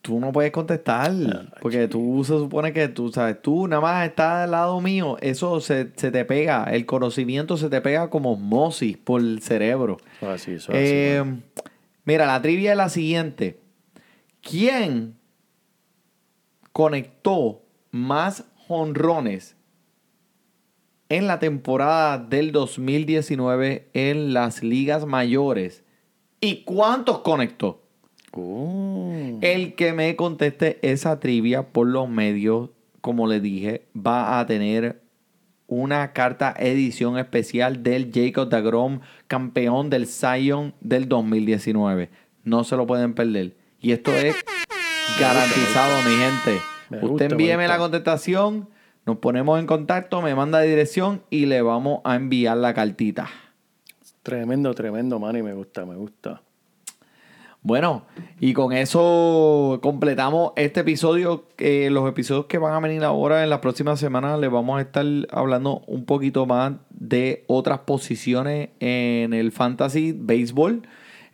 Tú 0.00 0.18
no 0.18 0.32
puedes 0.32 0.50
contestar, 0.50 1.12
porque 1.60 1.88
tú 1.88 2.24
se 2.24 2.32
supone 2.32 2.72
que 2.72 2.88
tú, 2.88 3.12
sabes, 3.12 3.42
tú 3.42 3.68
nada 3.68 3.82
más 3.82 4.08
estás 4.08 4.44
al 4.44 4.52
lado 4.52 4.80
mío, 4.80 5.18
eso 5.20 5.60
se, 5.60 5.92
se 5.94 6.10
te 6.10 6.24
pega, 6.24 6.64
el 6.64 6.86
conocimiento 6.86 7.58
se 7.58 7.68
te 7.68 7.82
pega 7.82 8.08
como 8.08 8.32
osmosis 8.32 8.96
por 8.96 9.20
el 9.20 9.42
cerebro. 9.42 9.98
Es 10.22 10.28
así, 10.28 10.52
eso 10.52 10.72
es 10.72 10.78
así, 10.78 10.90
Eh, 10.94 11.24
mira, 12.06 12.24
la 12.26 12.40
trivia 12.40 12.70
es 12.70 12.76
la 12.78 12.88
siguiente. 12.88 13.60
¿Quién 14.40 15.16
conectó 16.72 17.60
más 17.90 18.44
jonrones 18.66 19.54
en 21.12 21.26
la 21.26 21.38
temporada 21.38 22.16
del 22.16 22.52
2019 22.52 23.90
en 23.92 24.32
las 24.32 24.62
ligas 24.62 25.04
mayores? 25.04 25.84
¿Y 26.40 26.62
cuántos 26.64 27.18
conectó? 27.18 27.82
Oh. 28.32 29.12
El 29.42 29.74
que 29.74 29.92
me 29.92 30.16
conteste 30.16 30.78
esa 30.80 31.20
trivia 31.20 31.68
por 31.68 31.86
los 31.86 32.08
medios, 32.08 32.70
como 33.02 33.26
le 33.26 33.40
dije, 33.40 33.84
va 33.94 34.40
a 34.40 34.46
tener 34.46 35.02
una 35.66 36.14
carta 36.14 36.54
edición 36.58 37.18
especial 37.18 37.82
del 37.82 38.10
Jacob 38.10 38.48
DeGrom, 38.48 39.00
campeón 39.26 39.90
del 39.90 40.06
Zion 40.06 40.74
del 40.80 41.10
2019. 41.10 42.08
No 42.42 42.64
se 42.64 42.74
lo 42.74 42.86
pueden 42.86 43.12
perder. 43.12 43.54
Y 43.82 43.92
esto 43.92 44.12
es 44.12 44.34
garantizado, 45.20 46.08
mi 46.08 46.16
gente. 46.16 46.62
Me 46.88 46.96
Usted 46.96 47.08
gusta, 47.08 47.24
envíeme 47.26 47.68
la 47.68 47.76
contestación, 47.76 48.70
nos 49.06 49.18
ponemos 49.18 49.58
en 49.58 49.66
contacto, 49.66 50.22
me 50.22 50.34
manda 50.34 50.60
dirección 50.60 51.22
y 51.30 51.46
le 51.46 51.62
vamos 51.62 52.00
a 52.04 52.16
enviar 52.16 52.56
la 52.56 52.74
cartita. 52.74 53.28
Tremendo, 54.22 54.72
tremendo, 54.74 55.18
Manny. 55.18 55.42
Me 55.42 55.52
gusta, 55.52 55.84
me 55.84 55.96
gusta. 55.96 56.42
Bueno, 57.64 58.06
y 58.40 58.54
con 58.54 58.72
eso 58.72 59.78
completamos 59.82 60.52
este 60.56 60.80
episodio. 60.80 61.46
Eh, 61.58 61.90
los 61.90 62.08
episodios 62.08 62.46
que 62.46 62.58
van 62.58 62.74
a 62.74 62.80
venir 62.80 63.04
ahora 63.04 63.44
en 63.44 63.50
las 63.50 63.60
próximas 63.60 64.00
semanas 64.00 64.38
les 64.40 64.50
vamos 64.50 64.78
a 64.78 64.82
estar 64.82 65.06
hablando 65.30 65.82
un 65.86 66.04
poquito 66.04 66.44
más 66.44 66.72
de 66.90 67.44
otras 67.46 67.80
posiciones 67.80 68.70
en 68.80 69.32
el 69.32 69.52
fantasy 69.52 70.12
béisbol. 70.12 70.82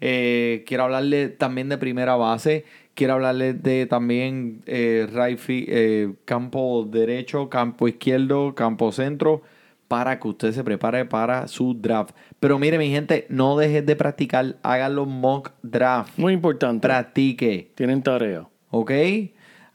Eh, 0.00 0.64
quiero 0.66 0.84
hablarle 0.84 1.28
también 1.28 1.70
de 1.70 1.78
primera 1.78 2.16
base. 2.16 2.66
Quiero 2.98 3.12
hablarle 3.12 3.54
de 3.54 3.86
también 3.86 4.60
eh, 4.66 5.06
right 5.12 5.38
eh, 5.48 6.14
campo 6.24 6.84
derecho, 6.84 7.48
campo 7.48 7.86
izquierdo, 7.86 8.56
campo 8.56 8.90
centro, 8.90 9.42
para 9.86 10.18
que 10.18 10.26
usted 10.26 10.50
se 10.50 10.64
prepare 10.64 11.04
para 11.04 11.46
su 11.46 11.74
draft. 11.80 12.10
Pero 12.40 12.58
mire, 12.58 12.76
mi 12.76 12.90
gente, 12.90 13.24
no 13.28 13.56
dejes 13.56 13.86
de 13.86 13.94
practicar, 13.94 14.56
hagan 14.64 14.96
los 14.96 15.06
mock 15.06 15.52
draft. 15.62 16.18
Muy 16.18 16.32
importante. 16.32 16.88
Practique, 16.88 17.70
Tienen 17.76 18.02
tarea. 18.02 18.48
¿ok? 18.70 18.90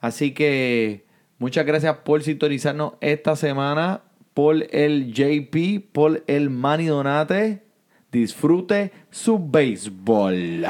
Así 0.01 0.33
que 0.33 1.05
muchas 1.37 1.65
gracias 1.65 1.95
por 1.99 2.23
sintonizarnos 2.23 2.95
esta 2.99 3.37
semana, 3.37 4.01
por 4.33 4.67
el 4.71 5.13
JP, 5.13 5.93
por 5.93 6.25
el 6.27 6.49
Manny 6.49 6.87
Donate. 6.87 7.63
Disfrute 8.11 8.91
su 9.11 9.39
béisbol. 9.39 10.65